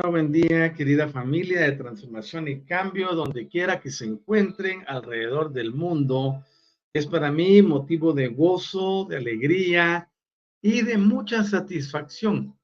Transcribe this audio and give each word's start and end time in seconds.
Hola, 0.00 0.10
buen 0.10 0.30
día, 0.30 0.74
querida 0.74 1.08
familia 1.08 1.62
de 1.62 1.72
transformación 1.72 2.46
y 2.46 2.60
cambio, 2.60 3.16
donde 3.16 3.48
quiera 3.48 3.80
que 3.80 3.90
se 3.90 4.04
encuentren 4.04 4.84
alrededor 4.86 5.52
del 5.52 5.74
mundo. 5.74 6.44
Es 6.92 7.04
para 7.04 7.32
mí 7.32 7.62
motivo 7.62 8.12
de 8.12 8.28
gozo, 8.28 9.06
de 9.06 9.16
alegría 9.16 10.08
y 10.62 10.82
de 10.82 10.98
mucha 10.98 11.42
satisfacción 11.42 12.56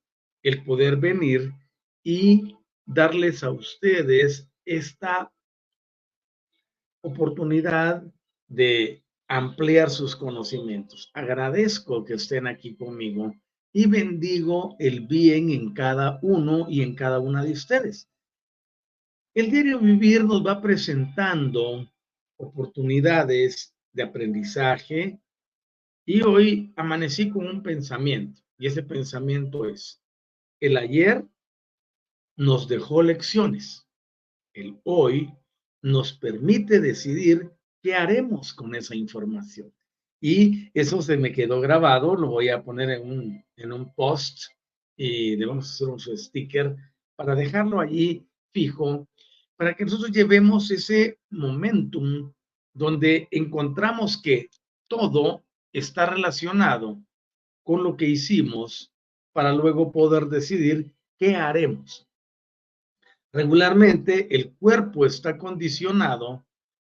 el 0.44 0.62
poder 0.62 0.96
venir 0.96 1.52
y 2.04 2.56
darles 2.86 3.42
a 3.42 3.50
ustedes 3.50 4.48
esta 4.64 5.32
oportunidad 7.02 8.04
de 8.46 9.02
ampliar 9.26 9.90
sus 9.90 10.14
conocimientos. 10.14 11.10
Agradezco 11.14 12.04
que 12.04 12.14
estén 12.14 12.46
aquí 12.46 12.76
conmigo 12.76 13.34
y 13.76 13.86
bendigo 13.86 14.76
el 14.78 15.00
bien 15.00 15.50
en 15.50 15.74
cada 15.74 16.20
uno 16.22 16.66
y 16.70 16.82
en 16.82 16.94
cada 16.94 17.18
una 17.18 17.44
de 17.44 17.52
ustedes. 17.52 18.08
El 19.34 19.50
diario 19.50 19.80
vivir 19.80 20.24
nos 20.24 20.46
va 20.46 20.62
presentando 20.62 21.90
oportunidades 22.36 23.74
de 23.92 24.04
aprendizaje 24.04 25.20
y 26.06 26.22
hoy 26.22 26.72
amanecí 26.76 27.30
con 27.30 27.48
un 27.48 27.64
pensamiento 27.64 28.40
y 28.58 28.68
ese 28.68 28.84
pensamiento 28.84 29.68
es, 29.68 30.00
el 30.60 30.76
ayer 30.76 31.26
nos 32.36 32.68
dejó 32.68 33.02
lecciones, 33.02 33.88
el 34.52 34.78
hoy 34.84 35.34
nos 35.82 36.12
permite 36.12 36.80
decidir 36.80 37.50
qué 37.82 37.96
haremos 37.96 38.54
con 38.54 38.76
esa 38.76 38.94
información. 38.94 39.74
Y 40.26 40.70
eso 40.72 41.02
se 41.02 41.18
me 41.18 41.32
quedó 41.32 41.60
grabado, 41.60 42.16
lo 42.16 42.28
voy 42.28 42.48
a 42.48 42.62
poner 42.62 42.88
en 42.88 43.10
un, 43.10 43.44
en 43.56 43.72
un 43.72 43.92
post 43.92 44.44
y 44.96 45.36
debemos 45.36 45.70
hacer 45.70 45.88
un 45.88 46.00
sticker 46.00 46.74
para 47.14 47.34
dejarlo 47.34 47.78
allí 47.78 48.26
fijo, 48.50 49.06
para 49.54 49.74
que 49.74 49.84
nosotros 49.84 50.12
llevemos 50.12 50.70
ese 50.70 51.18
momentum 51.28 52.32
donde 52.72 53.28
encontramos 53.32 54.16
que 54.16 54.48
todo 54.88 55.44
está 55.74 56.06
relacionado 56.06 56.98
con 57.62 57.84
lo 57.84 57.94
que 57.94 58.08
hicimos 58.08 58.94
para 59.34 59.52
luego 59.52 59.92
poder 59.92 60.28
decidir 60.28 60.90
qué 61.18 61.36
haremos. 61.36 62.08
Regularmente 63.30 64.34
el 64.34 64.54
cuerpo 64.54 65.04
está 65.04 65.36
condicionado 65.36 66.46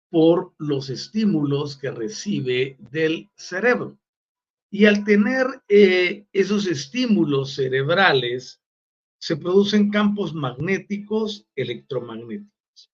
por 0.09 0.53
los 0.57 0.89
estímulos 0.89 1.77
que 1.77 1.91
recibe 1.91 2.77
del 2.91 3.29
cerebro. 3.35 3.97
Y 4.69 4.85
al 4.85 5.03
tener 5.03 5.47
eh, 5.67 6.25
esos 6.33 6.67
estímulos 6.67 7.55
cerebrales, 7.55 8.61
se 9.17 9.38
producen 9.38 9.89
campos 9.89 10.33
magnéticos, 10.33 11.47
electromagnéticos. 11.55 12.91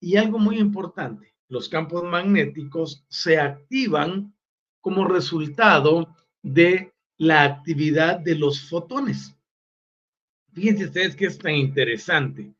Y 0.00 0.16
algo 0.16 0.38
muy 0.38 0.58
importante, 0.58 1.34
los 1.48 1.68
campos 1.68 2.04
magnéticos 2.04 3.04
se 3.08 3.38
activan 3.38 4.34
como 4.80 5.06
resultado 5.06 6.16
de 6.42 6.94
la 7.16 7.42
actividad 7.42 8.20
de 8.20 8.36
los 8.36 8.68
fotones. 8.68 9.36
Fíjense 10.52 10.86
ustedes 10.86 11.16
que 11.16 11.26
es 11.26 11.38
tan 11.38 11.56
interesante, 11.56 12.54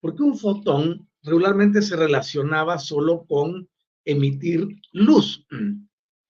porque 0.00 0.22
un 0.22 0.38
fotón 0.38 1.08
regularmente 1.24 1.82
se 1.82 1.96
relacionaba 1.96 2.78
solo 2.78 3.24
con 3.26 3.68
emitir 4.04 4.80
luz. 4.92 5.46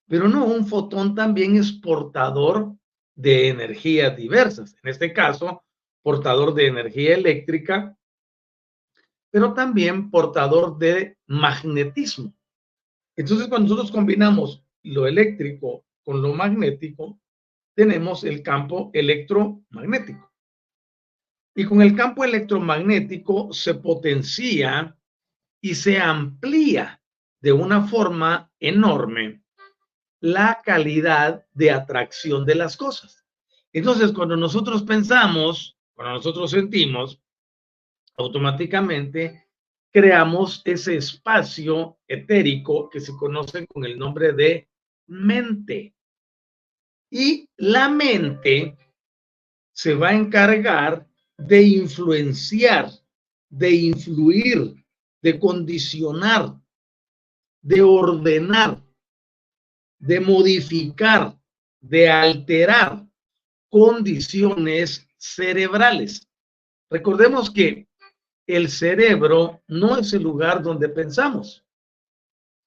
Pero 0.06 0.28
no, 0.28 0.44
un 0.47 0.66
fotón 0.66 1.15
también 1.15 1.56
es 1.56 1.72
portador 1.72 2.75
de 3.15 3.49
energías 3.49 4.16
diversas. 4.16 4.75
En 4.82 4.91
este 4.91 5.12
caso, 5.12 5.62
portador 6.03 6.55
de 6.55 6.66
energía 6.66 7.15
eléctrica, 7.15 7.97
pero 9.31 9.53
también 9.53 10.10
portador 10.10 10.78
de 10.78 11.19
magnetismo. 11.26 12.34
Entonces, 13.16 13.49
cuando 13.49 13.69
nosotros 13.69 13.90
combinamos 13.90 14.64
lo 14.82 15.06
eléctrico 15.06 15.85
con 16.05 16.23
lo 16.23 16.35
magnético, 16.35 17.19
tenemos 17.75 18.23
el 18.25 18.43
campo 18.43 18.90
electromagnético. 18.93 20.31
Y 21.55 21.65
con 21.65 21.83
el 21.83 21.95
campo 21.95 22.25
electromagnético 22.25 23.53
se 23.53 23.75
potencia 23.75 24.97
y 25.61 25.75
se 25.75 25.99
amplía 25.99 27.01
de 27.41 27.53
una 27.53 27.87
forma 27.87 28.51
enorme 28.59 29.43
la 30.21 30.62
calidad 30.65 31.47
de 31.53 31.71
atracción 31.71 32.45
de 32.45 32.55
las 32.55 32.77
cosas. 32.77 33.25
Entonces, 33.73 34.12
cuando 34.12 34.37
nosotros 34.37 34.83
pensamos, 34.83 35.77
cuando 35.95 36.15
nosotros 36.15 36.51
sentimos, 36.51 37.21
automáticamente 38.17 39.49
creamos 39.93 40.62
ese 40.65 40.97
espacio 40.97 41.99
etérico 42.09 42.89
que 42.89 43.00
se 43.00 43.17
conoce 43.17 43.67
con 43.67 43.85
el 43.85 43.99
nombre 43.99 44.33
de 44.33 44.69
mente. 45.07 45.95
Y 47.11 47.49
la 47.57 47.89
mente 47.89 48.77
se 49.73 49.95
va 49.95 50.09
a 50.09 50.15
encargar 50.15 51.07
de 51.39 51.63
influenciar, 51.63 52.91
de 53.49 53.71
influir, 53.73 54.85
de 55.23 55.39
condicionar 55.39 56.55
de 57.65 57.81
ordenar, 57.81 58.85
de 59.99 60.21
modificar, 60.21 61.35
de 61.81 62.11
alterar 62.11 63.09
condiciones 63.71 65.09
cerebrales. 65.17 66.29
Recordemos 66.91 67.51
que 67.51 67.89
el 68.47 68.69
cerebro 68.69 69.63
no 69.67 69.97
es 69.97 70.13
el 70.13 70.23
lugar 70.23 70.63
donde 70.63 70.91
pensamos. 70.91 71.65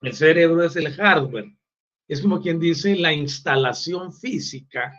El 0.02 0.14
cerebro 0.14 0.64
es 0.64 0.76
el 0.76 0.92
hardware. 0.92 1.56
Es 2.08 2.22
como 2.22 2.42
quien 2.42 2.60
dice 2.60 2.96
la 2.96 3.14
instalación 3.14 4.12
física 4.12 4.94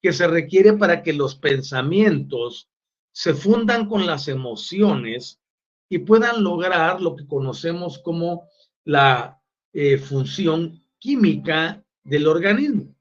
que 0.00 0.12
se 0.12 0.28
requiere 0.28 0.74
para 0.74 1.02
que 1.02 1.12
los 1.12 1.34
pensamientos 1.34 2.69
se 3.12 3.34
fundan 3.34 3.88
con 3.88 4.06
las 4.06 4.28
emociones 4.28 5.40
y 5.88 5.98
puedan 5.98 6.42
lograr 6.42 7.00
lo 7.00 7.16
que 7.16 7.26
conocemos 7.26 7.98
como 7.98 8.48
la 8.84 9.40
eh, 9.72 9.98
función 9.98 10.82
química 10.98 11.84
del 12.04 12.26
organismo. 12.26 12.94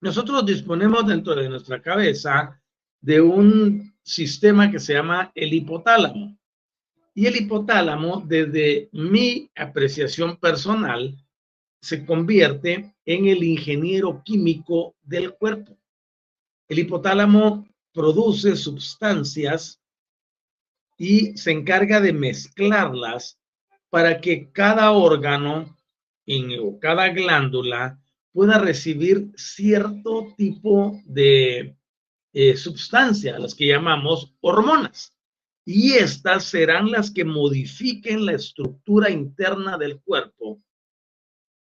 Nosotros 0.00 0.44
disponemos 0.44 1.06
dentro 1.06 1.34
de 1.34 1.48
nuestra 1.48 1.80
cabeza 1.80 2.60
de 3.00 3.20
un 3.20 3.94
sistema 4.02 4.70
que 4.70 4.78
se 4.78 4.94
llama 4.94 5.30
el 5.34 5.54
hipotálamo. 5.54 6.36
Y 7.14 7.26
el 7.26 7.36
hipotálamo, 7.36 8.22
desde 8.26 8.88
mi 8.92 9.50
apreciación 9.54 10.36
personal, 10.38 11.14
se 11.80 12.06
convierte 12.06 12.94
en 13.04 13.28
el 13.28 13.42
ingeniero 13.42 14.22
químico 14.24 14.94
del 15.02 15.34
cuerpo. 15.34 15.76
El 16.68 16.78
hipotálamo 16.78 17.66
produce 17.92 18.56
sustancias 18.56 19.80
y 20.96 21.36
se 21.36 21.50
encarga 21.50 22.00
de 22.00 22.12
mezclarlas 22.12 23.38
para 23.90 24.20
que 24.20 24.50
cada 24.50 24.92
órgano 24.92 25.76
o 26.60 26.78
cada 26.78 27.08
glándula 27.08 28.00
pueda 28.32 28.58
recibir 28.58 29.30
cierto 29.36 30.32
tipo 30.36 31.00
de 31.04 31.76
eh, 32.32 32.56
sustancia, 32.56 33.38
las 33.38 33.54
que 33.54 33.66
llamamos 33.66 34.34
hormonas. 34.40 35.14
Y 35.64 35.92
estas 35.92 36.44
serán 36.44 36.90
las 36.90 37.10
que 37.10 37.24
modifiquen 37.24 38.24
la 38.24 38.32
estructura 38.32 39.10
interna 39.10 39.76
del 39.76 40.00
cuerpo, 40.00 40.60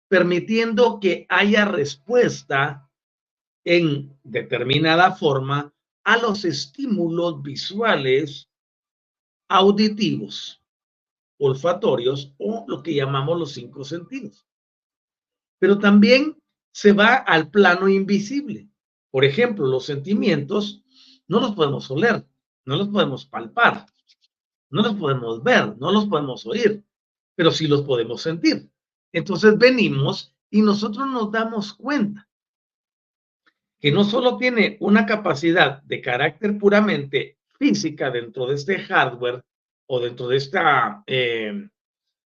permitiendo 0.09 0.99
que 0.99 1.25
haya 1.29 1.65
respuesta 1.65 2.89
en 3.63 4.17
determinada 4.23 5.13
forma 5.15 5.73
a 6.07 6.15
los 6.15 6.45
estímulos 6.45 7.41
visuales, 7.43 8.49
auditivos, 9.49 10.63
olfatorios 11.37 12.33
o 12.37 12.63
lo 12.65 12.81
que 12.81 12.95
llamamos 12.95 13.37
los 13.37 13.51
cinco 13.51 13.83
sentidos. 13.83 14.47
Pero 15.59 15.79
también 15.79 16.41
se 16.71 16.93
va 16.93 17.15
al 17.15 17.49
plano 17.49 17.89
invisible. 17.89 18.69
Por 19.11 19.25
ejemplo, 19.25 19.67
los 19.67 19.83
sentimientos 19.83 20.81
no 21.27 21.41
los 21.41 21.53
podemos 21.53 21.91
oler, 21.91 22.25
no 22.63 22.77
los 22.77 22.87
podemos 22.87 23.25
palpar, 23.25 23.85
no 24.69 24.83
los 24.83 24.95
podemos 24.95 25.43
ver, 25.43 25.77
no 25.77 25.91
los 25.91 26.05
podemos 26.05 26.45
oír, 26.45 26.85
pero 27.35 27.51
sí 27.51 27.67
los 27.67 27.81
podemos 27.81 28.21
sentir. 28.21 28.71
Entonces 29.11 29.57
venimos 29.57 30.33
y 30.49 30.61
nosotros 30.61 31.05
nos 31.07 31.33
damos 31.33 31.73
cuenta 31.73 32.26
que 33.79 33.91
no 33.91 34.03
solo 34.03 34.37
tiene 34.37 34.77
una 34.79 35.05
capacidad 35.05 35.81
de 35.83 36.01
carácter 36.01 36.57
puramente 36.57 37.37
física 37.59 38.09
dentro 38.11 38.47
de 38.47 38.55
este 38.55 38.79
hardware 38.79 39.43
o 39.87 39.99
dentro 39.99 40.27
de 40.27 40.37
esta 40.37 41.03
eh, 41.05 41.69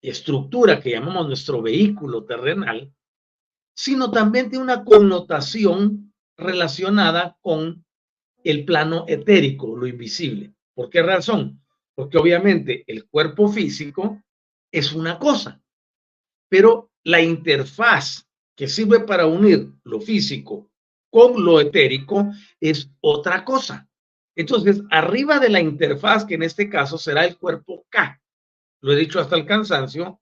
estructura 0.03 0.81
que 0.81 0.91
llamamos 0.91 1.27
nuestro 1.27 1.63
vehículo 1.63 2.25
terrenal, 2.25 2.93
sino 3.75 4.11
también 4.11 4.51
tiene 4.51 4.65
una 4.65 4.85
connotación 4.85 6.13
relacionada 6.37 7.37
con 7.41 7.85
el 8.45 8.65
plano 8.65 9.05
etérico, 9.09 9.77
lo 9.77 9.87
invisible. 9.87 10.53
¿Por 10.75 10.91
qué 10.91 11.03
razón? 11.03 11.61
Porque 11.95 12.19
obviamente 12.19 12.85
el 12.87 13.09
cuerpo 13.09 13.49
físico 13.49 14.23
es 14.71 14.93
una 14.93 15.19
cosa, 15.19 15.61
pero 16.49 16.93
la 17.05 17.21
interfaz 17.21 18.29
que 18.55 18.69
sirve 18.69 19.01
para 19.01 19.27
unir 19.27 19.73
lo 19.85 20.01
físico 20.01 20.68
con 21.11 21.45
lo 21.45 21.61
etérico 21.61 22.31
es 22.61 22.91
otra 23.01 23.45
cosa. 23.45 23.89
Entonces, 24.37 24.83
arriba 24.91 25.39
de 25.39 25.49
la 25.49 25.61
interfaz, 25.61 26.25
que 26.25 26.35
en 26.35 26.45
este 26.45 26.69
caso 26.69 26.97
será 26.97 27.25
el 27.25 27.37
cuerpo 27.37 27.85
K, 27.89 28.21
lo 28.81 28.93
he 28.93 28.97
dicho 28.97 29.19
hasta 29.19 29.37
el 29.37 29.47
cansancio, 29.47 30.21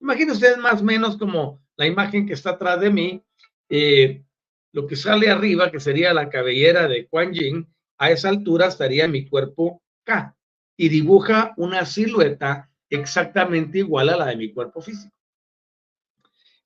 imaginen 0.00 0.30
ustedes 0.30 0.58
más 0.58 0.80
o 0.82 0.84
menos 0.84 1.16
como 1.16 1.60
la 1.76 1.86
imagen 1.86 2.26
que 2.26 2.34
está 2.34 2.50
atrás 2.50 2.80
de 2.80 2.90
mí, 2.90 3.22
eh, 3.68 4.22
lo 4.72 4.86
que 4.86 4.94
sale 4.94 5.30
arriba, 5.30 5.70
que 5.70 5.80
sería 5.80 6.14
la 6.14 6.28
cabellera 6.28 6.86
de 6.86 7.06
Quan 7.08 7.32
Yin, 7.32 7.66
a 7.98 8.10
esa 8.10 8.28
altura 8.28 8.66
estaría 8.66 9.08
mi 9.08 9.28
cuerpo 9.28 9.82
K 10.04 10.36
y 10.76 10.88
dibuja 10.88 11.54
una 11.56 11.84
silueta 11.86 12.70
exactamente 12.90 13.78
igual 13.78 14.10
a 14.10 14.16
la 14.16 14.26
de 14.26 14.36
mi 14.36 14.52
cuerpo 14.52 14.80
físico. 14.80 15.14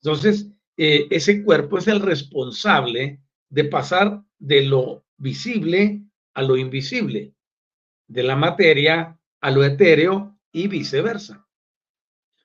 Entonces, 0.02 0.48
eh, 0.76 1.06
ese 1.10 1.42
cuerpo 1.44 1.78
es 1.78 1.88
el 1.88 2.00
responsable 2.00 3.20
de 3.50 3.64
pasar 3.64 4.24
de 4.38 4.62
lo 4.62 5.04
visible 5.18 6.02
a 6.34 6.42
lo 6.42 6.56
invisible, 6.56 7.34
de 8.06 8.22
la 8.22 8.36
materia 8.36 9.18
a 9.40 9.50
lo 9.50 9.64
etéreo 9.64 10.38
y 10.52 10.68
viceversa. 10.68 11.46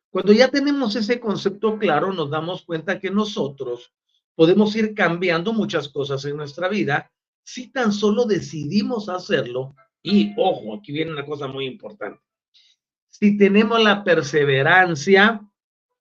Cuando 0.10 0.34
ya 0.34 0.50
tenemos 0.50 0.96
ese 0.96 1.20
concepto 1.20 1.78
claro, 1.78 2.14
nos 2.14 2.30
damos 2.30 2.64
cuenta 2.64 3.00
que 3.00 3.12
nosotros 3.12 3.94
podemos 4.34 4.76
ir 4.76 4.94
cambiando 4.94 5.54
muchas 5.54 5.90
cosas 5.90 6.24
en 6.26 6.38
nuestra 6.38 6.68
vida 6.68 7.12
si 7.44 7.72
tan 7.72 7.94
solo 7.94 8.26
decidimos 8.26 9.08
hacerlo. 9.08 9.76
Y 10.02 10.34
ojo, 10.38 10.76
aquí 10.76 10.92
viene 10.92 11.12
una 11.12 11.26
cosa 11.26 11.48
muy 11.48 11.66
importante. 11.66 12.22
Si 13.08 13.38
tenemos 13.38 13.82
la 13.82 14.04
perseverancia, 14.04 15.42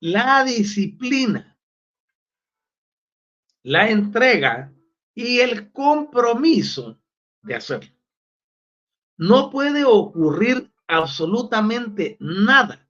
la 0.00 0.44
disciplina, 0.44 1.58
la 3.62 3.88
entrega 3.88 4.73
y 5.14 5.40
el 5.40 5.72
compromiso 5.72 6.98
de 7.42 7.54
hacerlo. 7.54 7.94
No 9.16 9.50
puede 9.50 9.84
ocurrir 9.84 10.72
absolutamente 10.86 12.16
nada 12.20 12.88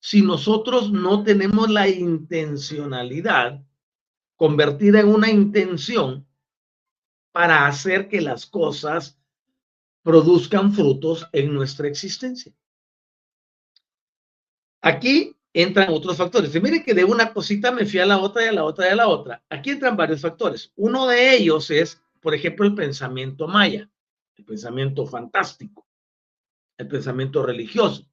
si 0.00 0.22
nosotros 0.22 0.90
no 0.90 1.22
tenemos 1.22 1.70
la 1.70 1.88
intencionalidad 1.88 3.64
convertida 4.36 5.00
en 5.00 5.08
una 5.08 5.30
intención 5.30 6.26
para 7.32 7.66
hacer 7.66 8.08
que 8.08 8.20
las 8.20 8.46
cosas 8.46 9.18
produzcan 10.02 10.72
frutos 10.72 11.28
en 11.32 11.52
nuestra 11.52 11.88
existencia. 11.88 12.54
Aquí 14.80 15.36
entran 15.62 15.92
otros 15.92 16.16
factores. 16.16 16.54
Y 16.54 16.60
miren 16.60 16.84
que 16.84 16.94
de 16.94 17.04
una 17.04 17.32
cosita 17.32 17.70
me 17.72 17.86
fui 17.86 17.98
a 17.98 18.06
la 18.06 18.18
otra 18.18 18.44
y 18.44 18.48
a 18.48 18.52
la 18.52 18.64
otra 18.64 18.88
y 18.88 18.90
a 18.90 18.96
la 18.96 19.08
otra. 19.08 19.42
Aquí 19.48 19.70
entran 19.70 19.96
varios 19.96 20.20
factores. 20.20 20.72
Uno 20.76 21.06
de 21.06 21.34
ellos 21.36 21.70
es, 21.70 22.00
por 22.20 22.34
ejemplo, 22.34 22.66
el 22.66 22.74
pensamiento 22.74 23.48
maya, 23.48 23.88
el 24.36 24.44
pensamiento 24.44 25.06
fantástico, 25.06 25.86
el 26.76 26.88
pensamiento 26.88 27.42
religioso 27.42 28.06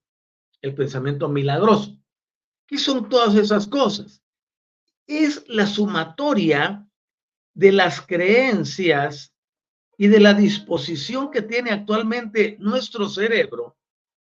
el 0.63 0.73
pensamiento 0.73 1.29
milagroso. 1.29 1.95
¿Qué 2.65 2.79
son 2.79 3.07
todas 3.09 3.35
esas 3.35 3.67
cosas? 3.67 4.23
Es 5.05 5.43
la 5.47 5.67
sumatoria 5.67 6.87
de 7.53 7.71
las 7.71 8.01
creencias 8.01 9.35
y 9.97 10.07
de 10.07 10.19
la 10.19 10.33
disposición 10.33 11.29
que 11.29 11.43
tiene 11.43 11.71
actualmente 11.71 12.55
nuestro 12.59 13.07
cerebro 13.09 13.77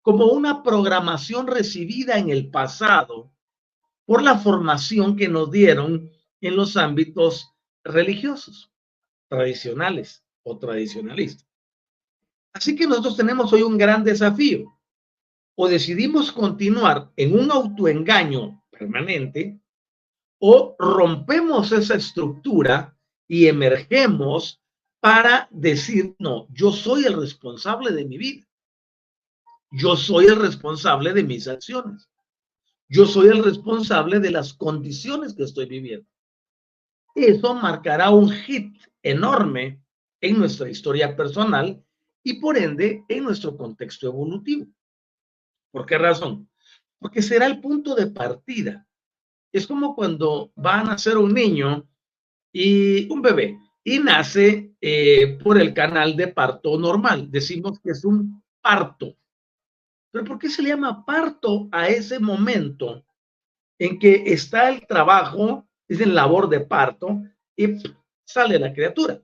como 0.09 0.25
una 0.29 0.63
programación 0.63 1.47
recibida 1.47 2.17
en 2.17 2.31
el 2.31 2.51
pasado 2.51 3.31
por 4.07 4.23
la 4.23 4.39
formación 4.39 5.17
que 5.17 5.29
nos 5.29 5.51
dieron 5.51 6.11
en 6.41 6.57
los 6.57 6.79
ámbitos 6.79 7.53
religiosos, 7.85 8.73
tradicionales 9.29 10.25
o 10.45 10.57
tradicionalistas. 10.57 11.47
Así 12.55 12.75
que 12.75 12.87
nosotros 12.87 13.19
tenemos 13.19 13.53
hoy 13.53 13.61
un 13.61 13.77
gran 13.77 14.03
desafío 14.03 14.81
o 15.55 15.69
decidimos 15.69 16.33
continuar 16.33 17.13
en 17.15 17.39
un 17.39 17.51
autoengaño 17.51 18.65
permanente 18.71 19.61
o 20.39 20.75
rompemos 20.79 21.71
esa 21.71 21.97
estructura 21.97 22.99
y 23.29 23.47
emergemos 23.47 24.63
para 25.01 25.49
decir, 25.51 26.17
no, 26.19 26.47
yo 26.49 26.73
soy 26.73 27.05
el 27.05 27.21
responsable 27.21 27.93
de 27.93 28.07
mi 28.07 28.17
vida. 28.17 28.48
Yo 29.71 29.97
soy 29.97 30.27
el 30.27 30.37
responsable 30.37 31.13
de 31.13 31.23
mis 31.23 31.47
acciones. 31.49 32.09
Yo 32.89 33.07
soy 33.07 33.29
el 33.29 33.45
responsable 33.45 34.19
de 34.19 34.31
las 34.31 34.55
condiciones 34.55 35.35
que 35.35 35.45
estoy 35.45 35.67
viviendo. 35.67 36.09
Eso 37.15 37.55
marcará 37.55 38.11
un 38.11 38.31
hit 38.31 38.81
enorme 39.03 39.83
en 40.21 40.39
nuestra 40.39 40.71
historia 40.71 41.17
personal 41.17 41.83
y 42.23 42.41
por 42.41 42.57
ende 42.57 43.05
en 43.09 43.25
nuestro 43.25 43.57
contexto 43.57 44.07
evolutivo. 44.07 44.67
¿Por 45.71 45.85
qué 45.85 45.99
razón? 45.99 46.49
Porque 46.99 47.23
será 47.23 47.47
el 47.47 47.61
punto 47.61 47.95
de 47.95 48.07
partida 48.07 48.89
es 49.53 49.67
como 49.67 49.95
cuando 49.95 50.53
va 50.55 50.81
a 50.81 50.85
nacer 50.85 51.17
un 51.17 51.33
niño 51.33 51.87
y 52.53 53.11
un 53.11 53.23
bebé 53.23 53.59
y 53.83 53.99
nace 53.99 54.75
eh, 54.81 55.39
por 55.43 55.59
el 55.59 55.73
canal 55.73 56.17
de 56.17 56.29
parto 56.29 56.79
normal. 56.79 57.31
Decimos 57.31 57.81
que 57.81 57.91
es 57.91 58.05
un 58.05 58.43
parto. 58.61 59.17
Pero 60.11 60.25
¿por 60.25 60.39
qué 60.39 60.49
se 60.49 60.63
le 60.63 60.71
llama 60.71 61.05
parto 61.05 61.69
a 61.71 61.89
ese 61.89 62.19
momento 62.19 63.05
en 63.79 63.99
que 63.99 64.25
está 64.27 64.69
el 64.69 64.87
trabajo, 64.87 65.69
es 65.87 66.01
en 66.01 66.15
labor 66.15 66.49
de 66.49 66.61
parto 66.61 67.23
y 67.57 67.67
sale 68.25 68.59
la 68.59 68.73
criatura? 68.73 69.21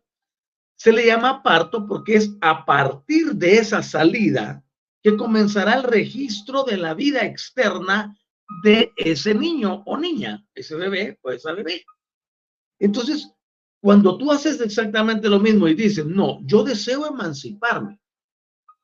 Se 0.76 0.92
le 0.92 1.06
llama 1.06 1.42
parto 1.42 1.86
porque 1.86 2.16
es 2.16 2.36
a 2.40 2.64
partir 2.64 3.34
de 3.34 3.56
esa 3.56 3.82
salida 3.82 4.64
que 5.02 5.16
comenzará 5.16 5.74
el 5.74 5.82
registro 5.82 6.64
de 6.64 6.76
la 6.76 6.94
vida 6.94 7.24
externa 7.24 8.18
de 8.62 8.92
ese 8.96 9.34
niño 9.34 9.82
o 9.86 9.96
niña, 9.96 10.46
ese 10.54 10.74
bebé 10.76 11.18
o 11.22 11.30
esa 11.30 11.52
bebé. 11.52 11.84
Entonces, 12.78 13.30
cuando 13.80 14.16
tú 14.16 14.32
haces 14.32 14.60
exactamente 14.60 15.28
lo 15.28 15.38
mismo 15.40 15.68
y 15.68 15.74
dices, 15.74 16.06
no, 16.06 16.40
yo 16.44 16.64
deseo 16.64 17.06
emanciparme, 17.06 18.00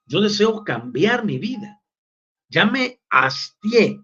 yo 0.04 0.21
deseo 0.21 0.62
cambiar 0.62 1.25
mi 1.25 1.38
vida, 1.38 1.80
ya 2.50 2.66
me 2.66 3.00
hastié 3.09 4.02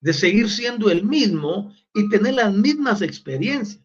de 0.00 0.12
seguir 0.12 0.50
siendo 0.50 0.90
el 0.90 1.04
mismo 1.04 1.72
y 1.94 2.08
tener 2.10 2.34
las 2.34 2.52
mismas 2.52 3.00
experiencias. 3.00 3.82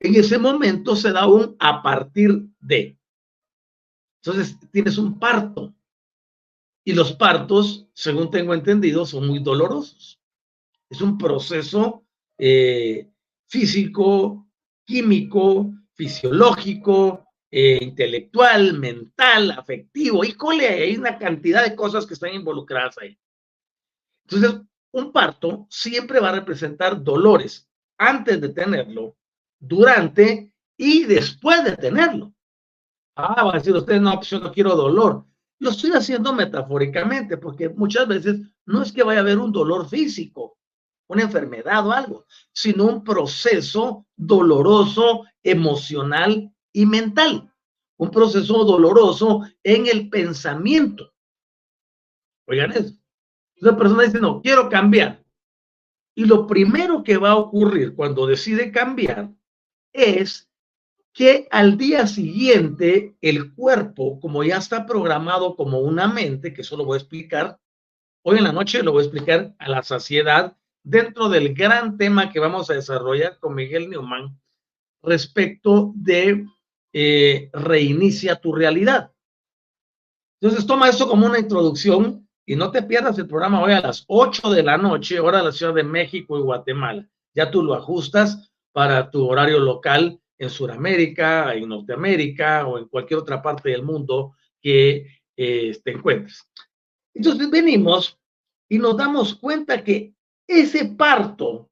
En 0.00 0.14
ese 0.14 0.38
momento 0.38 0.94
se 0.94 1.10
da 1.10 1.26
un 1.26 1.56
a 1.58 1.82
partir 1.82 2.46
de. 2.60 2.96
Entonces 4.22 4.56
tienes 4.70 4.96
un 4.98 5.18
parto. 5.18 5.74
Y 6.84 6.92
los 6.92 7.12
partos, 7.12 7.88
según 7.92 8.30
tengo 8.30 8.54
entendido, 8.54 9.04
son 9.04 9.26
muy 9.26 9.40
dolorosos. 9.40 10.20
Es 10.88 11.00
un 11.00 11.18
proceso 11.18 12.06
eh, 12.38 13.10
físico, 13.46 14.48
químico, 14.86 15.74
fisiológico, 15.92 17.27
eh, 17.50 17.78
intelectual, 17.80 18.74
mental, 18.74 19.52
afectivo. 19.52 20.24
Y 20.24 20.32
cole, 20.34 20.68
hay 20.68 20.96
una 20.96 21.18
cantidad 21.18 21.64
de 21.64 21.74
cosas 21.74 22.06
que 22.06 22.14
están 22.14 22.34
involucradas 22.34 22.98
ahí. 22.98 23.18
Entonces, 24.26 24.60
un 24.92 25.12
parto 25.12 25.66
siempre 25.70 26.20
va 26.20 26.28
a 26.30 26.34
representar 26.34 27.02
dolores 27.02 27.68
antes 27.96 28.40
de 28.40 28.50
tenerlo, 28.50 29.16
durante 29.58 30.52
y 30.76 31.04
después 31.04 31.64
de 31.64 31.76
tenerlo. 31.76 32.32
Ah, 33.16 33.44
va 33.44 33.52
a 33.52 33.58
decir 33.58 33.74
usted, 33.74 34.00
no, 34.00 34.14
pues 34.16 34.30
yo 34.30 34.38
no 34.38 34.52
quiero 34.52 34.76
dolor. 34.76 35.24
Lo 35.58 35.70
estoy 35.70 35.90
haciendo 35.90 36.32
metafóricamente 36.32 37.36
porque 37.36 37.68
muchas 37.68 38.06
veces 38.06 38.40
no 38.64 38.82
es 38.82 38.92
que 38.92 39.02
vaya 39.02 39.20
a 39.20 39.22
haber 39.22 39.38
un 39.38 39.50
dolor 39.50 39.88
físico, 39.88 40.58
una 41.08 41.22
enfermedad 41.22 41.84
o 41.86 41.92
algo, 41.92 42.26
sino 42.52 42.84
un 42.84 43.02
proceso 43.02 44.06
doloroso, 44.14 45.24
emocional 45.42 46.52
y 46.78 46.86
mental. 46.86 47.52
Un 47.96 48.12
proceso 48.12 48.64
doloroso 48.64 49.42
en 49.64 49.88
el 49.88 50.08
pensamiento. 50.08 51.12
Oigan 52.46 52.70
eso. 52.70 52.94
Una 53.60 53.76
persona 53.76 54.04
dice, 54.04 54.20
no, 54.20 54.40
quiero 54.40 54.68
cambiar. 54.68 55.24
Y 56.14 56.24
lo 56.24 56.46
primero 56.46 57.02
que 57.02 57.16
va 57.16 57.30
a 57.30 57.36
ocurrir 57.36 57.96
cuando 57.96 58.28
decide 58.28 58.70
cambiar 58.70 59.32
es 59.92 60.48
que 61.12 61.48
al 61.50 61.76
día 61.76 62.06
siguiente 62.06 63.16
el 63.20 63.52
cuerpo, 63.56 64.20
como 64.20 64.44
ya 64.44 64.58
está 64.58 64.86
programado 64.86 65.56
como 65.56 65.80
una 65.80 66.06
mente, 66.06 66.54
que 66.54 66.60
eso 66.60 66.76
lo 66.76 66.84
voy 66.84 66.94
a 66.94 67.00
explicar, 67.00 67.58
hoy 68.22 68.38
en 68.38 68.44
la 68.44 68.52
noche 68.52 68.84
lo 68.84 68.92
voy 68.92 69.02
a 69.02 69.06
explicar 69.06 69.56
a 69.58 69.68
la 69.68 69.82
saciedad 69.82 70.56
dentro 70.84 71.28
del 71.28 71.54
gran 71.54 71.98
tema 71.98 72.30
que 72.30 72.38
vamos 72.38 72.70
a 72.70 72.74
desarrollar 72.74 73.40
con 73.40 73.56
Miguel 73.56 73.90
Neumann 73.90 74.40
respecto 75.02 75.92
de 75.96 76.46
eh, 76.92 77.50
reinicia 77.52 78.36
tu 78.36 78.52
realidad. 78.52 79.12
Entonces 80.40 80.66
toma 80.66 80.88
eso 80.88 81.08
como 81.08 81.26
una 81.26 81.38
introducción 81.38 82.28
y 82.46 82.56
no 82.56 82.70
te 82.70 82.82
pierdas 82.82 83.18
el 83.18 83.26
programa 83.26 83.60
hoy 83.60 83.72
a 83.72 83.80
las 83.80 84.04
8 84.06 84.50
de 84.50 84.62
la 84.62 84.78
noche, 84.78 85.20
hora 85.20 85.38
de 85.38 85.44
la 85.44 85.52
Ciudad 85.52 85.74
de 85.74 85.82
México 85.82 86.38
y 86.38 86.42
Guatemala. 86.42 87.06
Ya 87.34 87.50
tú 87.50 87.62
lo 87.62 87.74
ajustas 87.74 88.50
para 88.72 89.10
tu 89.10 89.28
horario 89.28 89.58
local 89.58 90.20
en 90.38 90.50
Sudamérica, 90.50 91.54
en 91.54 91.68
Norteamérica 91.68 92.66
o 92.66 92.78
en 92.78 92.86
cualquier 92.86 93.20
otra 93.20 93.42
parte 93.42 93.70
del 93.70 93.82
mundo 93.82 94.34
que 94.60 95.06
eh, 95.36 95.78
te 95.84 95.90
encuentres. 95.90 96.48
Entonces 97.12 97.50
venimos 97.50 98.18
y 98.68 98.78
nos 98.78 98.96
damos 98.96 99.34
cuenta 99.34 99.82
que 99.82 100.14
ese 100.46 100.84
parto 100.86 101.68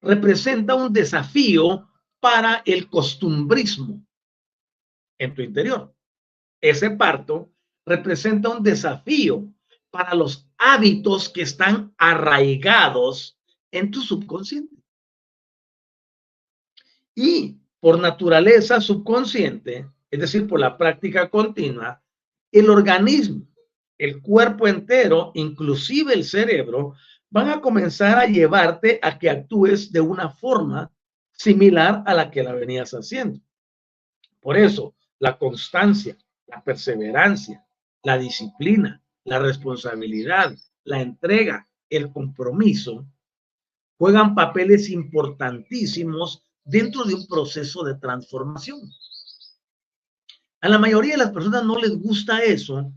representa 0.00 0.74
un 0.74 0.92
desafío 0.92 1.88
para 2.22 2.62
el 2.64 2.88
costumbrismo 2.88 4.00
en 5.18 5.34
tu 5.34 5.42
interior. 5.42 5.92
Ese 6.60 6.90
parto 6.92 7.50
representa 7.84 8.48
un 8.48 8.62
desafío 8.62 9.52
para 9.90 10.14
los 10.14 10.48
hábitos 10.56 11.28
que 11.28 11.42
están 11.42 11.92
arraigados 11.98 13.36
en 13.72 13.90
tu 13.90 14.02
subconsciente. 14.02 14.76
Y 17.16 17.58
por 17.80 17.98
naturaleza 17.98 18.80
subconsciente, 18.80 19.90
es 20.08 20.20
decir, 20.20 20.46
por 20.46 20.60
la 20.60 20.78
práctica 20.78 21.28
continua, 21.28 22.00
el 22.52 22.70
organismo, 22.70 23.48
el 23.98 24.22
cuerpo 24.22 24.68
entero, 24.68 25.32
inclusive 25.34 26.14
el 26.14 26.22
cerebro, 26.22 26.94
van 27.30 27.48
a 27.48 27.60
comenzar 27.60 28.16
a 28.16 28.26
llevarte 28.26 29.00
a 29.02 29.18
que 29.18 29.28
actúes 29.28 29.90
de 29.90 30.00
una 30.00 30.30
forma 30.30 30.92
similar 31.32 32.02
a 32.06 32.14
la 32.14 32.30
que 32.30 32.42
la 32.42 32.52
venías 32.52 32.92
haciendo. 32.92 33.40
Por 34.40 34.56
eso, 34.56 34.94
la 35.18 35.38
constancia, 35.38 36.16
la 36.46 36.62
perseverancia, 36.62 37.64
la 38.02 38.18
disciplina, 38.18 39.02
la 39.24 39.38
responsabilidad, 39.38 40.54
la 40.84 41.00
entrega, 41.00 41.68
el 41.88 42.10
compromiso, 42.10 43.06
juegan 43.98 44.34
papeles 44.34 44.90
importantísimos 44.90 46.42
dentro 46.64 47.04
de 47.04 47.14
un 47.14 47.26
proceso 47.26 47.84
de 47.84 47.94
transformación. 47.94 48.80
A 50.60 50.68
la 50.68 50.78
mayoría 50.78 51.12
de 51.12 51.24
las 51.24 51.30
personas 51.30 51.64
no 51.64 51.78
les 51.78 51.96
gusta 51.98 52.42
eso 52.42 52.92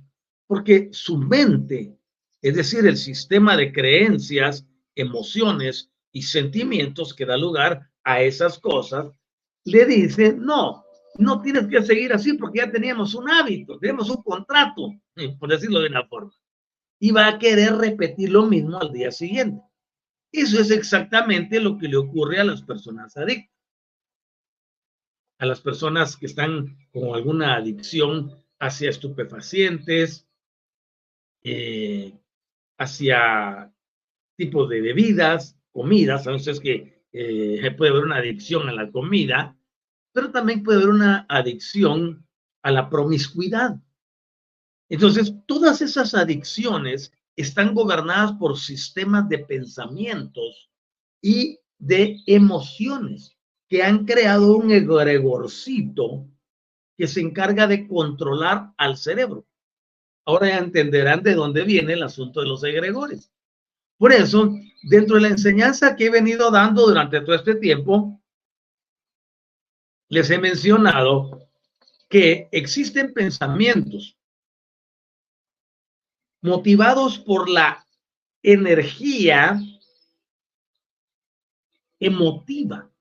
porque 0.47 0.89
su 0.91 1.17
mente, 1.17 1.97
es 2.41 2.55
decir, 2.55 2.85
el 2.85 2.97
sistema 2.97 3.57
de 3.57 3.71
creencias, 3.71 4.65
emociones 4.95 5.91
y 6.11 6.23
sentimientos 6.23 7.13
que 7.13 7.25
da 7.25 7.37
lugar 7.37 7.89
a 8.05 8.21
esas 8.21 8.57
cosas, 8.57 9.07
le 9.65 9.85
dice, 9.85 10.33
no, 10.33 10.85
no 11.17 11.41
tienes 11.41 11.67
que 11.67 11.81
seguir 11.81 12.13
así 12.13 12.33
porque 12.33 12.59
ya 12.59 12.71
teníamos 12.71 13.13
un 13.15 13.29
hábito, 13.29 13.77
tenemos 13.79 14.09
un 14.09 14.23
contrato, 14.23 14.93
por 15.39 15.49
decirlo 15.49 15.81
de 15.81 15.89
una 15.89 16.07
forma. 16.07 16.31
Y 16.99 17.11
va 17.11 17.27
a 17.27 17.39
querer 17.39 17.75
repetir 17.75 18.31
lo 18.31 18.45
mismo 18.45 18.79
al 18.79 18.93
día 18.93 19.11
siguiente. 19.11 19.61
Eso 20.31 20.61
es 20.61 20.71
exactamente 20.71 21.59
lo 21.59 21.77
que 21.77 21.89
le 21.89 21.97
ocurre 21.97 22.39
a 22.39 22.45
las 22.45 22.61
personas 22.61 23.17
adictas 23.17 23.55
a 25.37 25.45
las 25.45 25.61
personas 25.61 26.15
que 26.15 26.27
están 26.27 26.77
con 26.91 27.13
alguna 27.13 27.55
adicción 27.55 28.31
hacia 28.59 28.89
estupefacientes, 28.89 30.27
eh, 31.43 32.13
hacia 32.77 33.73
tipos 34.37 34.69
de 34.69 34.81
bebidas, 34.81 35.57
comidas, 35.71 36.25
entonces 36.25 36.59
que 36.59 36.94
eh, 37.17 37.71
puede 37.71 37.91
haber 37.91 38.03
una 38.03 38.17
adicción 38.17 38.67
a 38.67 38.73
la 38.73 38.91
comida, 38.91 39.57
pero 40.11 40.31
también 40.31 40.63
puede 40.63 40.79
haber 40.79 40.89
una 40.89 41.25
adicción 41.29 42.27
a 42.61 42.71
la 42.71 42.89
promiscuidad. 42.89 43.79
Entonces, 44.89 45.33
todas 45.47 45.81
esas 45.81 46.13
adicciones 46.13 47.13
están 47.37 47.73
gobernadas 47.73 48.33
por 48.33 48.57
sistemas 48.57 49.29
de 49.29 49.39
pensamientos 49.39 50.69
y 51.21 51.59
de 51.77 52.21
emociones 52.27 53.37
que 53.69 53.81
han 53.81 54.05
creado 54.05 54.57
un 54.57 54.71
egregorcito 54.71 56.27
que 56.97 57.07
se 57.07 57.21
encarga 57.21 57.67
de 57.67 57.87
controlar 57.87 58.73
al 58.77 58.97
cerebro. 58.97 59.45
Ahora 60.25 60.49
ya 60.49 60.57
entenderán 60.57 61.23
de 61.23 61.33
dónde 61.33 61.63
viene 61.63 61.93
el 61.93 62.03
asunto 62.03 62.41
de 62.41 62.47
los 62.47 62.63
egregores. 62.63 63.31
Por 63.97 64.11
eso, 64.11 64.53
dentro 64.83 65.15
de 65.15 65.21
la 65.21 65.27
enseñanza 65.29 65.95
que 65.95 66.05
he 66.05 66.09
venido 66.09 66.51
dando 66.51 66.85
durante 66.85 67.21
todo 67.21 67.35
este 67.35 67.55
tiempo, 67.55 68.21
les 70.09 70.29
he 70.29 70.37
mencionado 70.37 71.49
que 72.09 72.47
existen 72.51 73.13
pensamientos 73.13 74.17
motivados 76.41 77.17
por 77.17 77.49
la 77.49 77.87
energía 78.43 79.59
emotiva 81.99 82.91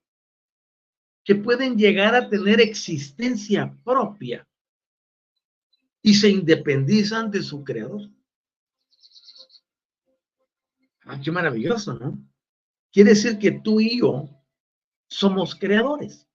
que 1.23 1.35
pueden 1.35 1.77
llegar 1.77 2.15
a 2.15 2.29
tener 2.29 2.61
existencia 2.61 3.77
propia 3.85 4.47
y 6.03 6.15
se 6.15 6.29
independizan 6.29 7.31
de 7.31 7.43
su 7.43 7.65
creador. 7.65 8.09
Ah, 11.07 11.21
qué 11.23 11.31
maravilloso, 11.31 11.95
¿no? 11.95 12.19
quiere 12.95 13.11
decir 13.11 13.39
que 13.39 13.51
tú 13.51 13.81
y 13.81 13.99
yo 13.99 14.31
somos 15.09 15.57
creadores. 15.57 16.29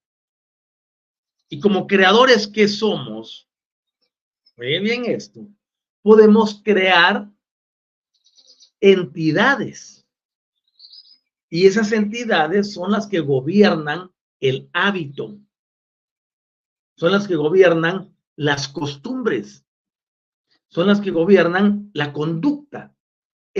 Y 1.47 1.59
como 1.61 1.87
creadores 1.87 2.47
que 2.47 2.67
somos, 2.67 3.49
ve 4.57 4.79
bien 4.81 5.05
esto, 5.05 5.47
podemos 6.01 6.61
crear 6.61 7.31
entidades. 8.81 10.05
Y 11.49 11.65
esas 11.65 11.93
entidades 11.93 12.73
son 12.73 12.91
las 12.91 13.07
que 13.07 13.21
gobiernan 13.21 14.11
el 14.41 14.69
hábito, 14.73 15.39
son 16.97 17.13
las 17.13 17.27
que 17.27 17.35
gobiernan 17.35 18.15
las 18.35 18.67
costumbres, 18.67 19.65
son 20.67 20.87
las 20.87 20.99
que 20.99 21.09
gobiernan 21.09 21.89
la 21.93 22.13
conducta, 22.13 22.95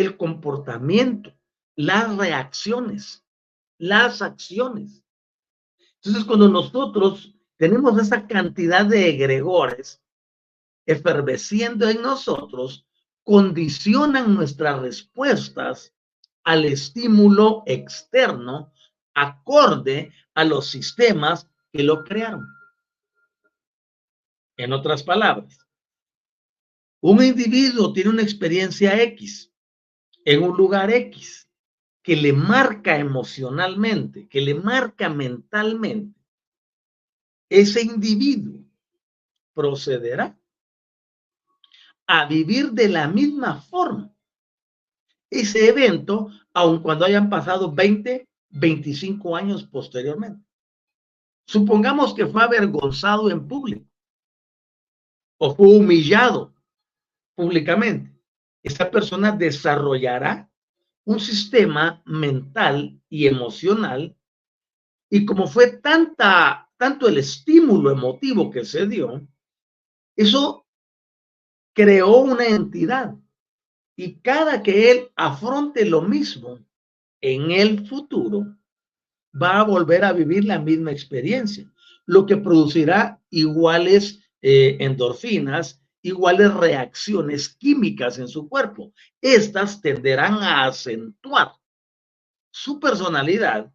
el 0.01 0.17
comportamiento, 0.17 1.33
las 1.75 2.15
reacciones, 2.15 3.25
las 3.77 4.21
acciones. 4.21 5.03
Entonces, 5.95 6.25
cuando 6.25 6.47
nosotros 6.49 7.33
tenemos 7.57 7.99
esa 7.99 8.27
cantidad 8.27 8.85
de 8.85 9.09
egregores 9.09 10.01
efervesciendo 10.85 11.89
en 11.89 12.01
nosotros, 12.01 12.87
condicionan 13.23 14.33
nuestras 14.33 14.81
respuestas 14.81 15.93
al 16.43 16.65
estímulo 16.65 17.63
externo 17.65 18.73
acorde 19.13 20.13
a 20.33 20.45
los 20.45 20.67
sistemas 20.67 21.47
que 21.71 21.83
lo 21.83 22.03
crearon. 22.03 22.47
En 24.57 24.73
otras 24.73 25.03
palabras, 25.03 25.59
un 27.01 27.23
individuo 27.23 27.93
tiene 27.93 28.09
una 28.09 28.23
experiencia 28.23 29.01
X 29.03 29.49
en 30.29 30.43
un 30.43 30.55
lugar 30.55 30.91
X 30.91 31.49
que 32.03 32.15
le 32.15 32.33
marca 32.33 32.95
emocionalmente, 32.99 34.27
que 34.27 34.41
le 34.41 34.53
marca 34.53 35.09
mentalmente. 35.09 36.19
Ese 37.49 37.81
individuo 37.81 38.63
procederá 39.55 40.39
a 42.05 42.27
vivir 42.27 42.73
de 42.73 42.89
la 42.89 43.07
misma 43.07 43.59
forma 43.59 44.13
ese 45.31 45.67
evento, 45.67 46.29
aun 46.53 46.83
cuando 46.83 47.05
hayan 47.05 47.27
pasado 47.27 47.71
20, 47.71 48.27
25 48.49 49.35
años 49.35 49.63
posteriormente. 49.63 50.45
Supongamos 51.47 52.13
que 52.13 52.27
fue 52.27 52.43
avergonzado 52.43 53.31
en 53.31 53.47
público 53.47 53.89
o 55.39 55.55
fue 55.55 55.75
humillado 55.75 56.53
públicamente. 57.33 58.18
Esta 58.63 58.91
persona 58.91 59.31
desarrollará 59.31 60.49
un 61.05 61.19
sistema 61.19 62.01
mental 62.05 63.01
y 63.09 63.27
emocional 63.27 64.15
y 65.09 65.25
como 65.25 65.47
fue 65.47 65.77
tanta, 65.77 66.69
tanto 66.77 67.07
el 67.07 67.17
estímulo 67.17 67.91
emotivo 67.91 68.51
que 68.51 68.63
se 68.63 68.85
dio, 68.85 69.27
eso 70.15 70.67
creó 71.73 72.17
una 72.17 72.45
entidad. 72.45 73.15
Y 73.95 74.19
cada 74.19 74.61
que 74.61 74.91
él 74.91 75.11
afronte 75.15 75.85
lo 75.85 76.01
mismo 76.01 76.59
en 77.21 77.51
el 77.51 77.87
futuro, 77.87 78.55
va 79.33 79.59
a 79.59 79.63
volver 79.63 80.03
a 80.03 80.13
vivir 80.13 80.45
la 80.45 80.59
misma 80.59 80.91
experiencia, 80.91 81.71
lo 82.05 82.25
que 82.25 82.37
producirá 82.37 83.21
iguales 83.29 84.19
eh, 84.41 84.77
endorfinas, 84.79 85.78
iguales 86.01 86.53
reacciones 86.53 87.49
químicas 87.49 88.19
en 88.19 88.27
su 88.27 88.47
cuerpo. 88.47 88.93
Estas 89.21 89.81
tenderán 89.81 90.35
a 90.35 90.65
acentuar 90.65 91.53
su 92.51 92.79
personalidad 92.79 93.71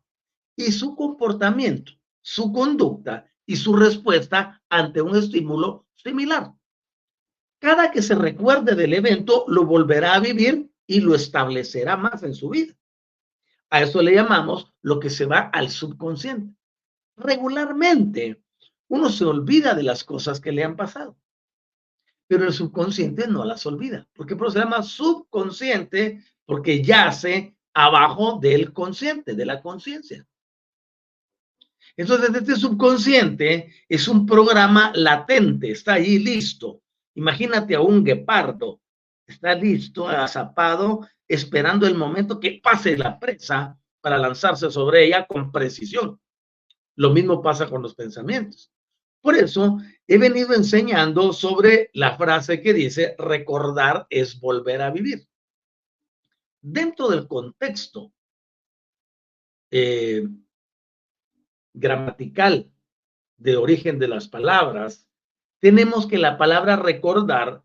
y 0.57 0.73
su 0.73 0.95
comportamiento, 0.95 1.93
su 2.23 2.53
conducta 2.53 3.27
y 3.47 3.57
su 3.57 3.77
respuesta 3.77 4.63
ante 4.69 5.03
un 5.03 5.17
estímulo 5.17 5.87
similar. 5.95 6.53
Cada 7.59 7.91
que 7.91 8.03
se 8.03 8.15
recuerde 8.15 8.75
del 8.75 8.95
evento, 8.95 9.45
lo 9.49 9.65
volverá 9.65 10.15
a 10.15 10.21
vivir 10.21 10.71
y 10.87 11.01
lo 11.01 11.15
establecerá 11.15 11.97
más 11.97 12.23
en 12.23 12.35
su 12.35 12.51
vida. 12.51 12.75
A 13.71 13.81
eso 13.81 14.03
le 14.03 14.15
llamamos 14.15 14.73
lo 14.83 15.01
que 15.01 15.11
se 15.11 15.25
va 15.27 15.51
al 15.53 15.71
subconsciente. 15.71 16.55
Regularmente, 17.17 18.43
uno 18.89 19.09
se 19.09 19.25
olvida 19.25 19.75
de 19.75 19.83
las 19.83 20.05
cosas 20.05 20.41
que 20.41 20.53
le 20.53 20.63
han 20.63 20.77
pasado, 20.77 21.17
pero 22.35 22.49
el 22.49 22.53
subconsciente 22.53 23.29
no 23.29 23.45
las 23.45 23.65
olvida. 23.65 24.09
¿Por 24.13 24.27
qué? 24.27 24.37
se 24.51 24.59
llama 24.59 24.83
subconsciente 24.83 26.21
porque 26.45 26.83
yace 26.83 27.57
abajo 27.73 28.41
del 28.41 28.73
consciente, 28.73 29.35
de 29.37 29.47
la 29.47 29.63
conciencia. 29.63 30.27
Entonces, 31.97 32.35
este 32.35 32.57
subconsciente 32.57 33.73
es 33.89 34.09
un 34.09 34.27
programa 34.27 34.91
latente, 34.97 35.71
está 35.71 35.93
ahí 35.93 36.19
listo. 36.19 36.83
Imagínate 37.15 37.77
a 37.77 37.81
un 37.81 38.03
guepardo, 38.03 38.81
está 39.25 39.55
listo, 39.55 40.09
azapado, 40.09 41.07
esperando 41.29 41.87
el 41.87 41.95
momento 41.95 42.41
que 42.41 42.61
pase 42.61 42.99
la 42.99 43.17
presa 43.21 43.79
para 44.01 44.19
lanzarse 44.19 44.73
sobre 44.73 45.05
ella 45.05 45.25
con 45.25 45.53
precisión. 45.53 46.21
Lo 46.97 47.11
mismo 47.11 47.41
pasa 47.41 47.69
con 47.69 47.81
los 47.81 47.95
pensamientos. 47.95 48.73
Por 49.21 49.37
eso 49.37 49.79
he 50.07 50.19
venido 50.19 50.55
enseñando 50.55 51.33
sobre 51.33 51.91
la 51.95 52.17
frase 52.17 52.61
que 52.61 52.73
dice, 52.73 53.15
recordar 53.19 54.07
es 54.11 54.39
volver 54.39 54.83
a 54.83 54.91
vivir. 54.91 55.27
Dentro 56.61 57.09
del 57.09 57.27
contexto 57.27 58.13
eh, 59.71 60.27
gramatical 61.73 62.71
de 63.37 63.57
origen 63.57 63.99
de 63.99 64.09
las 64.09 64.29
palabras, 64.29 65.07
tenemos 65.59 66.07
que 66.07 66.19
la 66.19 66.37
palabra 66.37 66.77
recordar 66.77 67.63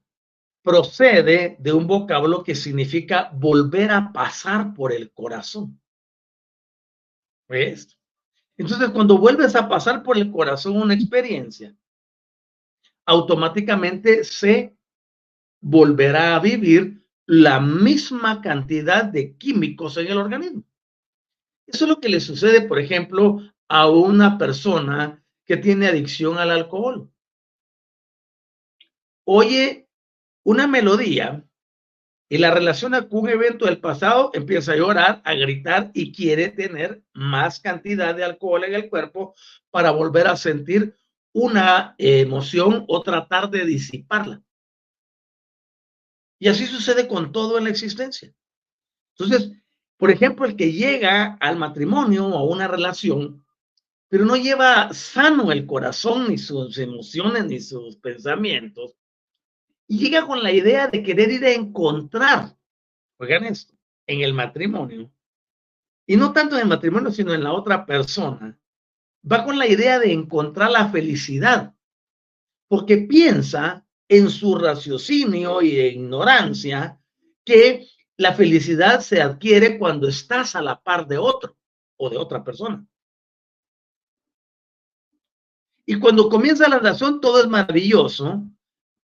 procede 0.62 1.58
de 1.60 1.74
un 1.74 1.88
vocablo 1.88 2.44
que 2.44 2.56
significa 2.56 3.30
volver 3.34 3.92
a 3.92 4.12
pasar 4.12 4.74
por 4.74 4.94
el 4.94 5.12
corazón. 5.12 5.80
¿Ves? 7.48 7.98
Entonces, 8.58 8.90
cuando 8.90 9.18
vuelves 9.18 9.56
a 9.56 9.68
pasar 9.68 10.04
por 10.04 10.18
el 10.18 10.32
corazón 10.32 10.78
una 10.78 10.94
experiencia, 10.94 11.76
automáticamente 13.10 14.24
se 14.24 14.78
volverá 15.62 16.36
a 16.36 16.40
vivir 16.40 17.04
la 17.26 17.60
misma 17.60 18.40
cantidad 18.40 19.04
de 19.04 19.36
químicos 19.36 19.98
en 19.98 20.08
el 20.08 20.18
organismo. 20.20 20.64
Eso 21.66 21.86
es 21.86 21.90
lo 21.90 22.00
que 22.00 22.10
le 22.10 22.20
sucede, 22.20 22.62
por 22.62 22.78
ejemplo, 22.78 23.42
a 23.68 23.90
una 23.90 24.38
persona 24.38 25.24
que 25.44 25.58
tiene 25.58 25.88
adicción 25.88 26.38
al 26.38 26.52
alcohol. 26.52 27.12
Oye 29.26 29.88
una 30.44 30.68
melodía 30.68 31.44
y 32.30 32.38
la 32.38 32.52
relaciona 32.52 33.10
con 33.10 33.22
un 33.22 33.30
evento 33.30 33.66
del 33.66 33.80
pasado, 33.80 34.30
empieza 34.36 34.74
a 34.74 34.78
llorar, 34.78 35.22
a 35.26 35.34
gritar 35.34 35.90
y 35.96 36.12
quiere 36.12 36.50
tener 36.50 37.02
más 37.14 37.60
cantidad 37.60 38.14
de 38.14 38.24
alcohol 38.24 38.66
en 38.66 38.76
el 38.76 38.88
cuerpo 38.88 39.34
para 39.72 39.90
volver 39.90 40.28
a 40.28 40.38
sentir 40.38 40.96
una 41.34 41.96
emoción 41.98 42.86
o 42.88 43.02
tratar 43.02 43.50
de 43.50 43.66
disiparla. 43.66 44.42
Y 46.40 46.48
así 46.48 46.66
sucede 46.66 47.08
con 47.08 47.32
todo 47.32 47.58
en 47.58 47.66
la 47.66 47.70
existencia. 47.70 48.34
Entonces, 49.18 49.52
por 49.98 50.10
ejemplo, 50.12 50.46
el 50.46 50.56
que 50.56 50.72
llega 50.72 51.36
al 51.42 51.58
matrimonio 51.58 52.28
o 52.28 52.38
a 52.38 52.44
una 52.44 52.68
relación, 52.68 53.46
pero 54.08 54.26
no 54.26 54.38
lleva 54.38 54.94
sano 54.94 55.52
el 55.52 55.66
corazón, 55.66 56.30
ni 56.30 56.38
sus 56.38 56.78
emociones, 56.78 57.46
ni 57.46 57.60
sus 57.60 57.98
pensamientos, 57.98 58.96
y 59.88 60.00
llega 60.00 60.26
con 60.26 60.42
la 60.42 60.52
idea 60.52 60.88
de 60.88 61.04
querer 61.04 61.32
ir 61.32 61.46
a 61.46 61.52
encontrar, 61.52 62.56
oigan 63.18 63.44
esto, 63.46 63.76
en 64.08 64.22
el 64.22 64.34
matrimonio, 64.34 65.12
y 66.08 66.16
no 66.16 66.32
tanto 66.32 66.56
en 66.56 66.62
el 66.62 66.68
matrimonio, 66.68 67.12
sino 67.12 67.34
en 67.34 67.44
la 67.44 67.54
otra 67.54 67.86
persona, 67.86 68.58
va 69.24 69.44
con 69.46 69.58
la 69.58 69.68
idea 69.68 70.00
de 70.00 70.12
encontrar 70.12 70.72
la 70.72 70.90
felicidad, 70.90 71.76
porque 72.68 72.98
piensa 72.98 73.86
en 74.08 74.30
su 74.30 74.56
raciocinio 74.56 75.62
y 75.62 75.80
ignorancia 75.80 77.00
que 77.46 77.88
la 78.18 78.34
felicidad 78.34 79.02
se 79.02 79.22
adquiere 79.22 79.78
cuando 79.78 80.08
estás 80.08 80.56
a 80.56 80.62
la 80.62 80.82
par 80.82 81.08
de 81.08 81.18
otro 81.18 81.56
o 81.98 82.10
de 82.10 82.18
otra 82.18 82.44
persona. 82.44 82.86
Y 85.86 86.00
cuando 86.00 86.30
comienza 86.30 86.70
la 86.70 86.78
relación 86.78 87.20
todo 87.20 87.42
es 87.42 87.48
maravilloso, 87.48 88.44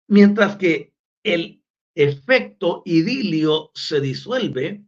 mientras 0.08 0.56
que 0.58 0.94
el 1.24 1.64
efecto 1.96 2.84
idilio 2.86 3.72
se 3.74 4.02
disuelve 4.02 4.86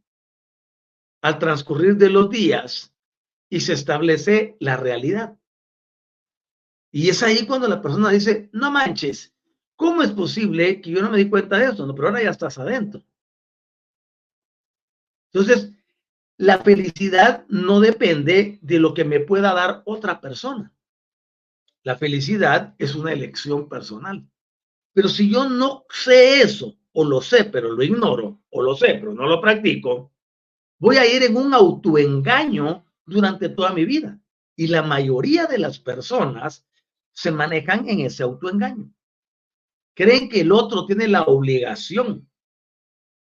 al 1.21 1.39
transcurrir 1.39 1.95
de 1.95 2.09
los 2.09 2.29
días 2.29 2.93
y 3.49 3.61
se 3.61 3.73
establece 3.73 4.57
la 4.59 4.77
realidad. 4.77 5.37
Y 6.91 7.09
es 7.09 7.21
ahí 7.23 7.45
cuando 7.45 7.67
la 7.67 7.81
persona 7.81 8.09
dice, 8.09 8.49
no 8.53 8.71
manches, 8.71 9.33
¿cómo 9.75 10.01
es 10.01 10.11
posible 10.11 10.81
que 10.81 10.91
yo 10.91 11.01
no 11.01 11.11
me 11.11 11.17
di 11.17 11.29
cuenta 11.29 11.57
de 11.57 11.65
esto? 11.65 11.85
No, 11.85 11.93
pero 11.93 12.07
ahora 12.07 12.23
ya 12.23 12.31
estás 12.31 12.57
adentro. 12.57 13.03
Entonces, 15.31 15.71
la 16.37 16.59
felicidad 16.59 17.45
no 17.49 17.79
depende 17.79 18.59
de 18.61 18.79
lo 18.79 18.93
que 18.93 19.03
me 19.03 19.19
pueda 19.19 19.53
dar 19.53 19.83
otra 19.85 20.21
persona. 20.21 20.73
La 21.83 21.95
felicidad 21.95 22.75
es 22.77 22.95
una 22.95 23.13
elección 23.13 23.69
personal. 23.69 24.27
Pero 24.93 25.09
si 25.09 25.31
yo 25.31 25.47
no 25.47 25.85
sé 25.89 26.41
eso, 26.41 26.77
o 26.93 27.05
lo 27.05 27.21
sé, 27.21 27.45
pero 27.45 27.71
lo 27.71 27.83
ignoro, 27.83 28.41
o 28.49 28.61
lo 28.61 28.75
sé, 28.75 28.95
pero 28.95 29.13
no 29.13 29.27
lo 29.27 29.39
practico, 29.39 30.11
voy 30.79 30.97
a 30.97 31.05
ir 31.05 31.23
en 31.23 31.37
un 31.37 31.53
autoengaño 31.53 32.86
durante 33.07 33.49
toda 33.49 33.73
mi 33.73 33.85
vida. 33.85 34.19
Y 34.55 34.67
la 34.67 34.83
mayoría 34.83 35.47
de 35.47 35.57
las 35.57 35.79
personas 35.79 36.67
se 37.13 37.31
manejan 37.31 37.89
en 37.89 38.01
ese 38.01 38.21
autoengaño. 38.21 38.93
Creen 39.95 40.29
que 40.29 40.41
el 40.41 40.51
otro 40.51 40.85
tiene 40.85 41.07
la 41.07 41.23
obligación 41.23 42.29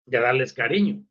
de 0.06 0.20
darles 0.20 0.52
cariño 0.52 1.06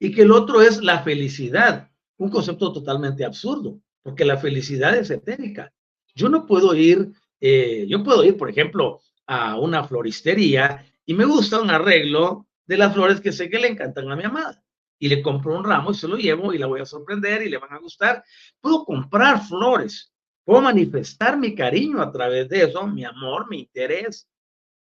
y 0.00 0.12
que 0.12 0.22
el 0.22 0.32
otro 0.32 0.60
es 0.60 0.82
la 0.82 1.02
felicidad, 1.02 1.90
un 2.16 2.30
concepto 2.30 2.72
totalmente 2.72 3.24
absurdo, 3.24 3.80
porque 4.02 4.24
la 4.24 4.38
felicidad 4.38 4.96
es 4.96 5.10
etérica. 5.10 5.72
Yo 6.14 6.28
no 6.28 6.46
puedo 6.46 6.74
ir, 6.74 7.12
eh, 7.40 7.86
yo 7.88 8.02
puedo 8.02 8.24
ir, 8.24 8.36
por 8.36 8.50
ejemplo, 8.50 9.00
a 9.26 9.58
una 9.58 9.84
floristería 9.84 10.84
y 11.04 11.14
me 11.14 11.24
gusta 11.24 11.60
un 11.60 11.70
arreglo 11.70 12.48
de 12.66 12.76
las 12.78 12.94
flores 12.94 13.20
que 13.20 13.32
sé 13.32 13.48
que 13.48 13.58
le 13.58 13.68
encantan 13.68 14.10
a 14.10 14.16
mi 14.16 14.24
amada. 14.24 14.64
Y 14.98 15.08
le 15.08 15.22
compro 15.22 15.56
un 15.56 15.64
ramo 15.64 15.92
y 15.92 15.94
se 15.94 16.08
lo 16.08 16.16
llevo 16.16 16.52
y 16.52 16.58
la 16.58 16.66
voy 16.66 16.80
a 16.80 16.86
sorprender 16.86 17.42
y 17.42 17.48
le 17.48 17.58
van 17.58 17.72
a 17.72 17.78
gustar. 17.78 18.24
Puedo 18.60 18.84
comprar 18.84 19.46
flores, 19.46 20.12
puedo 20.44 20.60
manifestar 20.60 21.38
mi 21.38 21.54
cariño 21.54 22.02
a 22.02 22.10
través 22.10 22.48
de 22.48 22.64
eso, 22.64 22.86
mi 22.86 23.04
amor, 23.04 23.48
mi 23.48 23.60
interés, 23.60 24.28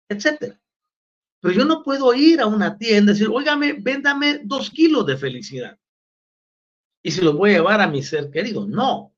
etcétera. 0.07 0.59
Pero 1.39 1.55
yo 1.55 1.65
no 1.65 1.83
puedo 1.83 2.13
ir 2.13 2.39
a 2.39 2.47
una 2.47 2.77
tienda 2.77 3.11
y 3.11 3.15
decir, 3.15 3.29
óigame, 3.29 3.73
véndame 3.73 4.39
dos 4.43 4.69
kilos 4.69 5.05
de 5.05 5.17
felicidad. 5.17 5.77
Y 7.01 7.11
se 7.11 7.21
los 7.21 7.35
voy 7.35 7.51
a 7.51 7.53
llevar 7.55 7.81
a 7.81 7.87
mi 7.87 8.01
ser 8.01 8.29
querido. 8.31 8.65
No. 8.65 9.13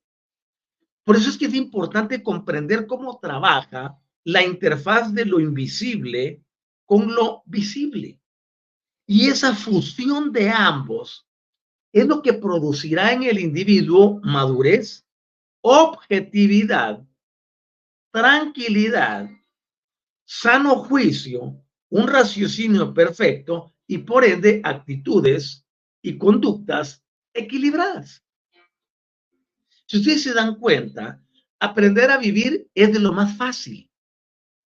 Por 1.03 1.17
eso 1.17 1.29
es 1.29 1.37
que 1.37 1.45
es 1.45 1.53
importante 1.53 2.23
comprender 2.23 2.87
cómo 2.87 3.19
trabaja 3.19 3.99
la 4.23 4.43
interfaz 4.43 5.13
de 5.13 5.25
lo 5.25 5.39
invisible 5.39 6.43
con 6.85 7.13
lo 7.13 7.43
visible. 7.45 8.19
Y 9.07 9.29
esa 9.29 9.55
fusión 9.55 10.31
de 10.31 10.49
ambos 10.49 11.27
es 11.91 12.07
lo 12.07 12.21
que 12.21 12.33
producirá 12.33 13.13
en 13.13 13.23
el 13.23 13.39
individuo 13.39 14.19
madurez, 14.23 15.05
objetividad, 15.61 17.05
tranquilidad, 18.11 19.29
sano 20.25 20.75
juicio 20.75 21.61
un 21.89 22.07
raciocinio 22.07 22.93
perfecto 22.93 23.73
y 23.87 23.99
por 23.99 24.25
ende 24.25 24.59
actitudes 24.63 25.65
y 26.01 26.17
conductas 26.17 27.03
equilibradas. 27.33 28.23
Si 29.85 29.97
ustedes 29.97 30.23
se 30.23 30.33
dan 30.33 30.55
cuenta, 30.55 31.21
aprender 31.59 32.09
a 32.11 32.17
vivir 32.17 32.67
es 32.73 32.91
de 32.91 32.99
lo 32.99 33.13
más 33.13 33.37
fácil. 33.37 33.89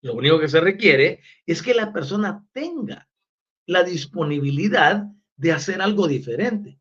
Lo 0.00 0.14
único 0.14 0.38
que 0.38 0.48
se 0.48 0.60
requiere 0.60 1.20
es 1.46 1.62
que 1.62 1.74
la 1.74 1.92
persona 1.92 2.46
tenga 2.52 3.07
la 3.68 3.82
disponibilidad 3.82 5.04
de 5.36 5.52
hacer 5.52 5.82
algo 5.82 6.08
diferente, 6.08 6.80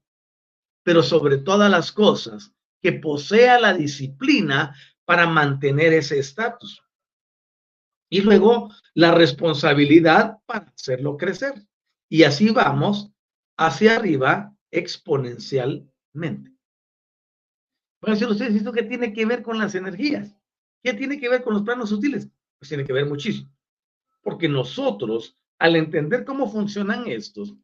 pero 0.84 1.04
sobre 1.04 1.38
todas 1.38 1.70
las 1.70 1.92
cosas, 1.92 2.54
que 2.82 2.94
posea 2.94 3.60
la 3.60 3.74
disciplina 3.74 4.74
para 5.04 5.28
mantener 5.28 5.94
ese 5.94 6.18
estatus 6.18 6.82
y 8.10 8.22
luego 8.22 8.72
la 8.94 9.12
responsabilidad 9.12 10.38
para 10.46 10.72
hacerlo 10.76 11.18
crecer. 11.18 11.54
Y 12.10 12.24
así 12.24 12.52
vamos 12.52 13.12
hacia 13.58 13.98
arriba 13.98 14.56
exponencialmente. 14.72 16.56
Bueno, 18.02 18.16
si 18.16 18.24
ustedes, 18.24 18.56
¿esto 18.56 18.72
qué 18.72 18.84
tiene 18.84 19.12
que 19.12 19.26
ver 19.26 19.44
con 19.44 19.58
las 19.58 19.76
energías? 19.76 20.34
¿Qué 20.82 20.94
tiene 20.94 21.20
que 21.20 21.28
ver 21.28 21.44
con 21.44 21.54
los 21.54 21.64
planos 21.64 21.90
sutiles? 21.90 22.30
Pues 22.60 22.70
tiene 22.70 22.86
que 22.86 22.94
ver 22.94 23.08
muchísimo. 23.08 23.52
Porque 24.22 24.48
nosotros, 24.48 25.36
al 25.60 25.76
entender 25.76 26.26
cómo 26.26 26.50
funcionan 26.52 27.08
estos, 27.08 27.56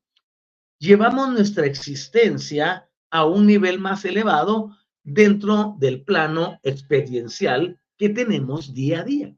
llevamos 0.79 1.31
nuestra 1.31 1.65
existencia 1.65 2.89
a 3.09 3.25
un 3.25 3.45
nivel 3.45 3.79
más 3.79 4.05
elevado 4.05 4.75
dentro 5.03 5.75
del 5.79 6.03
plano 6.03 6.59
experiencial 6.63 7.79
que 7.97 8.09
tenemos 8.09 8.73
día 8.73 9.01
a 9.01 9.03
día. 9.03 9.35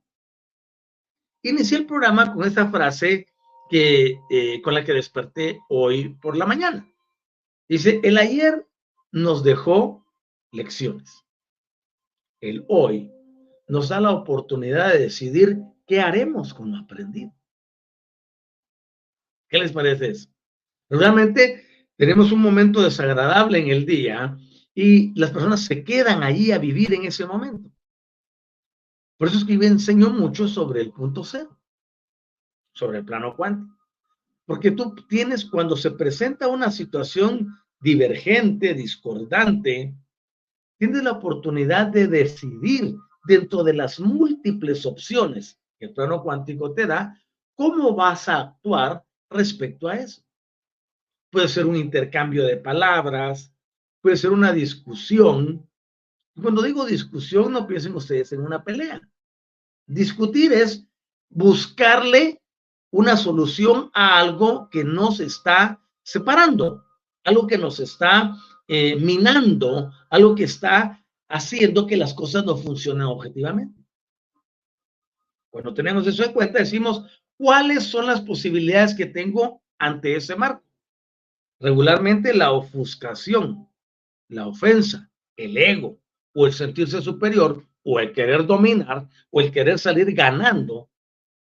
Inicié 1.44 1.80
el 1.80 1.86
programa 1.86 2.34
con 2.34 2.46
esta 2.48 2.72
frase 2.72 3.28
que, 3.70 4.20
eh, 4.30 4.62
con 4.62 4.74
la 4.74 4.84
que 4.84 4.94
desperté 4.94 5.60
hoy 5.70 6.10
por 6.22 6.38
la 6.38 6.46
mañana. 6.46 6.90
Dice, 7.68 8.00
el 8.04 8.18
ayer 8.18 8.68
nos 9.12 9.44
dejó 9.44 10.06
lecciones. 10.52 11.26
El 12.42 12.66
hoy 12.68 13.12
nos 13.68 13.90
da 13.90 14.00
la 14.00 14.12
oportunidad 14.12 14.94
de 14.94 15.00
decidir 15.00 15.60
qué 15.88 16.00
haremos 16.00 16.54
con 16.54 16.72
lo 16.72 16.78
aprendido. 16.78 17.34
¿Qué 19.50 19.60
les 19.60 19.72
parece 19.72 20.10
eso? 20.10 20.30
Realmente 20.90 21.66
tenemos 21.98 22.32
un 22.32 22.42
momento 22.42 22.82
desagradable 22.82 23.60
en 23.60 23.70
el 23.70 23.86
día 23.86 24.38
y 24.74 25.18
las 25.20 25.32
personas 25.32 25.62
se 25.62 25.84
quedan 25.84 26.24
allí 26.24 26.52
a 26.52 26.58
vivir 26.58 26.94
en 26.94 27.06
ese 27.06 27.26
momento. 27.26 27.70
Por 29.18 29.30
eso 29.30 29.38
es 29.38 29.46
que 29.46 29.56
yo 29.56 29.64
enseño 29.64 30.10
mucho 30.10 30.48
sobre 30.48 30.82
el 30.82 30.92
punto 30.92 31.24
cero, 31.24 31.58
sobre 32.74 33.00
el 33.00 33.06
plano 33.06 33.36
cuántico. 33.36 33.76
Porque 34.46 34.72
tú 34.72 34.94
tienes, 35.08 35.46
cuando 35.46 35.76
se 35.78 35.92
presenta 35.92 36.48
una 36.48 36.70
situación 36.70 37.58
divergente, 37.80 38.74
discordante, 38.74 39.96
tienes 40.78 41.04
la 41.04 41.14
oportunidad 41.14 41.88
de 41.88 42.08
decidir 42.08 42.96
dentro 43.26 43.64
de 43.64 43.74
las 43.74 44.00
múltiples 44.00 44.86
opciones 44.86 45.60
que 45.80 45.86
el 45.86 45.94
plano 45.94 46.22
cuántico 46.22 46.74
te 46.74 46.86
da, 46.86 47.20
cómo 47.56 47.96
vas 47.96 48.30
a 48.30 48.40
actuar 48.40 49.04
respecto 49.30 49.88
a 49.88 49.96
eso. 49.96 50.24
Puede 51.32 51.48
ser 51.48 51.66
un 51.66 51.76
intercambio 51.76 52.46
de 52.46 52.58
palabras, 52.58 53.54
puede 54.02 54.18
ser 54.18 54.32
una 54.32 54.54
discusión, 54.54 55.68
cuando 56.42 56.62
digo 56.62 56.86
discusión, 56.86 57.54
no 57.54 57.66
piensen 57.66 57.96
ustedes 57.96 58.32
en 58.34 58.42
una 58.42 58.64
pelea. 58.64 59.02
Discutir 59.88 60.52
es 60.54 60.86
buscarle 61.30 62.42
una 62.92 63.18
solución 63.18 63.90
a 63.94 64.20
algo 64.20 64.70
que 64.70 64.84
nos 64.84 65.20
está 65.20 65.82
separando, 66.04 66.86
algo 67.24 67.48
que 67.48 67.58
nos 67.58 67.80
está 67.80 68.36
eh, 68.68 68.96
minando, 68.96 69.92
algo 70.10 70.36
que 70.36 70.46
está 70.46 71.04
haciendo 71.28 71.88
que 71.88 71.98
las 71.98 72.14
cosas 72.14 72.46
no 72.46 72.56
funcionen 72.56 73.08
objetivamente. 73.08 73.84
Cuando 75.50 75.74
tenemos 75.74 76.06
eso 76.06 76.24
en 76.24 76.34
cuenta, 76.34 76.60
decimos, 76.60 77.25
¿cuáles 77.38 77.84
son 77.84 78.08
las 78.08 78.22
posibilidades 78.22 78.94
que 78.94 79.06
tengo 79.06 79.62
ante 79.78 80.16
ese 80.16 80.36
marco? 80.36 80.64
Regularmente 81.60 82.34
la 82.34 82.52
ofuscación, 82.52 83.68
la 84.28 84.48
ofensa, 84.48 85.10
el 85.38 85.58
ego, 85.58 86.00
o 86.34 86.48
el 86.48 86.54
sentirse 86.54 87.02
superior, 87.02 87.66
o 87.84 88.00
el 88.00 88.12
querer 88.12 88.46
dominar, 88.46 89.08
o 89.30 89.42
el 89.42 89.52
querer 89.52 89.80
salir 89.80 90.14
ganando. 90.14 90.90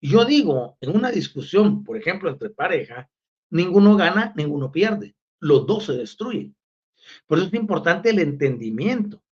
yo 0.02 0.26
digo, 0.26 0.78
en 0.82 0.96
una 0.96 1.12
discusión, 1.12 1.84
por 1.84 1.96
ejemplo, 1.96 2.30
entre 2.30 2.50
pareja, 2.50 3.10
ninguno 3.52 3.96
gana, 3.96 4.34
ninguno 4.36 4.72
pierde. 4.72 5.16
Los 5.40 5.68
dos 5.68 5.86
se 5.86 5.94
destruyen. 5.94 6.56
Por 7.28 7.38
eso 7.38 7.48
es 7.48 7.54
importante 7.54 8.10
el 8.10 8.20
entendimiento, 8.20 9.24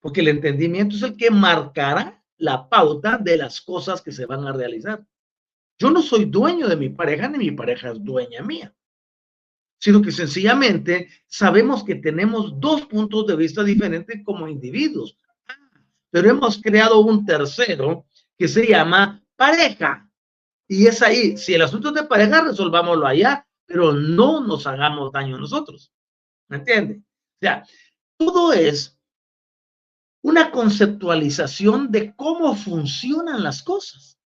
porque 0.00 0.20
el 0.20 0.28
entendimiento 0.28 0.96
es 0.96 1.02
el 1.02 1.16
que 1.16 1.30
marcará 1.30 2.22
la 2.36 2.68
pauta 2.68 3.16
de 3.18 3.36
las 3.38 3.60
cosas 3.60 4.02
que 4.02 4.12
se 4.12 4.26
van 4.26 4.46
a 4.46 4.52
realizar. 4.52 5.06
Yo 5.84 5.90
no 5.90 6.00
soy 6.00 6.24
dueño 6.24 6.66
de 6.66 6.76
mi 6.76 6.88
pareja, 6.88 7.28
ni 7.28 7.36
mi 7.36 7.50
pareja 7.50 7.90
es 7.90 8.02
dueña 8.02 8.42
mía 8.42 8.74
sino 9.84 10.00
que 10.00 10.12
sencillamente 10.12 11.10
sabemos 11.26 11.84
que 11.84 11.96
tenemos 11.96 12.58
dos 12.58 12.86
puntos 12.86 13.26
de 13.26 13.36
vista 13.36 13.62
diferentes 13.62 14.22
como 14.24 14.48
individuos, 14.48 15.18
pero 16.08 16.30
hemos 16.30 16.58
creado 16.62 17.00
un 17.00 17.26
tercero 17.26 18.06
que 18.38 18.48
se 18.48 18.66
llama 18.66 19.22
pareja. 19.36 20.08
Y 20.66 20.86
es 20.86 21.02
ahí, 21.02 21.36
si 21.36 21.52
el 21.52 21.60
asunto 21.60 21.88
es 21.88 21.96
de 21.96 22.04
pareja, 22.04 22.40
resolvámoslo 22.40 23.06
allá, 23.06 23.46
pero 23.66 23.92
no 23.92 24.40
nos 24.40 24.66
hagamos 24.66 25.12
daño 25.12 25.36
nosotros. 25.36 25.92
¿Me 26.48 26.56
entiende? 26.56 27.02
O 27.02 27.38
sea, 27.42 27.66
todo 28.16 28.54
es 28.54 28.98
una 30.22 30.50
conceptualización 30.50 31.92
de 31.92 32.14
cómo 32.16 32.56
funcionan 32.56 33.42
las 33.42 33.62
cosas. 33.62 34.18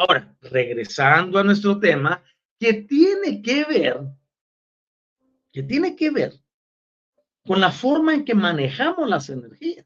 Ahora, 0.00 0.34
regresando 0.40 1.38
a 1.38 1.44
nuestro 1.44 1.78
tema, 1.78 2.22
que 2.58 2.72
tiene 2.72 3.42
que 3.42 3.64
ver 3.64 4.00
que 5.52 5.62
tiene 5.62 5.94
que 5.96 6.10
ver 6.10 6.32
con 7.44 7.60
la 7.60 7.70
forma 7.70 8.14
en 8.14 8.24
que 8.24 8.34
manejamos 8.34 9.08
las 9.08 9.28
energías. 9.28 9.84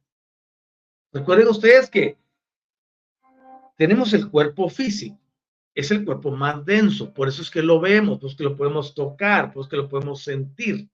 Recuerden 1.12 1.48
ustedes 1.48 1.88
que 1.90 2.16
tenemos 3.76 4.12
el 4.12 4.30
cuerpo 4.30 4.68
físico, 4.68 5.18
es 5.74 5.90
el 5.90 6.04
cuerpo 6.04 6.30
más 6.30 6.64
denso, 6.64 7.12
por 7.12 7.26
eso 7.26 7.42
es 7.42 7.50
que 7.50 7.62
lo 7.62 7.80
vemos, 7.80 8.20
pues 8.20 8.36
que 8.36 8.44
lo 8.44 8.56
podemos 8.56 8.94
tocar, 8.94 9.52
pues 9.52 9.66
que 9.66 9.76
lo 9.76 9.88
podemos 9.88 10.22
sentir. 10.22 10.88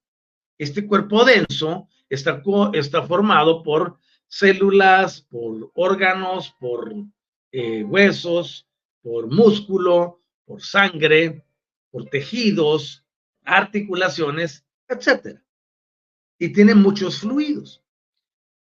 Este 0.56 0.87
cuerpo 0.87 1.24
denso 1.24 1.88
está, 2.09 2.42
está 2.72 3.02
formado 3.02 3.62
por 3.62 3.98
células, 4.28 5.20
por 5.22 5.70
órganos, 5.74 6.54
por 6.59 6.94
eh, 7.52 7.83
huesos, 7.85 8.69
por 9.02 9.28
músculo, 9.28 10.22
por 10.44 10.62
sangre, 10.62 11.44
por 11.90 12.06
tejidos, 12.06 13.04
articulaciones, 13.44 14.64
etc. 14.88 15.40
Y 16.38 16.52
tiene 16.52 16.74
muchos 16.74 17.20
fluidos. 17.20 17.82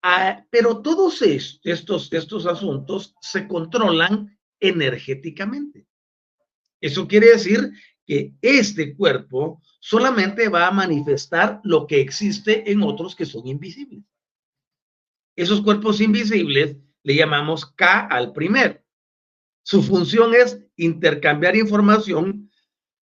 Ah, 0.02 0.44
pero 0.50 0.80
todos 0.80 1.22
estos, 1.22 2.12
estos 2.12 2.46
asuntos 2.46 3.14
se 3.20 3.48
controlan 3.48 4.38
energéticamente. 4.60 5.86
Eso 6.80 7.08
quiere 7.08 7.30
decir 7.30 7.72
que 8.06 8.32
este 8.40 8.96
cuerpo 8.96 9.60
solamente 9.80 10.48
va 10.48 10.68
a 10.68 10.72
manifestar 10.72 11.60
lo 11.64 11.86
que 11.86 12.00
existe 12.00 12.70
en 12.70 12.82
otros 12.82 13.14
que 13.14 13.26
son 13.26 13.46
invisibles. 13.46 14.04
Esos 15.36 15.60
cuerpos 15.62 16.00
invisibles 16.00 16.76
le 17.02 17.14
llamamos 17.14 17.66
K 17.66 18.06
al 18.06 18.32
primero. 18.32 18.80
Su 19.68 19.82
función 19.82 20.34
es 20.34 20.58
intercambiar 20.76 21.54
información, 21.54 22.50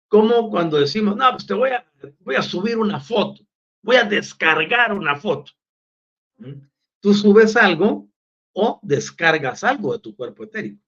como 0.09 0.51
cuando 0.51 0.79
decimos, 0.79 1.17
no, 1.17 1.31
pues 1.31 1.47
te 1.47 1.55
voy 1.55 1.71
a, 1.71 1.91
voy 2.19 2.35
a 2.35 2.43
subir 2.43 2.77
una 2.77 3.01
foto, 3.01 3.43
voy 3.81 3.97
a 3.97 4.05
descargar 4.05 4.93
una 4.93 5.17
foto. 5.17 5.53
¿Mm? 6.37 6.61
Tú 7.01 7.15
subes 7.15 7.57
algo 7.57 8.11
o 8.53 8.79
descargas 8.83 9.65
algo 9.65 9.95
de 9.95 10.01
tu 10.01 10.15
cuerpo 10.15 10.45
etérico, 10.45 10.85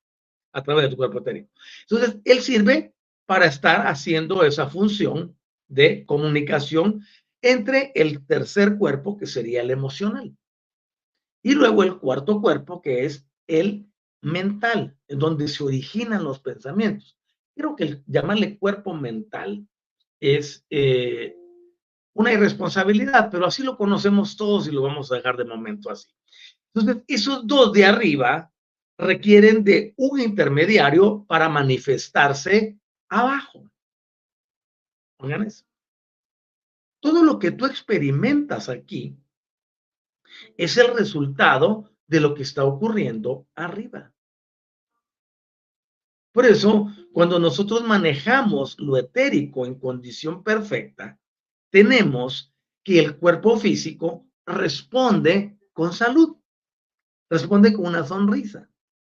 a 0.52 0.62
través 0.62 0.84
de 0.84 0.90
tu 0.90 0.96
cuerpo 0.98 1.20
etérico. 1.20 1.50
Entonces, 1.88 2.20
él 2.26 2.42
sirve 2.42 2.92
para 3.24 3.46
estar 3.46 3.86
haciendo 3.86 4.44
esa 4.44 4.68
función 4.68 5.38
de 5.68 6.04
comunicación 6.04 7.02
entre 7.40 7.92
el 7.94 8.26
tercer 8.26 8.76
cuerpo, 8.76 9.16
que 9.16 9.26
sería 9.26 9.62
el 9.62 9.70
emocional. 9.70 10.36
Y 11.42 11.52
luego 11.52 11.82
el 11.82 11.96
cuarto 11.96 12.42
cuerpo, 12.42 12.82
que 12.82 13.06
es 13.06 13.26
el 13.46 13.90
mental, 14.22 14.96
en 15.08 15.18
donde 15.18 15.48
se 15.48 15.62
originan 15.62 16.24
los 16.24 16.40
pensamientos. 16.40 17.18
Creo 17.54 17.76
que 17.76 18.02
llamarle 18.06 18.58
cuerpo 18.58 18.94
mental 18.94 19.66
es 20.20 20.64
eh, 20.70 21.36
una 22.14 22.32
irresponsabilidad, 22.32 23.30
pero 23.30 23.46
así 23.46 23.62
lo 23.62 23.76
conocemos 23.76 24.36
todos 24.36 24.68
y 24.68 24.70
lo 24.70 24.82
vamos 24.82 25.10
a 25.10 25.16
dejar 25.16 25.36
de 25.36 25.44
momento 25.44 25.90
así. 25.90 26.08
Entonces, 26.74 27.04
esos 27.08 27.46
dos 27.46 27.72
de 27.72 27.84
arriba 27.84 28.50
requieren 28.96 29.64
de 29.64 29.92
un 29.96 30.20
intermediario 30.20 31.24
para 31.26 31.48
manifestarse 31.48 32.78
abajo. 33.08 33.68
Oigan 35.18 35.42
eso. 35.42 35.64
Todo 37.00 37.24
lo 37.24 37.38
que 37.38 37.50
tú 37.50 37.66
experimentas 37.66 38.68
aquí 38.68 39.16
es 40.56 40.76
el 40.76 40.94
resultado 40.94 41.91
de 42.12 42.20
lo 42.20 42.34
que 42.34 42.42
está 42.42 42.62
ocurriendo 42.62 43.46
arriba. 43.54 44.12
Por 46.30 46.44
eso, 46.44 46.90
cuando 47.10 47.38
nosotros 47.38 47.82
manejamos 47.84 48.78
lo 48.78 48.98
etérico 48.98 49.64
en 49.64 49.76
condición 49.76 50.42
perfecta, 50.42 51.18
tenemos 51.70 52.52
que 52.84 52.98
el 52.98 53.16
cuerpo 53.16 53.56
físico 53.56 54.26
responde 54.44 55.56
con 55.72 55.94
salud, 55.94 56.36
responde 57.30 57.72
con 57.72 57.86
una 57.86 58.04
sonrisa, 58.04 58.68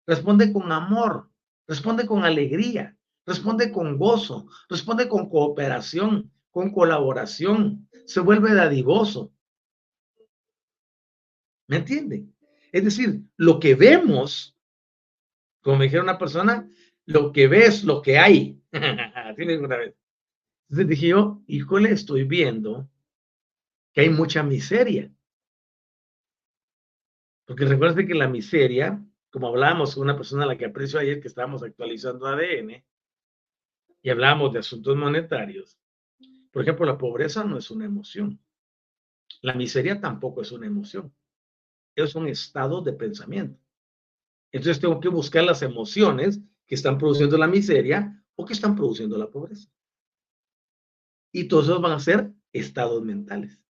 responde 0.05 0.51
con 0.51 0.69
amor, 0.69 1.29
responde 1.67 2.05
con 2.05 2.25
alegría, 2.25 2.97
responde 3.25 3.71
con 3.71 3.97
gozo, 3.97 4.47
responde 4.67 5.07
con 5.07 5.29
cooperación, 5.29 6.29
con 6.51 6.73
colaboración, 6.73 7.87
se 8.05 8.19
vuelve 8.19 8.53
dadivoso, 8.53 9.31
¿Me 11.69 11.77
entienden? 11.77 12.33
Es 12.71 12.83
decir, 12.83 13.21
lo 13.37 13.59
que 13.59 13.75
vemos, 13.75 14.55
como 15.61 15.77
me 15.77 15.85
dijeron 15.85 16.05
una 16.05 16.17
persona, 16.17 16.69
lo 17.05 17.31
que 17.31 17.47
ves, 17.47 17.83
lo 17.83 18.01
que 18.01 18.17
hay. 18.17 18.61
Así 18.71 19.45
me 19.45 19.57
una 19.57 19.77
vez. 19.77 19.95
Entonces 20.69 20.87
dije 20.87 21.07
yo, 21.07 21.41
híjole, 21.47 21.91
estoy 21.91 22.23
viendo 22.23 22.89
que 23.93 24.01
hay 24.01 24.09
mucha 24.09 24.43
miseria. 24.43 25.11
Porque 27.45 27.65
recuerden 27.65 28.07
que 28.07 28.13
la 28.13 28.27
miseria, 28.27 29.03
como 29.31 29.47
hablábamos 29.47 29.95
con 29.95 30.03
una 30.03 30.15
persona 30.15 30.43
a 30.43 30.47
la 30.47 30.57
que 30.57 30.65
aprecio 30.65 30.99
ayer 30.99 31.19
que 31.19 31.27
estábamos 31.27 31.63
actualizando 31.63 32.27
ADN 32.27 32.83
y 34.03 34.09
hablábamos 34.11 34.53
de 34.53 34.59
asuntos 34.59 34.95
monetarios, 34.95 35.79
por 36.51 36.61
ejemplo, 36.61 36.85
la 36.85 36.97
pobreza 36.97 37.43
no 37.43 37.57
es 37.57 37.71
una 37.71 37.85
emoción. 37.85 38.39
La 39.41 39.53
miseria 39.53 39.99
tampoco 39.99 40.41
es 40.41 40.51
una 40.51 40.67
emoción 40.67 41.11
es 42.03 42.15
un 42.15 42.27
estado 42.27 42.81
de 42.81 42.93
pensamiento. 42.93 43.59
Entonces 44.51 44.79
tengo 44.79 44.99
que 44.99 45.09
buscar 45.09 45.43
las 45.43 45.61
emociones 45.61 46.39
que 46.65 46.75
están 46.75 46.97
produciendo 46.97 47.37
la 47.37 47.47
miseria 47.47 48.23
o 48.35 48.45
que 48.45 48.53
están 48.53 48.75
produciendo 48.75 49.17
la 49.17 49.29
pobreza. 49.29 49.69
Y 51.31 51.45
todos 51.45 51.65
esos 51.65 51.81
van 51.81 51.91
a 51.91 51.99
ser 51.99 52.31
estados 52.51 53.03
mentales. 53.03 53.61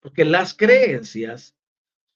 Porque 0.00 0.24
las 0.24 0.54
creencias 0.54 1.56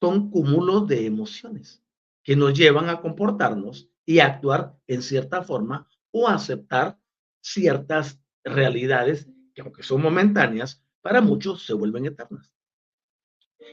son 0.00 0.30
cúmulos 0.30 0.88
de 0.88 1.06
emociones 1.06 1.82
que 2.22 2.36
nos 2.36 2.56
llevan 2.56 2.88
a 2.88 3.00
comportarnos 3.00 3.88
y 4.04 4.18
actuar 4.18 4.76
en 4.86 5.02
cierta 5.02 5.42
forma 5.42 5.88
o 6.10 6.28
aceptar 6.28 6.98
ciertas 7.40 8.20
realidades 8.44 9.28
que 9.54 9.62
aunque 9.62 9.82
son 9.82 10.02
momentáneas, 10.02 10.82
para 11.00 11.20
muchos 11.20 11.66
se 11.66 11.74
vuelven 11.74 12.06
eternas. 12.06 12.52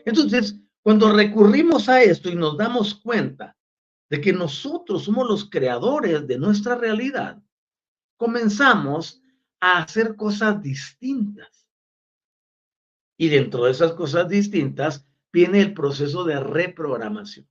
Entonces, 0.05 0.55
cuando 0.89 1.13
recurrimos 1.13 1.87
a 1.87 2.01
esto 2.01 2.31
y 2.31 2.35
nos 2.35 2.57
damos 2.57 2.95
cuenta 2.95 3.55
de 4.09 4.19
que 4.19 4.33
nosotros 4.33 5.03
somos 5.03 5.27
los 5.27 5.47
creadores 5.47 6.25
de 6.25 6.39
nuestra 6.39 6.73
realidad, 6.73 7.39
comenzamos 8.17 9.21
a 9.59 9.83
hacer 9.83 10.15
cosas 10.15 10.59
distintas. 10.63 11.69
Y 13.19 13.29
dentro 13.29 13.65
de 13.65 13.71
esas 13.71 13.93
cosas 13.93 14.27
distintas 14.29 15.07
viene 15.31 15.61
el 15.61 15.75
proceso 15.75 16.23
de 16.23 16.39
reprogramación. 16.39 17.47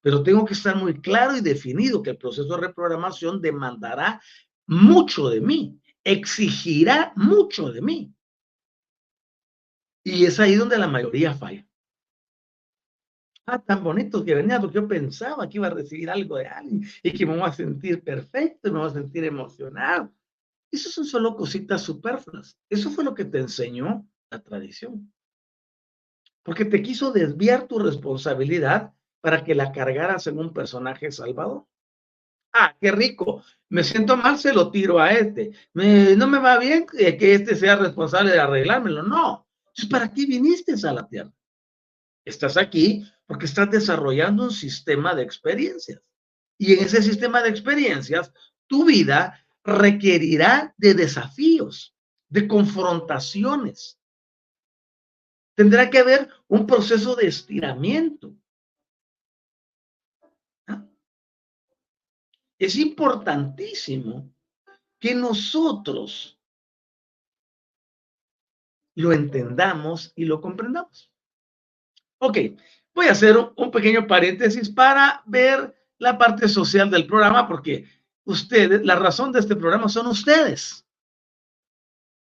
Pero 0.00 0.22
tengo 0.22 0.44
que 0.44 0.54
estar 0.54 0.76
muy 0.76 1.00
claro 1.00 1.36
y 1.36 1.40
definido 1.40 2.04
que 2.04 2.10
el 2.10 2.18
proceso 2.18 2.54
de 2.54 2.68
reprogramación 2.68 3.42
demandará 3.42 4.22
mucho 4.68 5.28
de 5.28 5.40
mí, 5.40 5.80
exigirá 6.04 7.12
mucho 7.16 7.72
de 7.72 7.82
mí. 7.82 8.14
Y 10.04 10.24
es 10.24 10.38
ahí 10.38 10.54
donde 10.54 10.78
la 10.78 10.86
mayoría 10.86 11.34
falla 11.34 11.66
ah, 13.46 13.58
tan 13.58 13.82
bonito 13.82 14.24
que 14.24 14.34
venía, 14.34 14.60
porque 14.60 14.76
yo 14.76 14.88
pensaba 14.88 15.48
que 15.48 15.58
iba 15.58 15.68
a 15.68 15.70
recibir 15.70 16.10
algo 16.10 16.36
de 16.36 16.46
alguien 16.46 16.82
y 17.02 17.12
que 17.12 17.26
me 17.26 17.36
voy 17.36 17.48
a 17.48 17.52
sentir 17.52 18.02
perfecto, 18.02 18.72
me 18.72 18.78
voy 18.78 18.88
a 18.88 18.94
sentir 18.94 19.24
emocionado. 19.24 20.12
Esas 20.70 20.92
son 20.92 21.04
solo 21.04 21.36
cositas 21.36 21.82
superfluas. 21.82 22.58
Eso 22.68 22.90
fue 22.90 23.04
lo 23.04 23.14
que 23.14 23.24
te 23.24 23.38
enseñó 23.38 24.06
la 24.30 24.42
tradición. 24.42 25.12
Porque 26.42 26.64
te 26.64 26.82
quiso 26.82 27.12
desviar 27.12 27.66
tu 27.66 27.78
responsabilidad 27.78 28.92
para 29.20 29.42
que 29.42 29.54
la 29.54 29.72
cargaras 29.72 30.26
en 30.26 30.38
un 30.38 30.52
personaje 30.52 31.10
salvador. 31.10 31.66
Ah, 32.52 32.74
qué 32.80 32.90
rico. 32.90 33.42
Me 33.68 33.84
siento 33.84 34.16
mal, 34.16 34.38
se 34.38 34.52
lo 34.52 34.70
tiro 34.70 34.98
a 34.98 35.12
este. 35.12 35.52
no 35.74 36.26
me 36.26 36.38
va 36.38 36.58
bien 36.58 36.86
que 36.86 37.34
este 37.34 37.54
sea 37.54 37.76
responsable 37.76 38.32
de 38.32 38.40
arreglármelo. 38.40 39.02
No. 39.02 39.46
¿para 39.90 40.10
qué 40.10 40.24
viniste 40.24 40.74
a 40.86 40.92
la 40.92 41.06
tierra? 41.06 41.32
Estás 42.24 42.56
aquí 42.56 43.04
porque 43.26 43.46
estás 43.46 43.70
desarrollando 43.70 44.44
un 44.44 44.52
sistema 44.52 45.14
de 45.14 45.22
experiencias. 45.22 46.00
Y 46.58 46.74
en 46.74 46.84
ese 46.84 47.02
sistema 47.02 47.42
de 47.42 47.50
experiencias, 47.50 48.32
tu 48.66 48.84
vida 48.84 49.46
requerirá 49.64 50.74
de 50.78 50.94
desafíos, 50.94 51.94
de 52.28 52.46
confrontaciones. 52.48 53.98
Tendrá 55.54 55.90
que 55.90 55.98
haber 55.98 56.30
un 56.48 56.66
proceso 56.66 57.16
de 57.16 57.26
estiramiento. 57.26 58.34
¿Ah? 60.66 60.86
Es 62.58 62.76
importantísimo 62.76 64.32
que 64.98 65.14
nosotros 65.14 66.38
lo 68.94 69.12
entendamos 69.12 70.12
y 70.16 70.24
lo 70.24 70.40
comprendamos. 70.40 71.12
Ok, 72.18 72.38
Voy 72.96 73.08
a 73.08 73.12
hacer 73.12 73.36
un, 73.36 73.70
pequeño 73.70 74.06
paréntesis 74.06 74.70
para 74.70 75.22
ver 75.26 75.76
la 75.98 76.16
parte 76.16 76.48
social 76.48 76.90
del 76.90 77.06
programa, 77.06 77.46
porque 77.46 77.84
ustedes, 78.24 78.82
la 78.86 78.96
razón 78.96 79.32
de 79.32 79.40
este 79.40 79.54
programa 79.54 79.90
son 79.90 80.06
ustedes. 80.06 80.86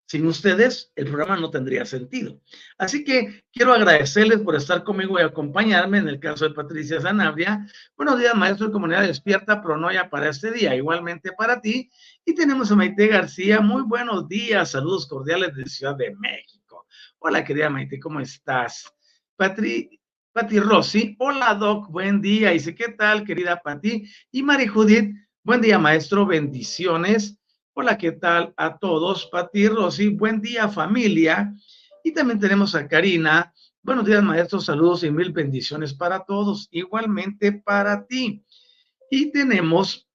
Sin 0.05 0.27
ustedes, 0.27 0.91
el 0.95 1.05
programa 1.05 1.37
no 1.37 1.49
tendría 1.49 1.85
sentido. 1.85 2.39
Así 2.77 3.03
que 3.03 3.45
quiero 3.51 3.73
agradecerles 3.73 4.41
por 4.41 4.55
estar 4.55 4.83
conmigo 4.83 5.19
y 5.19 5.23
acompañarme 5.23 5.97
en 5.97 6.07
el 6.07 6.19
caso 6.19 6.47
de 6.47 6.53
Patricia 6.53 7.01
Zanabria. 7.01 7.65
Buenos 7.97 8.19
días, 8.19 8.35
maestro 8.35 8.67
de 8.67 8.73
comunidad 8.73 9.01
despierta, 9.01 9.63
pronoya 9.63 10.07
para 10.07 10.29
este 10.29 10.51
día, 10.51 10.75
igualmente 10.75 11.31
para 11.31 11.59
ti. 11.59 11.89
Y 12.23 12.35
tenemos 12.35 12.71
a 12.71 12.75
Maite 12.75 13.07
García. 13.07 13.59
Muy 13.59 13.81
buenos 13.81 14.27
días, 14.27 14.69
saludos 14.69 15.07
cordiales 15.07 15.55
de 15.55 15.65
Ciudad 15.65 15.95
de 15.95 16.15
México. 16.15 16.85
Hola, 17.17 17.43
querida 17.43 17.71
Maite, 17.71 17.99
¿cómo 17.99 18.19
estás? 18.19 18.93
Patri, 19.35 19.98
Pati 20.31 20.59
Rossi, 20.59 21.15
hola, 21.17 21.55
Doc, 21.55 21.89
buen 21.89 22.21
día. 22.21 22.51
Dice, 22.51 22.75
¿qué 22.75 22.89
tal, 22.89 23.23
querida 23.23 23.59
Pati? 23.61 24.07
Y 24.31 24.43
Mari 24.43 24.67
Judith, 24.67 25.15
buen 25.43 25.59
día, 25.59 25.79
maestro, 25.79 26.23
bendiciones. 26.23 27.39
Hola, 27.73 27.97
¿qué 27.97 28.11
tal 28.11 28.53
a 28.55 28.77
todos? 28.77 29.25
Pati 29.25 29.67
Rossi, 29.67 30.09
buen 30.09 30.39
día, 30.39 30.69
familia. 30.69 31.51
Y 32.03 32.13
también 32.13 32.39
tenemos 32.39 32.75
a 32.75 32.87
Karina. 32.87 33.51
Buenos 33.81 34.05
días, 34.05 34.21
maestro, 34.21 34.61
saludos 34.61 35.03
y 35.03 35.09
mil 35.09 35.31
bendiciones 35.31 35.95
para 35.95 36.23
todos, 36.23 36.67
igualmente 36.69 37.51
para 37.51 38.05
ti. 38.05 38.45
Y 39.09 39.31
tenemos 39.31 40.07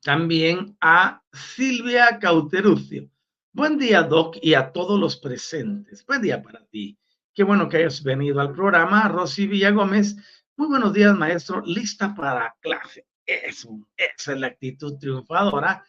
también 0.00 0.76
a 0.80 1.20
Silvia 1.32 2.20
Cauterucio. 2.20 3.10
Buen 3.52 3.78
día, 3.78 4.04
Doc, 4.04 4.36
y 4.40 4.54
a 4.54 4.70
todos 4.70 4.98
los 5.00 5.16
presentes. 5.16 6.06
Buen 6.06 6.22
día 6.22 6.40
para 6.40 6.64
ti. 6.66 6.96
Qué 7.38 7.44
bueno 7.44 7.68
que 7.68 7.76
hayas 7.76 8.02
venido 8.02 8.40
al 8.40 8.52
programa. 8.52 9.06
Rosy 9.06 9.46
Villagómez, 9.46 10.16
muy 10.56 10.66
buenos 10.66 10.92
días, 10.92 11.16
maestro. 11.16 11.62
Lista 11.64 12.12
para 12.12 12.52
clase. 12.60 13.06
Esa 13.24 14.32
es 14.32 14.40
la 14.40 14.48
actitud 14.48 14.98
triunfadora. 14.98 15.84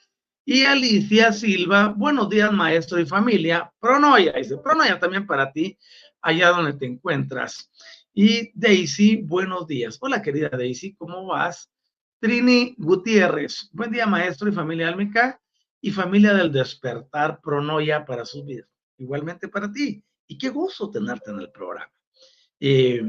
Y 0.45 0.61
Alicia 0.65 1.33
Silva, 1.33 1.87
buenos 1.87 2.29
días, 2.29 2.53
maestro 2.53 2.99
y 2.99 3.07
familia. 3.07 3.73
Pronoya, 3.79 4.33
dice, 4.33 4.57
Pronoya 4.57 4.99
también 4.99 5.25
para 5.25 5.51
ti, 5.51 5.75
allá 6.21 6.49
donde 6.49 6.73
te 6.73 6.85
encuentras. 6.85 7.71
Y 8.13 8.51
Daisy, 8.53 9.15
buenos 9.15 9.65
días. 9.65 9.97
Hola, 10.01 10.21
querida 10.21 10.49
Daisy, 10.49 10.93
¿cómo 10.93 11.25
vas? 11.25 11.71
Trini 12.19 12.75
Gutiérrez, 12.77 13.71
buen 13.73 13.89
día, 13.89 14.05
maestro 14.05 14.49
y 14.49 14.51
familia 14.51 14.87
álmica 14.87 15.41
y 15.81 15.89
familia 15.89 16.35
del 16.35 16.51
despertar 16.51 17.41
pronoya 17.41 18.05
para 18.05 18.23
sus 18.23 18.45
vidas. 18.45 18.69
Igualmente 18.99 19.47
para 19.47 19.71
ti. 19.71 20.03
Y 20.29 20.37
qué 20.37 20.49
gozo 20.49 20.91
tenerte 20.91 21.31
en 21.31 21.39
el 21.39 21.51
programa. 21.51 21.91
Eh, 22.59 23.01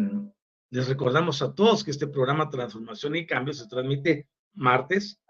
les 0.70 0.88
recordamos 0.88 1.42
a 1.42 1.54
todos 1.54 1.84
que 1.84 1.90
este 1.90 2.06
programa 2.06 2.48
Transformación 2.48 3.14
y 3.14 3.26
Cambio 3.26 3.52
se 3.52 3.68
transmite 3.68 4.26
martes, 4.54 5.20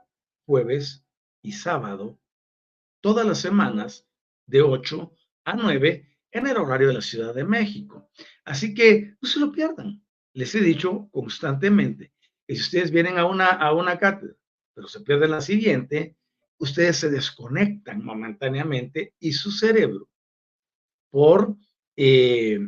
jueves 0.46 1.04
y 1.42 1.50
sábado, 1.50 2.20
todas 3.00 3.26
las 3.26 3.40
semanas, 3.40 4.06
de 4.46 4.62
8 4.62 5.12
a 5.44 5.54
9 5.54 6.08
en 6.30 6.46
el 6.46 6.56
horario 6.56 6.88
de 6.88 6.94
la 6.94 7.00
Ciudad 7.00 7.34
de 7.34 7.44
México. 7.44 8.08
Así 8.44 8.72
que 8.72 9.16
no 9.20 9.28
se 9.28 9.40
lo 9.40 9.50
pierdan. 9.50 10.00
Les 10.32 10.54
he 10.54 10.60
dicho 10.60 11.08
constantemente 11.10 12.12
que 12.46 12.54
si 12.54 12.62
ustedes 12.62 12.92
vienen 12.92 13.18
a 13.18 13.26
una, 13.26 13.48
a 13.48 13.72
una 13.72 13.98
cátedra, 13.98 14.36
pero 14.74 14.86
se 14.86 15.00
pierden 15.00 15.32
la 15.32 15.40
siguiente, 15.40 16.16
ustedes 16.58 16.98
se 16.98 17.10
desconectan 17.10 18.04
momentáneamente 18.04 19.14
y 19.18 19.32
su 19.32 19.50
cerebro, 19.50 20.08
por 21.10 21.56
eh, 21.96 22.58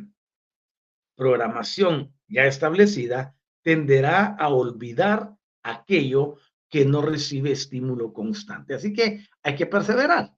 programación 1.16 2.14
ya 2.28 2.46
establecida, 2.46 3.35
tenderá 3.62 4.37
a 4.38 4.48
olvidar 4.48 5.37
aquello 5.62 6.37
que 6.68 6.85
no 6.85 7.02
recibe 7.02 7.52
estímulo 7.52 8.12
constante. 8.12 8.74
Así 8.74 8.92
que 8.92 9.26
hay 9.42 9.54
que 9.54 9.66
perseverar. 9.66 10.35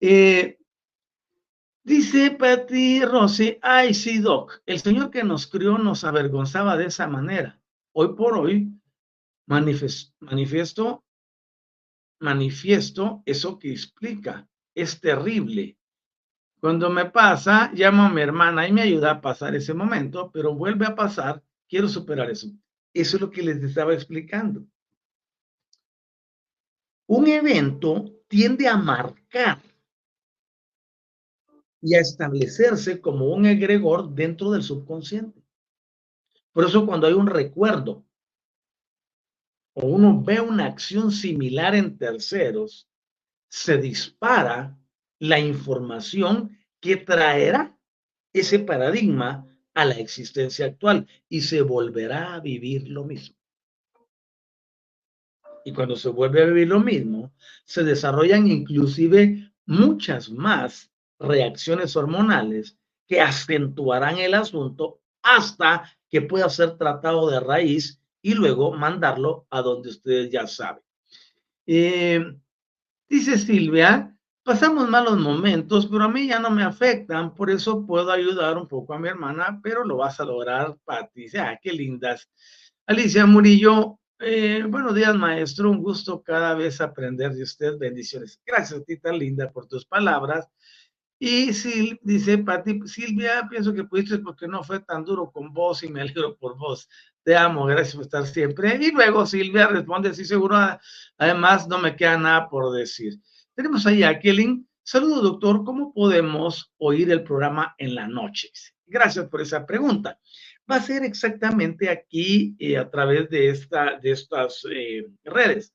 Eh, 0.00 0.58
dice 1.82 2.32
Patty 2.32 3.04
Rossi, 3.04 3.58
ay 3.62 3.94
sí, 3.94 4.18
Doc, 4.18 4.60
el 4.66 4.80
Señor 4.80 5.10
que 5.10 5.24
nos 5.24 5.46
crió 5.46 5.78
nos 5.78 6.04
avergonzaba 6.04 6.76
de 6.76 6.86
esa 6.86 7.08
manera. 7.08 7.60
Hoy 7.92 8.14
por 8.14 8.36
hoy 8.36 8.72
manifiesto 9.46 11.04
manifiesto 12.20 13.22
eso 13.24 13.58
que 13.58 13.72
explica. 13.72 14.46
Es 14.74 15.00
terrible. 15.00 15.76
Cuando 16.60 16.90
me 16.90 17.06
pasa, 17.06 17.70
llamo 17.72 18.02
a 18.02 18.10
mi 18.10 18.20
hermana 18.20 18.68
y 18.68 18.72
me 18.72 18.82
ayuda 18.82 19.12
a 19.12 19.20
pasar 19.20 19.54
ese 19.54 19.72
momento, 19.72 20.30
pero 20.30 20.54
vuelve 20.54 20.84
a 20.84 20.94
pasar, 20.94 21.42
quiero 21.66 21.88
superar 21.88 22.30
eso. 22.30 22.48
Eso 22.92 23.16
es 23.16 23.20
lo 23.20 23.30
que 23.30 23.42
les 23.42 23.62
estaba 23.62 23.94
explicando. 23.94 24.66
Un 27.06 27.26
evento 27.28 28.04
tiende 28.28 28.68
a 28.68 28.76
marcar 28.76 29.58
y 31.80 31.94
a 31.94 32.00
establecerse 32.00 33.00
como 33.00 33.30
un 33.30 33.46
egregor 33.46 34.10
dentro 34.10 34.50
del 34.50 34.62
subconsciente. 34.62 35.42
Por 36.52 36.64
eso 36.64 36.84
cuando 36.84 37.06
hay 37.06 37.14
un 37.14 37.26
recuerdo 37.26 38.04
o 39.72 39.86
uno 39.86 40.22
ve 40.22 40.40
una 40.40 40.66
acción 40.66 41.10
similar 41.10 41.74
en 41.74 41.96
terceros, 41.96 42.88
se 43.48 43.78
dispara 43.78 44.79
la 45.20 45.38
información 45.38 46.58
que 46.80 46.96
traerá 46.96 47.76
ese 48.32 48.58
paradigma 48.58 49.46
a 49.74 49.84
la 49.84 49.94
existencia 49.94 50.66
actual 50.66 51.06
y 51.28 51.42
se 51.42 51.62
volverá 51.62 52.34
a 52.34 52.40
vivir 52.40 52.88
lo 52.88 53.04
mismo. 53.04 53.36
Y 55.64 55.72
cuando 55.72 55.94
se 55.94 56.08
vuelve 56.08 56.42
a 56.42 56.46
vivir 56.46 56.68
lo 56.68 56.80
mismo, 56.80 57.32
se 57.64 57.84
desarrollan 57.84 58.46
inclusive 58.48 59.52
muchas 59.66 60.30
más 60.30 60.90
reacciones 61.18 61.94
hormonales 61.96 62.78
que 63.06 63.20
acentuarán 63.20 64.18
el 64.18 64.34
asunto 64.34 65.00
hasta 65.22 65.84
que 66.08 66.22
pueda 66.22 66.48
ser 66.48 66.78
tratado 66.78 67.28
de 67.30 67.40
raíz 67.40 68.00
y 68.22 68.34
luego 68.34 68.72
mandarlo 68.72 69.46
a 69.50 69.60
donde 69.60 69.90
ustedes 69.90 70.30
ya 70.30 70.46
saben. 70.46 70.82
Eh, 71.66 72.24
dice 73.08 73.38
Silvia, 73.38 74.16
pasamos 74.50 74.88
malos 74.88 75.16
momentos, 75.16 75.86
pero 75.86 76.02
a 76.02 76.08
mí 76.08 76.26
ya 76.26 76.40
no 76.40 76.50
me 76.50 76.64
afectan, 76.64 77.32
por 77.36 77.52
eso 77.52 77.86
puedo 77.86 78.10
ayudar 78.10 78.58
un 78.58 78.66
poco 78.66 78.92
a 78.92 78.98
mi 78.98 79.06
hermana, 79.06 79.60
pero 79.62 79.84
lo 79.84 79.98
vas 79.98 80.18
a 80.18 80.24
lograr, 80.24 80.76
Pati. 80.84 81.26
Ah, 81.38 81.56
qué 81.62 81.72
lindas. 81.72 82.28
Alicia 82.84 83.26
Murillo, 83.26 84.00
eh, 84.18 84.64
buenos 84.66 84.96
días, 84.96 85.14
maestro. 85.14 85.70
Un 85.70 85.80
gusto 85.80 86.20
cada 86.20 86.54
vez 86.54 86.80
aprender 86.80 87.32
de 87.32 87.44
usted. 87.44 87.78
Bendiciones. 87.78 88.40
Gracias, 88.44 88.84
tita 88.84 89.12
linda, 89.12 89.52
por 89.52 89.68
tus 89.68 89.86
palabras. 89.86 90.48
Y 91.20 91.52
Sil, 91.54 92.00
dice 92.02 92.38
Pati, 92.38 92.80
Silvia, 92.86 93.46
pienso 93.48 93.72
que 93.72 93.84
pudiste 93.84 94.18
porque 94.18 94.48
no 94.48 94.64
fue 94.64 94.80
tan 94.80 95.04
duro 95.04 95.30
con 95.30 95.54
vos 95.54 95.84
y 95.84 95.88
me 95.88 96.00
alegro 96.00 96.36
por 96.36 96.58
vos. 96.58 96.88
Te 97.22 97.36
amo, 97.36 97.66
gracias 97.66 97.94
por 97.94 98.04
estar 98.06 98.26
siempre. 98.26 98.76
Y 98.82 98.90
luego 98.90 99.24
Silvia 99.26 99.68
responde, 99.68 100.12
sí, 100.12 100.24
seguro, 100.24 100.56
además 101.18 101.68
no 101.68 101.78
me 101.78 101.94
queda 101.94 102.18
nada 102.18 102.48
por 102.48 102.72
decir. 102.72 103.20
Tenemos 103.54 103.86
ahí 103.86 104.02
a 104.02 104.18
Kelly. 104.18 104.64
Saludos, 104.82 105.22
doctor. 105.22 105.64
¿Cómo 105.64 105.92
podemos 105.92 106.72
oír 106.78 107.10
el 107.10 107.24
programa 107.24 107.74
en 107.78 107.94
la 107.94 108.06
noche? 108.06 108.50
Gracias 108.86 109.28
por 109.28 109.40
esa 109.40 109.66
pregunta. 109.66 110.18
Va 110.70 110.76
a 110.76 110.82
ser 110.82 111.02
exactamente 111.04 111.90
aquí 111.90 112.54
eh, 112.58 112.76
a 112.78 112.88
través 112.88 113.28
de, 113.28 113.50
esta, 113.50 113.98
de 113.98 114.12
estas 114.12 114.64
eh, 114.70 115.06
redes. 115.24 115.74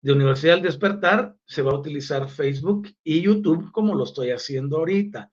De 0.00 0.12
Universidad 0.12 0.54
del 0.54 0.62
Despertar 0.62 1.34
se 1.44 1.62
va 1.62 1.72
a 1.72 1.78
utilizar 1.78 2.28
Facebook 2.28 2.88
y 3.02 3.20
YouTube 3.20 3.72
como 3.72 3.94
lo 3.94 4.04
estoy 4.04 4.30
haciendo 4.30 4.78
ahorita. 4.78 5.32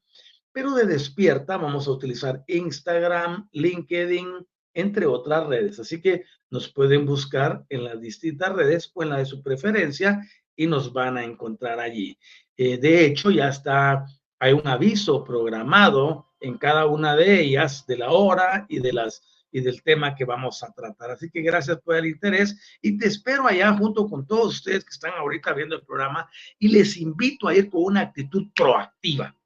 Pero 0.51 0.73
de 0.73 0.85
Despierta 0.85 1.57
vamos 1.57 1.87
a 1.87 1.91
utilizar 1.91 2.43
Instagram, 2.47 3.47
LinkedIn, 3.51 4.47
entre 4.73 5.05
otras 5.05 5.47
redes. 5.47 5.79
Así 5.79 6.01
que 6.01 6.25
nos 6.49 6.71
pueden 6.71 7.05
buscar 7.05 7.63
en 7.69 7.83
las 7.83 8.01
distintas 8.01 8.53
redes 8.53 8.91
o 8.93 9.03
en 9.03 9.09
la 9.09 9.17
de 9.17 9.25
su 9.25 9.43
preferencia 9.43 10.21
y 10.55 10.67
nos 10.67 10.91
van 10.93 11.17
a 11.17 11.23
encontrar 11.23 11.79
allí. 11.79 12.17
Eh, 12.57 12.77
de 12.77 13.05
hecho, 13.05 13.31
ya 13.31 13.49
está, 13.49 14.05
hay 14.39 14.53
un 14.53 14.67
aviso 14.67 15.23
programado 15.23 16.27
en 16.39 16.57
cada 16.57 16.85
una 16.85 17.15
de 17.15 17.41
ellas 17.41 17.85
de 17.87 17.97
la 17.97 18.11
hora 18.11 18.65
y 18.69 18.79
de 18.79 18.93
las 18.93 19.21
y 19.53 19.61
del 19.61 19.83
tema 19.83 20.15
que 20.15 20.25
vamos 20.25 20.63
a 20.63 20.73
tratar. 20.73 21.11
Así 21.11 21.29
que 21.29 21.41
gracias 21.41 21.79
por 21.81 21.95
el 21.95 22.07
interés 22.07 22.79
y 22.81 22.97
te 22.97 23.07
espero 23.07 23.47
allá 23.47 23.71
junto 23.77 24.09
con 24.09 24.25
todos 24.25 24.55
ustedes 24.55 24.83
que 24.83 24.89
están 24.89 25.13
ahorita 25.13 25.53
viendo 25.53 25.75
el 25.75 25.85
programa 25.85 26.27
y 26.57 26.69
les 26.69 26.97
invito 26.97 27.47
a 27.47 27.55
ir 27.55 27.69
con 27.69 27.83
una 27.83 28.01
actitud 28.01 28.47
proactiva. 28.55 29.37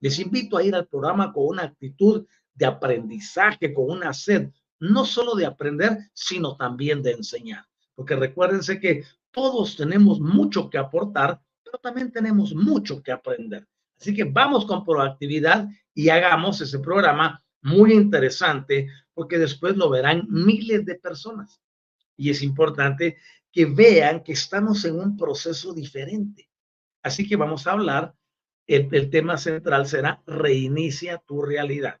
Les 0.00 0.18
invito 0.18 0.58
a 0.58 0.62
ir 0.62 0.74
al 0.74 0.86
programa 0.86 1.32
con 1.32 1.46
una 1.46 1.62
actitud 1.62 2.26
de 2.52 2.66
aprendizaje, 2.66 3.72
con 3.72 3.90
una 3.90 4.12
sed 4.12 4.50
no 4.78 5.06
solo 5.06 5.34
de 5.34 5.46
aprender, 5.46 6.10
sino 6.12 6.54
también 6.56 7.02
de 7.02 7.12
enseñar. 7.12 7.64
Porque 7.94 8.14
recuérdense 8.14 8.78
que 8.78 9.04
todos 9.36 9.76
tenemos 9.76 10.18
mucho 10.18 10.70
que 10.70 10.78
aportar, 10.78 11.38
pero 11.62 11.76
también 11.78 12.10
tenemos 12.10 12.54
mucho 12.54 13.02
que 13.02 13.12
aprender. 13.12 13.68
Así 14.00 14.14
que 14.14 14.24
vamos 14.24 14.64
con 14.64 14.82
proactividad 14.82 15.68
y 15.92 16.08
hagamos 16.08 16.62
ese 16.62 16.78
programa 16.78 17.44
muy 17.60 17.92
interesante 17.92 18.88
porque 19.12 19.38
después 19.38 19.76
lo 19.76 19.90
verán 19.90 20.26
miles 20.30 20.86
de 20.86 20.94
personas. 20.94 21.60
Y 22.16 22.30
es 22.30 22.42
importante 22.42 23.18
que 23.52 23.66
vean 23.66 24.22
que 24.22 24.32
estamos 24.32 24.86
en 24.86 24.98
un 24.98 25.18
proceso 25.18 25.74
diferente. 25.74 26.48
Así 27.02 27.28
que 27.28 27.36
vamos 27.36 27.66
a 27.66 27.72
hablar, 27.72 28.14
el, 28.66 29.10
tema 29.10 29.36
central 29.36 29.86
será 29.86 30.22
reinicia 30.26 31.18
tu 31.18 31.42
realidad 31.42 32.00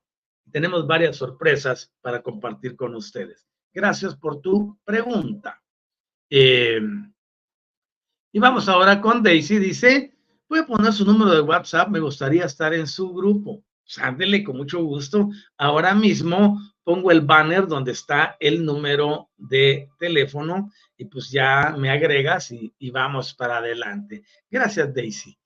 tenemos 0.50 0.86
varias 0.86 1.16
sorpresas 1.16 1.92
para 2.00 2.22
compartir 2.22 2.76
con 2.76 2.94
ustedes. 2.94 3.46
Gracias 3.72 4.16
por 4.16 4.40
tu 4.40 4.78
pregunta. 4.84 5.62
Eh, 6.30 6.80
y 8.32 8.38
vamos 8.38 8.68
ahora 8.68 9.00
con 9.00 9.22
Daisy. 9.22 9.58
Dice, 9.58 10.12
puede 10.46 10.64
poner 10.64 10.92
su 10.92 11.04
número 11.04 11.32
de 11.34 11.40
WhatsApp, 11.40 11.88
me 11.88 12.00
gustaría 12.00 12.44
estar 12.44 12.74
en 12.74 12.86
su 12.86 13.12
grupo. 13.12 13.62
Pues 13.84 13.98
ándele 13.98 14.42
con 14.42 14.56
mucho 14.56 14.82
gusto. 14.82 15.30
Ahora 15.56 15.94
mismo 15.94 16.60
pongo 16.82 17.10
el 17.10 17.20
banner 17.20 17.66
donde 17.66 17.92
está 17.92 18.36
el 18.40 18.64
número 18.64 19.30
de 19.36 19.88
teléfono 19.98 20.72
y 20.96 21.04
pues 21.06 21.30
ya 21.30 21.74
me 21.78 21.90
agregas 21.90 22.50
y, 22.50 22.90
vamos 22.90 23.34
para 23.34 23.58
adelante. 23.58 24.24
Gracias, 24.50 24.92
Daisy. 24.92 25.38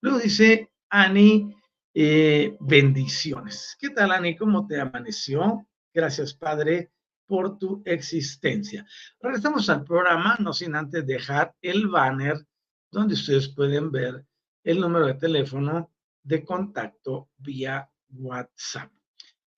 Luego 0.00 0.18
dice 0.18 0.70
Ani, 0.90 1.54
eh, 1.94 2.56
bendiciones. 2.60 3.76
¿Qué 3.80 3.90
tal, 3.90 4.12
Ani? 4.12 4.36
¿Cómo 4.36 4.66
te 4.66 4.80
amaneció? 4.80 5.66
Gracias, 5.92 6.34
Padre, 6.34 6.90
por 7.26 7.58
tu 7.58 7.82
existencia. 7.84 8.86
Regresamos 9.20 9.68
al 9.68 9.84
programa, 9.84 10.36
no 10.38 10.52
sin 10.52 10.74
antes 10.74 11.06
dejar 11.06 11.54
el 11.60 11.88
banner 11.88 12.46
donde 12.90 13.14
ustedes 13.14 13.48
pueden 13.48 13.90
ver 13.90 14.24
el 14.64 14.80
número 14.80 15.06
de 15.06 15.14
teléfono 15.14 15.92
de 16.22 16.44
contacto 16.44 17.30
vía 17.36 17.88
WhatsApp. 18.10 18.90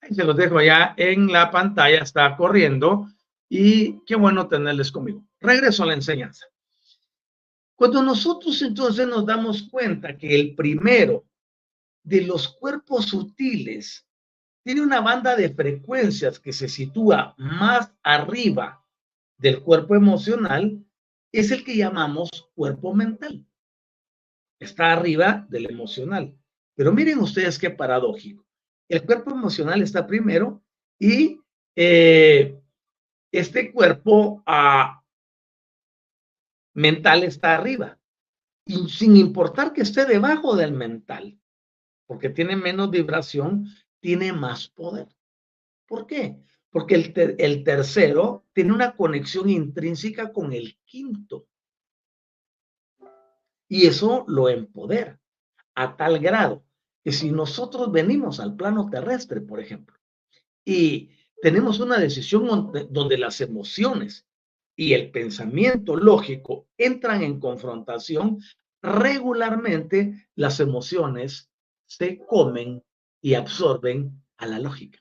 Ahí 0.01 0.13
se 0.13 0.23
los 0.23 0.35
dejo 0.35 0.61
ya 0.61 0.93
en 0.97 1.31
la 1.31 1.51
pantalla, 1.51 2.01
está 2.01 2.35
corriendo 2.35 3.07
y 3.49 4.03
qué 4.05 4.15
bueno 4.15 4.47
tenerles 4.47 4.91
conmigo. 4.91 5.25
Regreso 5.39 5.83
a 5.83 5.87
la 5.87 5.93
enseñanza. 5.93 6.45
Cuando 7.75 8.03
nosotros 8.03 8.61
entonces 8.61 9.07
nos 9.07 9.25
damos 9.25 9.63
cuenta 9.63 10.17
que 10.17 10.39
el 10.39 10.55
primero 10.55 11.25
de 12.03 12.21
los 12.21 12.49
cuerpos 12.49 13.05
sutiles 13.05 14.05
tiene 14.69 14.83
una 14.83 15.01
banda 15.01 15.35
de 15.35 15.49
frecuencias 15.49 16.39
que 16.39 16.53
se 16.53 16.69
sitúa 16.69 17.33
más 17.39 17.91
arriba 18.03 18.85
del 19.39 19.63
cuerpo 19.63 19.95
emocional, 19.95 20.85
es 21.31 21.49
el 21.49 21.63
que 21.63 21.75
llamamos 21.75 22.29
cuerpo 22.53 22.93
mental. 22.93 23.47
Está 24.59 24.93
arriba 24.93 25.47
del 25.49 25.71
emocional. 25.71 26.37
Pero 26.75 26.93
miren 26.93 27.17
ustedes 27.17 27.57
qué 27.57 27.71
paradójico. 27.71 28.45
El 28.87 29.03
cuerpo 29.07 29.31
emocional 29.31 29.81
está 29.81 30.05
primero 30.05 30.61
y 30.99 31.41
eh, 31.75 32.61
este 33.31 33.71
cuerpo 33.71 34.43
ah, 34.45 35.03
mental 36.75 37.23
está 37.23 37.55
arriba. 37.55 37.97
Y 38.67 38.87
sin 38.87 39.17
importar 39.17 39.73
que 39.73 39.81
esté 39.81 40.05
debajo 40.05 40.55
del 40.55 40.73
mental, 40.73 41.39
porque 42.05 42.29
tiene 42.29 42.55
menos 42.55 42.91
vibración, 42.91 43.65
tiene 43.99 44.33
más 44.33 44.67
poder. 44.67 45.07
¿Por 45.87 46.05
qué? 46.05 46.37
Porque 46.69 46.95
el, 46.95 47.63
tercero 47.63 48.45
tiene 48.53 48.73
una 48.73 48.95
conexión 48.95 49.49
intrínseca 49.49 50.31
con 50.31 50.53
el 50.53 50.77
quinto. 50.85 51.47
Y 53.67 53.87
eso 53.87 54.25
lo 54.27 54.49
empodera 54.49 55.19
a 55.75 55.95
tal 55.95 56.19
grado 56.19 56.63
que 57.03 57.11
si 57.11 57.31
nosotros 57.31 57.91
venimos 57.91 58.39
al 58.39 58.55
plano 58.55 58.89
terrestre, 58.89 59.41
por 59.41 59.59
ejemplo, 59.59 59.97
y 60.65 61.11
tenemos 61.41 61.79
una 61.79 61.97
decisión 61.97 62.45
donde, 62.91 63.17
las 63.17 63.41
emociones 63.41 64.27
y 64.75 64.93
el 64.93 65.11
pensamiento 65.11 65.95
lógico 65.95 66.67
entran 66.77 67.23
en 67.23 67.39
confrontación, 67.39 68.39
regularmente 68.81 70.29
las 70.35 70.59
emociones 70.59 71.49
se 71.85 72.19
comen 72.25 72.83
y 73.21 73.33
absorben 73.33 74.23
a 74.37 74.45
la 74.45 74.59
lógica. 74.59 74.99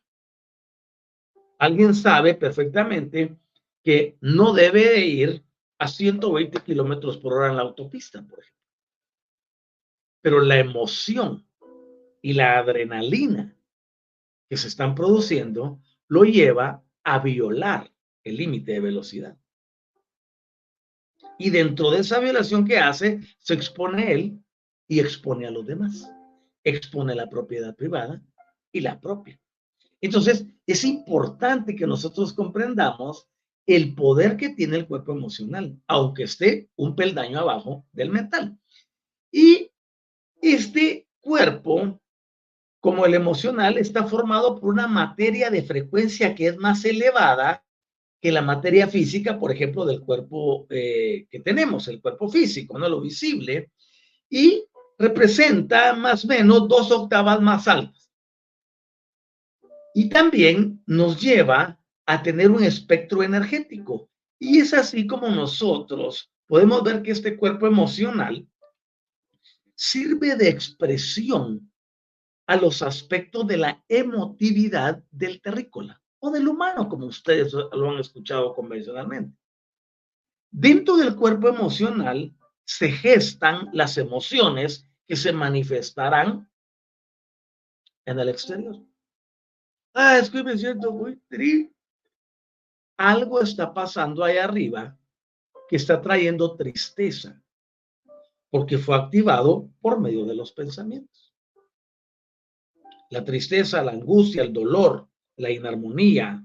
Alguien 1.58 1.94
sabe 1.94 2.34
perfectamente 2.34 3.36
que 3.82 4.16
no 4.20 4.52
debe 4.52 4.98
ir 5.04 5.44
a 5.78 5.88
120 5.88 6.60
kilómetros 6.60 7.16
por 7.18 7.34
hora 7.34 7.48
en 7.48 7.56
la 7.56 7.62
autopista, 7.62 8.22
por 8.22 8.40
ejemplo. 8.40 8.64
Pero 10.20 10.40
la 10.40 10.58
emoción 10.58 11.46
y 12.20 12.32
la 12.34 12.58
adrenalina 12.58 13.56
que 14.48 14.56
se 14.56 14.68
están 14.68 14.94
produciendo 14.94 15.80
lo 16.08 16.24
lleva 16.24 16.84
a 17.04 17.18
violar 17.20 17.92
el 18.24 18.36
límite 18.36 18.72
de 18.72 18.80
velocidad. 18.80 19.38
Y 21.38 21.50
dentro 21.50 21.90
de 21.90 22.00
esa 22.00 22.18
violación 22.18 22.66
que 22.66 22.78
hace, 22.78 23.20
se 23.38 23.54
expone 23.54 24.12
él 24.12 24.44
y 24.88 24.98
expone 24.98 25.46
a 25.46 25.50
los 25.50 25.66
demás. 25.66 26.10
Expone 26.68 27.14
la 27.14 27.28
propiedad 27.28 27.74
privada 27.74 28.22
y 28.72 28.80
la 28.80 29.00
propia. 29.00 29.40
Entonces, 30.00 30.46
es 30.66 30.84
importante 30.84 31.74
que 31.74 31.86
nosotros 31.86 32.32
comprendamos 32.32 33.26
el 33.66 33.94
poder 33.94 34.36
que 34.36 34.50
tiene 34.50 34.76
el 34.76 34.86
cuerpo 34.86 35.12
emocional, 35.12 35.76
aunque 35.86 36.24
esté 36.24 36.70
un 36.76 36.94
peldaño 36.94 37.38
abajo 37.38 37.86
del 37.92 38.10
mental. 38.10 38.58
Y 39.30 39.70
este 40.40 41.08
cuerpo 41.20 42.00
como 42.80 43.04
el 43.04 43.14
emocional 43.14 43.76
está 43.76 44.06
formado 44.06 44.60
por 44.60 44.70
una 44.70 44.86
materia 44.86 45.50
de 45.50 45.62
frecuencia 45.62 46.34
que 46.34 46.48
es 46.48 46.56
más 46.56 46.84
elevada 46.84 47.64
que 48.20 48.32
la 48.32 48.42
materia 48.42 48.88
física, 48.88 49.38
por 49.38 49.52
ejemplo, 49.52 49.84
del 49.84 50.00
cuerpo 50.00 50.66
eh, 50.70 51.26
que 51.30 51.40
tenemos, 51.40 51.88
el 51.88 52.00
cuerpo 52.00 52.28
físico, 52.28 52.78
no 52.78 52.88
lo 52.88 53.00
visible, 53.00 53.70
y 54.28 54.64
representa 54.98 55.94
más 55.94 56.24
o 56.24 56.28
menos 56.28 56.68
dos 56.68 56.90
octavas 56.90 57.40
más 57.40 57.68
altas. 57.68 58.10
Y 59.94 60.08
también 60.08 60.82
nos 60.86 61.20
lleva 61.20 61.78
a 62.06 62.22
tener 62.22 62.50
un 62.50 62.64
espectro 62.64 63.22
energético. 63.22 64.10
Y 64.38 64.58
es 64.58 64.74
así 64.74 65.06
como 65.06 65.28
nosotros 65.28 66.30
podemos 66.46 66.82
ver 66.82 67.02
que 67.02 67.10
este 67.12 67.36
cuerpo 67.36 67.66
emocional 67.66 68.46
sirve 69.74 70.34
de 70.34 70.48
expresión 70.48 71.70
a 72.46 72.56
los 72.56 72.82
aspectos 72.82 73.46
de 73.46 73.58
la 73.58 73.84
emotividad 73.88 75.02
del 75.10 75.40
terrícola 75.40 76.00
o 76.18 76.30
del 76.30 76.48
humano, 76.48 76.88
como 76.88 77.06
ustedes 77.06 77.52
lo 77.52 77.90
han 77.90 77.98
escuchado 77.98 78.54
convencionalmente. 78.54 79.36
Dentro 80.50 80.96
del 80.96 81.14
cuerpo 81.14 81.48
emocional 81.48 82.34
se 82.64 82.90
gestan 82.90 83.68
las 83.72 83.98
emociones 83.98 84.87
que 85.08 85.16
se 85.16 85.32
manifestarán 85.32 86.48
en 88.04 88.18
el 88.20 88.28
exterior. 88.28 88.76
Ah, 89.94 90.18
es 90.18 90.30
que 90.30 90.44
me 90.44 90.56
siento 90.56 90.92
muy 90.92 91.16
triste. 91.28 91.74
Algo 92.96 93.40
está 93.40 93.74
pasando 93.74 94.22
ahí 94.22 94.36
arriba 94.36 94.96
que 95.68 95.76
está 95.76 96.00
trayendo 96.00 96.56
tristeza, 96.56 97.42
porque 98.50 98.78
fue 98.78 98.96
activado 98.96 99.68
por 99.80 100.00
medio 100.00 100.24
de 100.24 100.34
los 100.34 100.52
pensamientos 100.52 101.28
la 103.10 103.24
tristeza, 103.24 103.82
la 103.82 103.92
angustia, 103.92 104.42
el 104.42 104.52
dolor, 104.52 105.08
la 105.36 105.50
inarmonía, 105.50 106.44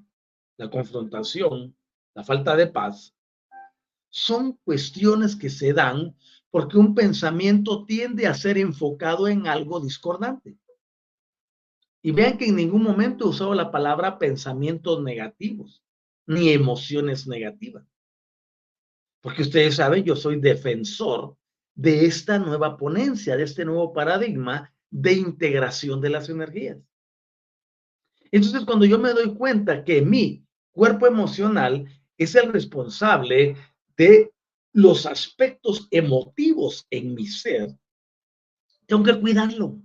la 0.57 0.69
confrontación, 0.69 1.75
la 2.13 2.23
falta 2.23 2.55
de 2.55 2.67
paz, 2.67 3.15
son 4.09 4.53
cuestiones 4.63 5.35
que 5.35 5.49
se 5.49 5.73
dan 5.73 6.15
porque 6.53 6.77
un 6.77 6.93
pensamiento 6.93 7.83
tiende 7.83 8.27
a 8.27 8.35
ser 8.35 8.59
enfocado 8.59 9.27
en 9.27 9.47
algo 9.47 9.79
discordante. 9.79 10.55
Y 12.03 12.11
vean 12.11 12.37
que 12.37 12.45
en 12.45 12.57
ningún 12.57 12.83
momento 12.83 13.25
he 13.25 13.29
usado 13.29 13.55
la 13.55 13.71
palabra 13.71 14.19
pensamientos 14.19 15.01
negativos, 15.01 15.83
ni 16.27 16.51
emociones 16.51 17.25
negativas. 17.25 17.87
Porque 19.21 19.41
ustedes 19.41 19.77
saben, 19.77 20.03
yo 20.03 20.15
soy 20.15 20.39
defensor 20.39 21.35
de 21.73 22.05
esta 22.05 22.37
nueva 22.37 22.77
ponencia, 22.77 23.35
de 23.35 23.45
este 23.45 23.65
nuevo 23.65 23.91
paradigma 23.91 24.71
de 24.91 25.13
integración 25.13 26.01
de 26.01 26.09
las 26.11 26.29
energías. 26.29 26.77
Entonces, 28.29 28.63
cuando 28.63 28.85
yo 28.85 28.99
me 28.99 29.13
doy 29.13 29.33
cuenta 29.33 29.83
que 29.83 30.03
mi 30.03 30.45
cuerpo 30.71 31.07
emocional 31.07 31.87
es 32.15 32.35
el 32.35 32.53
responsable 32.53 33.57
de 33.97 34.32
los 34.73 35.05
aspectos 35.05 35.87
emotivos 35.91 36.85
en 36.89 37.13
mi 37.13 37.27
ser, 37.27 37.77
tengo 38.85 39.03
que 39.03 39.19
cuidarlo. 39.19 39.81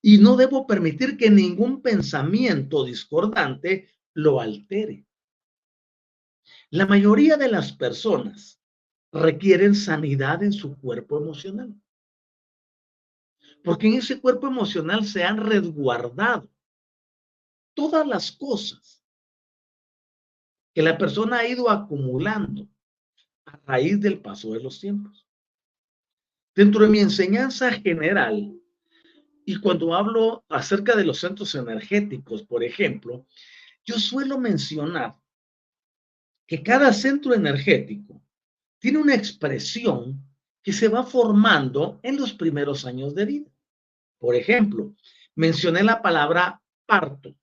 Y 0.00 0.18
no 0.18 0.36
debo 0.36 0.66
permitir 0.66 1.16
que 1.16 1.30
ningún 1.30 1.82
pensamiento 1.82 2.84
discordante 2.84 3.90
lo 4.12 4.40
altere. 4.40 5.06
La 6.70 6.86
mayoría 6.86 7.36
de 7.36 7.48
las 7.48 7.72
personas 7.72 8.60
requieren 9.12 9.74
sanidad 9.74 10.42
en 10.42 10.52
su 10.52 10.76
cuerpo 10.78 11.18
emocional 11.18 11.74
porque 13.64 13.88
en 13.88 13.94
ese 13.94 14.20
cuerpo 14.20 14.46
emocional 14.46 15.06
se 15.06 15.24
han 15.24 15.38
resguardado 15.38 16.48
todas 17.72 18.06
las 18.06 18.30
cosas 18.30 19.02
que 20.74 20.82
la 20.82 20.98
persona 20.98 21.38
ha 21.38 21.48
ido 21.48 21.70
acumulando 21.70 22.68
a 23.46 23.56
raíz 23.64 24.00
del 24.00 24.20
paso 24.20 24.52
de 24.52 24.60
los 24.60 24.80
tiempos. 24.80 25.26
Dentro 26.54 26.82
de 26.82 26.90
mi 26.90 26.98
enseñanza 26.98 27.70
general, 27.72 28.52
y 29.46 29.56
cuando 29.60 29.94
hablo 29.94 30.44
acerca 30.48 30.96
de 30.96 31.04
los 31.04 31.20
centros 31.20 31.54
energéticos, 31.54 32.42
por 32.42 32.64
ejemplo, 32.64 33.26
yo 33.84 33.98
suelo 33.98 34.38
mencionar 34.38 35.16
que 36.46 36.62
cada 36.62 36.92
centro 36.92 37.34
energético 37.34 38.22
tiene 38.78 38.98
una 38.98 39.14
expresión 39.14 40.22
que 40.62 40.72
se 40.72 40.88
va 40.88 41.04
formando 41.04 42.00
en 42.02 42.16
los 42.16 42.32
primeros 42.32 42.84
años 42.86 43.14
de 43.14 43.24
vida. 43.26 43.50
Por 44.18 44.34
ejemplo, 44.34 44.94
mencioné 45.34 45.82
la 45.82 46.00
palabra 46.00 46.62
parto. 46.86 47.36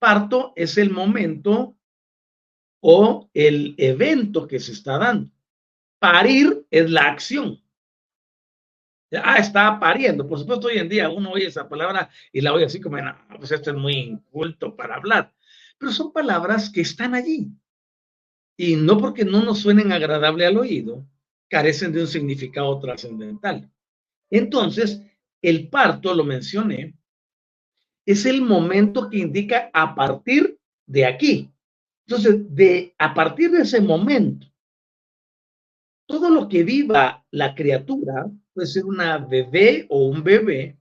Parto 0.00 0.54
es 0.56 0.78
el 0.78 0.90
momento 0.90 1.76
o 2.80 3.30
el 3.34 3.74
evento 3.76 4.48
que 4.48 4.58
se 4.58 4.72
está 4.72 4.98
dando. 4.98 5.30
Parir 5.98 6.66
es 6.70 6.90
la 6.90 7.02
acción. 7.02 7.62
Ah, 9.12 9.36
está 9.36 9.78
pariendo. 9.78 10.26
Por 10.26 10.38
supuesto, 10.38 10.68
hoy 10.68 10.78
en 10.78 10.88
día 10.88 11.10
uno 11.10 11.32
oye 11.32 11.46
esa 11.46 11.68
palabra 11.68 12.08
y 12.32 12.40
la 12.40 12.54
oye 12.54 12.64
así 12.64 12.80
como, 12.80 12.96
no, 12.96 13.14
pues 13.36 13.52
esto 13.52 13.70
es 13.70 13.76
muy 13.76 13.94
inculto 13.94 14.74
para 14.74 14.96
hablar. 14.96 15.34
Pero 15.76 15.92
son 15.92 16.12
palabras 16.12 16.70
que 16.70 16.80
están 16.80 17.14
allí. 17.14 17.48
Y 18.56 18.76
no 18.76 18.96
porque 18.96 19.24
no 19.26 19.42
nos 19.42 19.58
suenen 19.58 19.92
agradable 19.92 20.46
al 20.46 20.56
oído, 20.56 21.06
carecen 21.48 21.92
de 21.92 22.00
un 22.00 22.06
significado 22.06 22.78
trascendental. 22.80 23.70
Entonces, 24.30 25.02
el 25.42 25.68
parto, 25.68 26.14
lo 26.14 26.24
mencioné, 26.24 26.94
es 28.06 28.26
el 28.26 28.42
momento 28.42 29.08
que 29.08 29.18
indica 29.18 29.70
a 29.72 29.94
partir 29.94 30.58
de 30.86 31.06
aquí. 31.06 31.50
Entonces, 32.06 32.54
de, 32.54 32.94
a 32.98 33.14
partir 33.14 33.50
de 33.50 33.62
ese 33.62 33.80
momento, 33.80 34.46
todo 36.06 36.28
lo 36.30 36.48
que 36.48 36.64
viva 36.64 37.24
la 37.30 37.54
criatura, 37.54 38.28
puede 38.52 38.66
ser 38.66 38.84
una 38.84 39.18
bebé 39.18 39.86
o 39.88 40.06
un 40.06 40.24
bebé, 40.24 40.76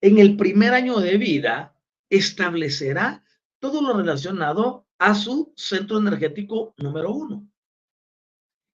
en 0.00 0.18
el 0.18 0.36
primer 0.36 0.74
año 0.74 0.98
de 0.98 1.16
vida 1.16 1.76
establecerá 2.10 3.24
todo 3.60 3.80
lo 3.80 3.96
relacionado 3.96 4.86
a 4.98 5.14
su 5.14 5.52
centro 5.56 5.98
energético 5.98 6.74
número 6.76 7.12
uno. 7.12 7.48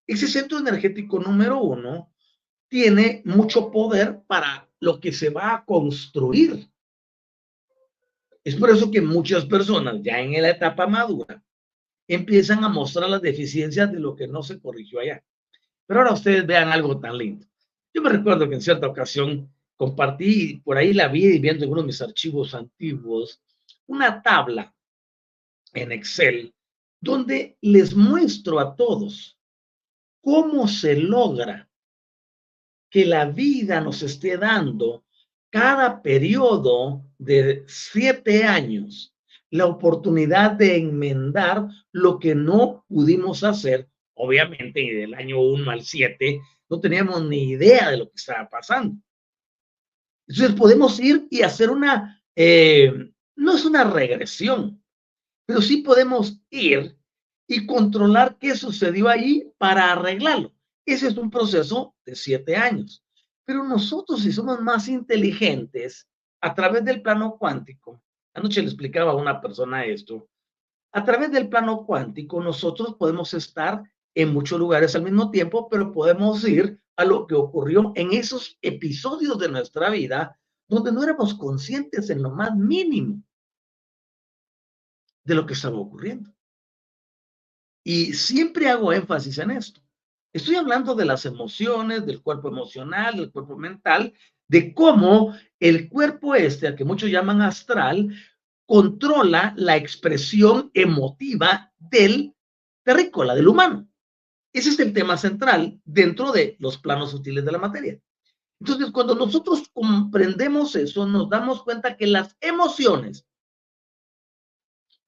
Ese 0.07 0.27
centro 0.27 0.59
energético 0.59 1.19
número 1.21 1.61
uno 1.61 2.11
tiene 2.69 3.23
mucho 3.27 3.71
poder 3.71 4.23
para 4.27 4.71
lo 4.81 5.01
que 5.01 5.13
se 5.13 5.29
va 5.29 5.55
a 5.55 5.65
construir. 5.65 6.71
Es 8.49 8.57
por 8.57 8.71
eso 8.71 8.91
que 8.91 9.03
muchas 9.03 9.45
personas 9.45 9.97
ya 10.03 10.21
en 10.21 10.41
la 10.41 10.49
etapa 10.49 10.87
madura 10.87 11.45
empiezan 12.07 12.65
a 12.65 12.71
mostrar 12.71 13.11
las 13.11 13.21
deficiencias 13.21 13.93
de 13.93 14.01
lo 14.01 14.17
que 14.17 14.27
no 14.27 14.43
se 14.43 14.59
corrigió 14.59 15.01
allá. 15.01 15.23
Pero 15.87 16.01
ahora 16.01 16.15
ustedes 16.15 16.47
vean 16.47 16.71
algo 16.71 16.99
tan 16.99 17.19
lindo. 17.19 17.47
Yo 17.93 18.01
me 18.01 18.09
recuerdo 18.09 18.49
que 18.49 18.55
en 18.55 18.63
cierta 18.63 18.87
ocasión 18.87 19.53
compartí, 19.77 20.63
por 20.65 20.79
ahí 20.79 20.95
la 20.95 21.09
vi 21.09 21.39
viendo 21.39 21.67
en 21.67 21.73
uno 21.73 21.83
de 21.83 21.89
mis 21.89 22.01
archivos 22.01 22.55
antiguos, 22.55 23.39
una 23.87 24.23
tabla 24.23 24.75
en 25.75 25.93
Excel 25.93 26.55
donde 27.03 27.59
les 27.61 27.95
muestro 27.95 28.61
a 28.61 28.75
todos 28.75 29.39
cómo 30.23 30.69
se 30.69 30.97
logra 30.97 31.69
que 32.89 33.05
la 33.05 33.27
vida 33.27 33.83
nos 33.83 34.03
esté 34.03 34.39
dando 34.39 35.05
cada 35.51 36.03
periodo 36.03 37.05
de 37.19 37.65
siete 37.67 38.45
años 38.45 39.15
la 39.51 39.67
oportunidad 39.67 40.53
de 40.53 40.77
enmendar 40.77 41.69
lo 41.93 42.19
que 42.19 42.35
no 42.35 42.85
pudimos 42.89 43.45
hacer. 43.45 43.89
Obviamente, 44.15 44.81
del 44.81 45.15
año 45.15 45.41
1 45.41 45.71
al 45.71 45.83
7 45.83 46.41
no 46.69 46.81
teníamos 46.81 47.25
ni 47.25 47.51
idea 47.51 47.91
de 47.91 47.99
lo 47.99 48.11
que 48.11 48.17
estaba 48.17 48.49
pasando. 48.49 48.97
Entonces 50.27 50.55
podemos 50.55 51.01
ir 51.01 51.27
y 51.31 51.43
hacer 51.43 51.71
una, 51.71 52.23
eh, 52.37 53.11
no 53.37 53.55
es 53.55 53.65
una 53.65 53.85
regresión, 53.85 54.83
pero 55.47 55.63
sí 55.63 55.79
podemos 55.79 56.39
ir 56.51 56.99
y 57.47 57.65
controlar 57.65 58.37
qué 58.39 58.55
sucedió 58.55 59.09
ahí 59.09 59.51
para 59.57 59.93
arreglarlo. 59.93 60.53
Ese 60.85 61.09
es 61.09 61.17
un 61.17 61.31
proceso 61.31 61.95
de 62.05 62.15
siete 62.15 62.57
años. 62.57 63.03
Pero 63.49 63.65
nosotros, 63.65 64.21
si 64.21 64.31
somos 64.31 64.61
más 64.61 64.89
inteligentes, 64.89 66.07
a 66.43 66.55
través 66.55 66.85
del 66.85 67.01
plano 67.01 67.39
cuántico, 67.39 68.03
anoche 68.35 68.61
le 68.61 68.67
explicaba 68.67 69.13
a 69.13 69.17
una 69.17 69.41
persona 69.41 69.87
esto, 69.87 70.29
a 70.93 71.03
través 71.03 71.33
del 71.33 71.49
plano 71.49 71.87
cuántico 71.87 72.43
nosotros 72.43 72.97
podemos 72.97 73.33
estar 73.33 73.83
en 74.15 74.35
muchos 74.35 74.59
lugares 74.59 74.95
al 74.95 75.03
mismo 75.03 75.31
tiempo, 75.31 75.67
pero 75.71 75.95
podemos 75.95 76.47
ir 76.47 76.79
a 76.97 77.07
lo 77.07 77.27
que 77.27 77.37
ocurrió 77.37 77.93
en 77.95 78.13
esos 78.13 78.59
episodios 78.61 79.39
de 79.39 79.49
nuestra 79.49 79.89
vida 79.89 80.39
donde 80.69 80.93
no 80.93 81.03
éramos 81.03 81.33
conscientes 81.33 82.11
en 82.11 82.23
lo 82.23 82.31
más 82.31 82.55
mínimo 82.55 83.23
de 85.25 85.35
lo 85.35 85.47
que 85.47 85.55
estaba 85.55 85.79
ocurriendo. 85.79 86.31
Y 87.83 88.13
siempre 88.13 88.69
hago 88.69 88.93
énfasis 88.93 89.39
en 89.39 89.53
esto. 89.53 89.81
Estoy 90.39 90.55
hablando 90.55 90.95
de 90.95 91.05
las 91.05 91.27
emociones, 91.27 92.07
del 92.07 92.23
cuerpo 92.23 92.47
emocional, 92.47 93.17
del 93.17 93.33
cuerpo 93.33 93.57
mental, 93.57 94.15
de 94.47 94.73
cómo 94.73 95.35
el 95.59 95.89
cuerpo 95.89 96.37
este, 96.37 96.69
al 96.69 96.77
que 96.77 96.85
muchos 96.85 97.11
llaman 97.11 97.43
astral, 97.43 98.15
controla 98.65 99.53
la 99.57 99.77
expresión 99.77 100.71
emotiva 100.75 101.73
del 101.77 102.37
terrícola, 102.85 103.35
del 103.35 103.49
humano. 103.49 103.89
Ese 104.53 104.71
es 104.71 104.79
el 104.79 104.93
tema 104.93 105.17
central 105.17 105.81
dentro 105.85 106.31
de 106.31 106.55
los 106.61 106.79
planos 106.79 107.11
sutiles 107.11 107.45
de 107.45 107.53
la 107.53 107.59
materia. 107.59 108.01
Entonces, 108.61 108.93
cuando 108.93 109.17
nosotros 109.17 109.69
comprendemos 109.73 110.77
eso, 110.77 111.05
nos 111.05 111.29
damos 111.29 111.65
cuenta 111.65 111.97
que 111.97 112.07
las 112.07 112.37
emociones, 112.41 113.27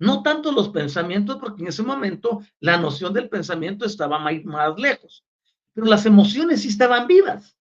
no 0.01 0.23
tanto 0.23 0.51
los 0.51 0.71
pensamientos, 0.71 1.37
porque 1.39 1.63
en 1.63 1.69
ese 1.69 1.83
momento 1.83 2.43
la 2.59 2.79
noción 2.79 3.13
del 3.13 3.29
pensamiento 3.29 3.85
estaba 3.85 4.19
más, 4.19 4.79
lejos, 4.79 5.25
pero 5.75 5.87
las 5.87 6.07
emociones 6.07 6.63
sí 6.63 6.69
estaban 6.69 7.07
vivas. 7.07 7.57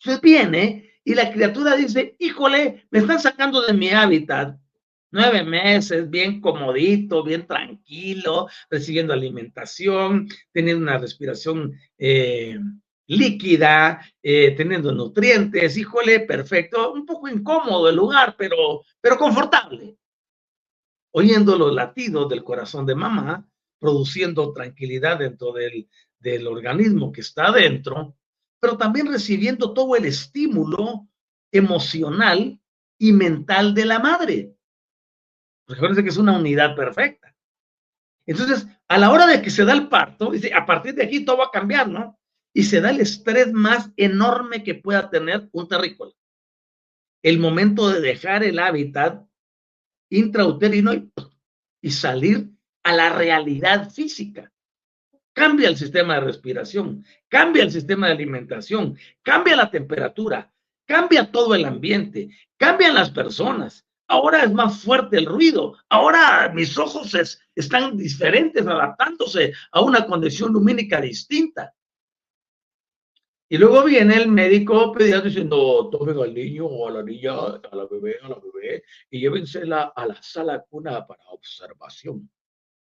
Entonces 0.00 0.22
viene 0.22 0.90
y 1.04 1.14
la 1.14 1.30
criatura 1.30 1.76
dice, 1.76 2.16
híjole, 2.18 2.86
me 2.90 3.00
están 3.00 3.20
sacando 3.20 3.60
de 3.60 3.74
mi 3.74 3.90
hábitat. 3.90 4.58
Nueve 5.10 5.44
meses, 5.44 6.10
bien 6.10 6.40
comodito, 6.40 7.22
bien 7.22 7.46
tranquilo, 7.46 8.48
recibiendo 8.68 9.12
alimentación, 9.12 10.28
teniendo 10.52 10.82
una 10.82 10.98
respiración 10.98 11.78
eh, 11.96 12.58
líquida, 13.06 14.00
eh, 14.22 14.52
teniendo 14.56 14.92
nutrientes, 14.92 15.76
híjole, 15.76 16.20
perfecto, 16.20 16.92
un 16.92 17.06
poco 17.06 17.28
incómodo 17.28 17.88
el 17.88 17.96
lugar, 17.96 18.34
pero, 18.36 18.82
pero 19.00 19.16
confortable 19.16 19.96
oyendo 21.16 21.56
los 21.56 21.72
latidos 21.72 22.28
del 22.28 22.44
corazón 22.44 22.84
de 22.84 22.94
mamá, 22.94 23.48
produciendo 23.78 24.52
tranquilidad 24.52 25.18
dentro 25.18 25.50
del, 25.50 25.88
del 26.18 26.46
organismo 26.46 27.10
que 27.10 27.22
está 27.22 27.46
adentro, 27.46 28.18
pero 28.60 28.76
también 28.76 29.06
recibiendo 29.06 29.72
todo 29.72 29.96
el 29.96 30.04
estímulo 30.04 31.08
emocional 31.50 32.60
y 32.98 33.12
mental 33.14 33.72
de 33.72 33.86
la 33.86 33.98
madre. 33.98 34.56
Recuerden 35.66 36.04
que 36.04 36.10
es 36.10 36.18
una 36.18 36.36
unidad 36.36 36.76
perfecta. 36.76 37.34
Entonces, 38.26 38.66
a 38.86 38.98
la 38.98 39.10
hora 39.10 39.26
de 39.26 39.40
que 39.40 39.48
se 39.48 39.64
da 39.64 39.72
el 39.72 39.88
parto, 39.88 40.32
a 40.54 40.66
partir 40.66 40.96
de 40.96 41.04
aquí 41.04 41.24
todo 41.24 41.38
va 41.38 41.46
a 41.46 41.50
cambiar, 41.50 41.88
¿no? 41.88 42.20
Y 42.52 42.64
se 42.64 42.82
da 42.82 42.90
el 42.90 43.00
estrés 43.00 43.54
más 43.54 43.90
enorme 43.96 44.62
que 44.62 44.74
pueda 44.74 45.08
tener 45.08 45.48
un 45.52 45.66
terrícola. 45.66 46.12
El 47.22 47.38
momento 47.38 47.88
de 47.88 48.02
dejar 48.02 48.44
el 48.44 48.58
hábitat 48.58 49.26
intrauterino 50.10 50.92
y, 51.80 51.90
salir 51.90 52.50
a 52.82 52.92
la 52.92 53.10
realidad 53.10 53.90
física. 53.90 54.52
Cambia 55.32 55.68
el 55.68 55.76
sistema 55.76 56.14
de 56.14 56.20
respiración, 56.20 57.04
cambia 57.28 57.62
el 57.62 57.70
sistema 57.70 58.06
de 58.06 58.14
alimentación, 58.14 58.96
cambia 59.22 59.56
la 59.56 59.70
temperatura, 59.70 60.52
cambia 60.86 61.30
todo 61.30 61.54
el 61.54 61.64
ambiente, 61.64 62.30
cambian 62.56 62.94
las 62.94 63.10
personas. 63.10 63.84
Ahora 64.08 64.44
es 64.44 64.52
más 64.52 64.80
fuerte 64.80 65.18
el 65.18 65.26
ruido. 65.26 65.76
Ahora 65.88 66.50
mis 66.54 66.78
ojos 66.78 67.12
están 67.54 67.96
diferentes, 67.96 68.66
adaptándose 68.66 69.52
a 69.72 69.80
una 69.80 70.06
condición 70.06 70.52
lumínica 70.52 71.00
distinta. 71.00 71.74
Y 73.48 73.58
luego 73.58 73.84
viene 73.84 74.16
el 74.16 74.28
médico 74.28 74.92
pediatra 74.92 75.28
diciendo, 75.28 75.88
tomen 75.90 76.18
al 76.18 76.34
niño 76.34 76.66
o 76.66 76.88
a 76.88 76.90
la 76.90 77.02
niña, 77.02 77.32
a 77.32 77.76
la 77.76 77.86
bebé, 77.86 78.18
a 78.20 78.28
la 78.28 78.40
bebé, 78.40 78.82
y 79.08 79.20
llévensela 79.20 79.92
a 79.94 80.06
la 80.06 80.20
sala 80.20 80.64
cuna 80.68 81.06
para 81.06 81.22
observación. 81.28 82.28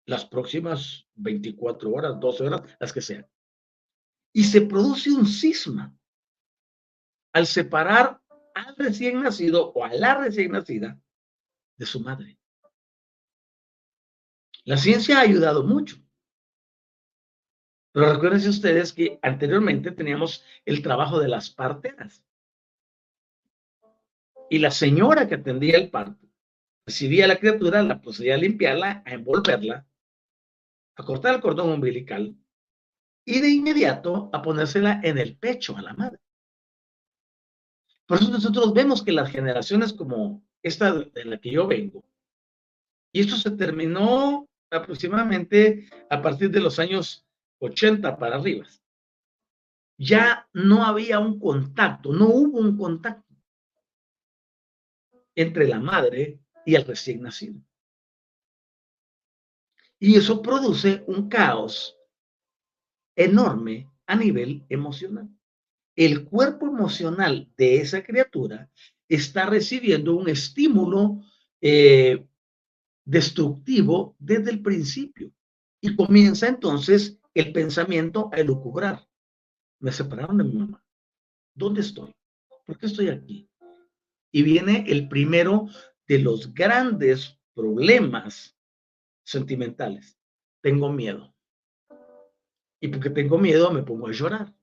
Las 0.05 0.27
próximas 0.27 1.07
24 1.15 1.91
horas, 1.91 2.21
12 2.21 2.45
horas, 2.45 2.63
las 2.79 2.93
que 2.93 3.01
sean. 3.01 3.27
Y 4.35 4.45
se 4.45 4.63
produce 4.63 5.11
un 5.11 5.27
cisma 5.27 5.95
al 7.33 7.47
separar 7.47 8.21
al 8.55 8.77
recién 8.77 9.23
nacido 9.23 9.73
o 9.73 9.85
a 9.85 9.95
la 9.95 10.17
recién 10.17 10.53
nacida 10.53 10.99
de 11.79 11.87
su 11.87 12.01
madre. 12.01 12.39
La 14.65 14.77
ciencia 14.77 15.19
ha 15.19 15.23
ayudado 15.23 15.65
mucho. 15.65 15.97
Pero 17.93 18.13
recuerden 18.13 18.49
ustedes 18.49 18.93
que 18.93 19.19
anteriormente 19.23 19.93
teníamos 19.93 20.45
el 20.65 20.83
trabajo 20.83 21.21
de 21.21 21.29
las 21.29 21.51
parteras. 21.51 22.25
Y 24.49 24.59
la 24.59 24.71
señora 24.71 25.29
que 25.29 25.37
atendía 25.37 25.77
el 25.77 25.91
parto 25.91 26.27
recibía 26.87 27.27
a 27.27 27.29
la 27.29 27.39
criatura, 27.39 27.83
la 27.83 28.01
procedía 28.01 28.35
a 28.35 28.39
limpiarla, 28.39 29.03
a 29.05 29.13
envolverla, 29.13 29.87
a 30.97 31.05
cortar 31.05 31.35
el 31.35 31.41
cordón 31.41 31.71
umbilical 31.71 32.37
y 33.25 33.41
de 33.41 33.51
inmediato 33.51 34.31
a 34.33 34.43
ponérsela 34.43 35.01
en 35.03 35.19
el 35.19 35.37
pecho 35.37 35.77
a 35.77 35.83
la 35.83 35.95
madre. 35.95 36.19
Por 38.07 38.19
eso 38.19 38.31
nosotros 38.31 38.75
vemos 38.75 39.03
que 39.03 39.13
las 39.13 39.31
generaciones 39.31 39.93
como 39.93 40.45
esta 40.63 40.93
de 40.93 41.25
la 41.25 41.39
que 41.39 41.51
yo 41.51 41.67
vengo, 41.67 42.05
y 43.13 43.21
esto 43.21 43.37
se 43.37 43.51
terminó 43.53 44.49
aproximadamente 44.71 45.89
a 46.09 46.23
partir 46.23 46.51
de 46.51 46.61
los 46.61 46.79
años 46.79 47.27
80 47.63 48.19
para 48.19 48.37
arriba. 48.37 48.67
Ya 49.99 50.49
no 50.53 50.85
había 50.85 51.21
un 51.21 51.39
contacto, 51.39 52.13
no 52.13 52.27
hubo 52.29 52.59
un 52.59 52.77
contacto 52.77 53.35
entre 55.35 55.69
la 55.69 55.79
madre 55.79 56.41
y 56.67 56.75
el 56.75 56.85
recién 56.85 57.23
nacido. 57.23 57.61
Y 59.99 60.17
eso 60.17 60.43
produce 60.43 61.05
un 61.07 61.29
caos 61.29 61.97
enorme 63.15 63.89
a 64.07 64.17
nivel 64.17 64.65
emocional. 64.69 65.29
El 65.95 66.25
cuerpo 66.25 66.67
emocional 66.67 67.53
de 67.57 67.77
esa 67.77 68.03
criatura 68.03 68.69
está 69.09 69.47
recibiendo 69.47 70.17
un 70.17 70.29
estímulo 70.29 71.23
eh, 71.61 72.27
destructivo 73.05 74.17
desde 74.19 74.51
el 74.51 74.63
principio 74.63 75.31
y 75.81 75.95
comienza 75.95 76.49
entonces 76.49 77.19
el 77.35 77.53
pensamiento 77.53 78.31
a 78.33 78.37
elucubrar. 78.37 79.09
Me 79.81 79.93
separaron 79.93 80.39
de 80.39 80.45
mi 80.45 80.55
mamá. 80.55 80.85
¿Dónde 81.55 81.81
estoy? 81.81 82.13
¿Por 82.67 82.79
qué 82.79 82.87
estoy 82.87 83.09
aquí? 83.09 83.49
Y 84.31 84.43
viene 84.43 84.85
el 84.89 85.09
primero 85.09 85.67
de 86.07 86.19
los 86.19 86.55
grandes 86.55 87.39
problemas 87.55 88.57
sentimentales. 89.25 90.19
Tengo 90.63 90.91
miedo. 90.91 91.35
Y 92.81 92.89
porque 92.89 93.11
tengo 93.11 93.39
miedo 93.39 93.71
me 93.71 93.83
pongo 93.83 94.09
a 94.09 94.13
llorar. 94.13 94.55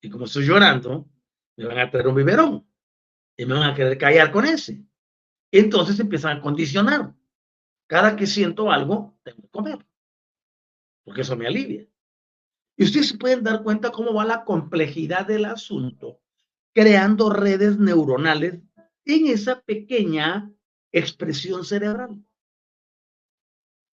Y 0.00 0.10
como 0.10 0.26
estoy 0.26 0.46
llorando, 0.46 1.08
me 1.56 1.66
van 1.66 1.78
a 1.78 1.90
traer 1.90 2.08
un 2.08 2.14
biberón 2.14 2.68
y 3.36 3.44
me 3.44 3.54
van 3.54 3.70
a 3.70 3.74
querer 3.74 3.98
callar 3.98 4.30
con 4.30 4.44
ese. 4.44 4.84
Entonces 5.50 5.98
empiezan 5.98 6.38
a 6.38 6.40
condicionar. 6.40 7.14
Cada 7.86 8.16
que 8.16 8.26
siento 8.26 8.70
algo, 8.70 9.18
tengo 9.22 9.42
que 9.42 9.48
comer, 9.48 9.87
porque 11.08 11.22
eso 11.22 11.36
me 11.36 11.46
alivia. 11.46 11.88
Y 12.76 12.84
ustedes 12.84 13.08
se 13.08 13.16
pueden 13.16 13.42
dar 13.42 13.62
cuenta 13.62 13.90
cómo 13.90 14.12
va 14.12 14.26
la 14.26 14.44
complejidad 14.44 15.26
del 15.26 15.46
asunto, 15.46 16.20
creando 16.74 17.30
redes 17.30 17.78
neuronales 17.78 18.60
en 19.06 19.26
esa 19.28 19.62
pequeña 19.62 20.52
expresión 20.92 21.64
cerebral, 21.64 22.22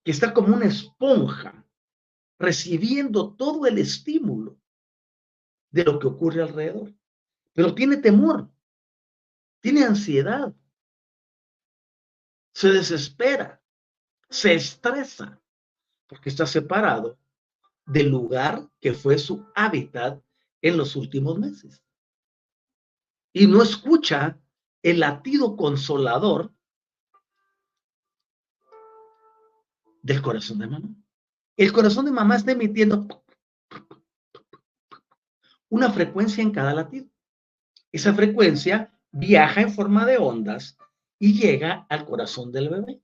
que 0.03 0.11
está 0.11 0.33
como 0.33 0.57
una 0.57 0.65
esponja, 0.65 1.65
recibiendo 2.37 3.33
todo 3.33 3.65
el 3.65 3.77
estímulo 3.77 4.59
de 5.71 5.85
lo 5.85 5.99
que 5.99 6.07
ocurre 6.07 6.41
alrededor. 6.41 6.93
Pero 7.53 7.73
tiene 7.73 7.95
temor, 7.95 8.51
tiene 9.61 9.85
ansiedad, 9.85 10.53
se 12.53 12.73
desespera, 12.73 13.63
se 14.29 14.55
estresa, 14.55 15.41
porque 16.07 16.29
está 16.29 16.45
separado 16.45 17.17
del 17.85 18.09
lugar 18.09 18.67
que 18.79 18.93
fue 18.93 19.17
su 19.17 19.45
hábitat 19.55 20.21
en 20.61 20.77
los 20.77 20.95
últimos 20.95 21.37
meses. 21.37 21.83
Y 23.33 23.47
no 23.47 23.61
escucha 23.61 24.39
el 24.81 24.99
latido 24.99 25.55
consolador 25.55 26.53
del 30.01 30.21
corazón 30.21 30.59
de 30.59 30.67
mamá. 30.67 30.89
El 31.57 31.73
corazón 31.73 32.05
de 32.05 32.11
mamá 32.11 32.35
está 32.35 32.51
emitiendo 32.51 33.07
una 35.69 35.91
frecuencia 35.91 36.41
en 36.41 36.51
cada 36.51 36.73
latido. 36.73 37.07
Esa 37.91 38.13
frecuencia 38.13 38.97
viaja 39.11 39.61
en 39.61 39.73
forma 39.73 40.05
de 40.05 40.17
ondas 40.17 40.77
y 41.17 41.33
llega 41.33 41.85
al 41.89 42.05
corazón 42.05 42.51
del 42.51 42.69
bebé. 42.69 43.01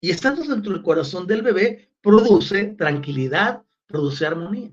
Y 0.00 0.10
estando 0.10 0.42
dentro 0.42 0.72
del 0.72 0.82
corazón 0.82 1.26
del 1.26 1.42
bebé, 1.42 1.92
produce 2.00 2.66
tranquilidad, 2.76 3.64
produce 3.86 4.26
armonía. 4.26 4.72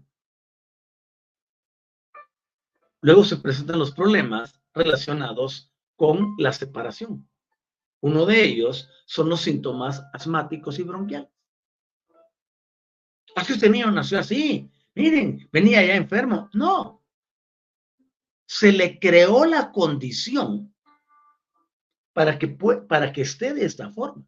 Luego 3.02 3.24
se 3.24 3.38
presentan 3.38 3.80
los 3.80 3.92
problemas 3.92 4.60
relacionados 4.74 5.72
con 5.96 6.36
la 6.38 6.52
separación. 6.52 7.28
Uno 8.02 8.26
de 8.26 8.44
ellos 8.44 8.90
son 9.06 9.30
los 9.30 9.42
síntomas 9.42 10.04
asmáticos 10.14 10.78
y 10.80 10.84
bronquiales. 10.84 11.30
Así 13.36 13.54
usted 13.54 13.70
niño 13.70 13.92
nació 13.92 14.20
así. 14.20 14.72
Miren, 14.94 15.50
venía 15.52 15.86
ya 15.86 15.96
enfermo. 15.96 16.50
No. 16.54 17.04
Se 18.48 18.72
le 18.72 19.00
creó 19.00 19.46
la 19.46 19.72
condición 19.72 20.74
para 22.14 22.40
que, 22.40 22.48
para 22.48 23.12
que 23.12 23.22
esté 23.22 23.54
de 23.54 23.66
esta 23.66 23.92
forma. 23.92 24.26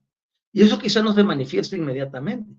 Y 0.52 0.64
eso 0.64 0.80
quizá 0.80 1.02
no 1.02 1.14
se 1.14 1.24
manifiesta 1.24 1.76
inmediatamente. 1.76 2.56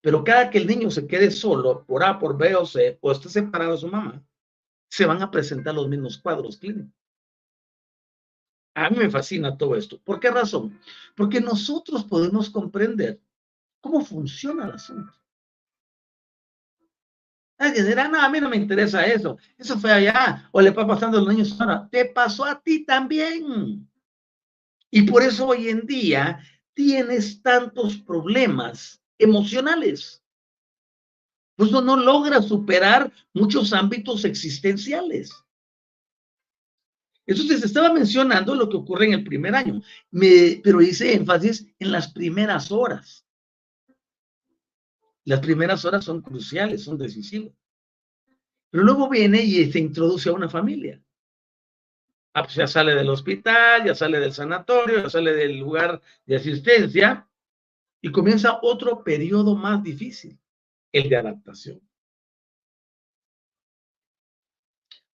Pero 0.00 0.24
cada 0.24 0.50
que 0.50 0.58
el 0.58 0.66
niño 0.66 0.90
se 0.90 1.06
quede 1.06 1.30
solo, 1.30 1.84
por 1.84 2.04
A, 2.04 2.18
por 2.18 2.36
B 2.38 2.54
o 2.54 2.64
C, 2.64 2.98
o 3.00 3.12
esté 3.12 3.28
separado 3.28 3.72
de 3.72 3.78
su 3.78 3.88
mamá, 3.88 4.22
se 4.88 5.06
van 5.06 5.22
a 5.22 5.30
presentar 5.30 5.74
los 5.74 5.88
mismos 5.88 6.18
cuadros 6.18 6.56
clínicos. 6.56 6.92
A 8.74 8.90
mí 8.90 8.96
me 8.96 9.10
fascina 9.10 9.56
todo 9.56 9.74
esto. 9.74 10.00
¿Por 10.00 10.20
qué 10.20 10.30
razón? 10.30 10.78
Porque 11.16 11.40
nosotros 11.40 12.04
podemos 12.04 12.48
comprender 12.48 13.20
cómo 13.80 14.04
funciona 14.04 14.66
el 14.66 14.72
asunto. 14.72 15.12
Alguien 17.58 17.86
dirá, 17.86 18.06
no, 18.06 18.20
a 18.20 18.28
mí 18.28 18.40
no 18.40 18.48
me 18.48 18.56
interesa 18.56 19.04
eso. 19.04 19.36
Eso 19.56 19.78
fue 19.78 19.92
allá. 19.92 20.48
O 20.52 20.60
le 20.60 20.70
va 20.70 20.86
pasando 20.86 21.18
a 21.18 21.20
los 21.20 21.28
niños 21.28 21.60
ahora. 21.60 21.88
Te 21.90 22.04
pasó 22.04 22.44
a 22.44 22.60
ti 22.60 22.84
también. 22.84 23.88
Y 24.90 25.02
por 25.02 25.22
eso 25.22 25.48
hoy 25.48 25.68
en 25.68 25.86
día 25.86 26.42
tienes 26.74 27.42
tantos 27.42 27.98
problemas 27.98 29.02
emocionales. 29.18 30.22
Pues 31.56 31.70
no, 31.72 31.80
no 31.80 31.96
logras 31.96 32.46
superar 32.46 33.12
muchos 33.34 33.72
ámbitos 33.72 34.24
existenciales. 34.24 35.32
Entonces, 37.26 37.62
estaba 37.62 37.92
mencionando 37.92 38.54
lo 38.54 38.70
que 38.70 38.78
ocurre 38.78 39.06
en 39.06 39.12
el 39.12 39.24
primer 39.24 39.54
año, 39.54 39.82
me, 40.10 40.60
pero 40.64 40.80
hice 40.80 41.12
énfasis 41.12 41.66
en 41.78 41.92
las 41.92 42.10
primeras 42.10 42.72
horas. 42.72 43.26
Las 45.24 45.40
primeras 45.40 45.84
horas 45.84 46.06
son 46.06 46.22
cruciales, 46.22 46.84
son 46.84 46.96
decisivas. 46.96 47.52
Pero 48.70 48.82
luego 48.82 49.10
viene 49.10 49.42
y 49.42 49.70
se 49.70 49.78
introduce 49.78 50.30
a 50.30 50.32
una 50.32 50.48
familia. 50.48 51.02
Ah, 52.38 52.44
pues 52.44 52.54
ya 52.54 52.68
sale 52.68 52.94
del 52.94 53.08
hospital, 53.08 53.84
ya 53.84 53.96
sale 53.96 54.20
del 54.20 54.32
sanatorio, 54.32 55.02
ya 55.02 55.10
sale 55.10 55.32
del 55.32 55.58
lugar 55.58 56.00
de 56.24 56.36
asistencia 56.36 57.28
y 58.00 58.12
comienza 58.12 58.60
otro 58.62 59.02
periodo 59.02 59.56
más 59.56 59.82
difícil, 59.82 60.38
el 60.92 61.08
de 61.08 61.16
adaptación. 61.16 61.80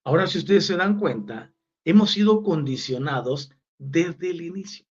Ahora, 0.04 0.26
si 0.26 0.36
ustedes 0.36 0.66
se 0.66 0.76
dan 0.76 0.98
cuenta, 0.98 1.50
hemos 1.86 2.10
sido 2.10 2.42
condicionados 2.42 3.50
desde 3.78 4.28
el 4.28 4.42
inicio. 4.42 4.84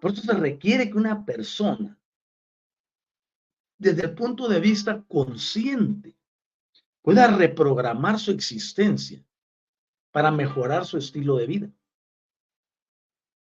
Por 0.00 0.12
eso 0.12 0.22
se 0.22 0.34
requiere 0.34 0.88
que 0.88 0.98
una 0.98 1.24
persona 1.24 1.98
desde 3.76 4.02
el 4.02 4.14
punto 4.14 4.46
de 4.46 4.60
vista 4.60 5.02
consciente, 5.08 6.16
pueda 7.02 7.26
reprogramar 7.36 8.20
su 8.20 8.30
existencia 8.30 9.24
para 10.10 10.30
mejorar 10.30 10.84
su 10.84 10.98
estilo 10.98 11.36
de 11.36 11.46
vida. 11.46 11.70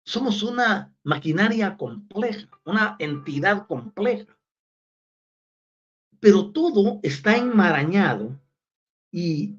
Somos 0.03 0.43
una 0.43 0.93
maquinaria 1.03 1.78
compleja, 1.78 2.49
una 2.66 2.95
entidad 2.99 3.68
compleja. 3.68 4.38
Pero 6.20 6.51
todo 6.51 6.99
está 7.03 7.38
enmarañado 7.38 8.39
y 9.12 9.57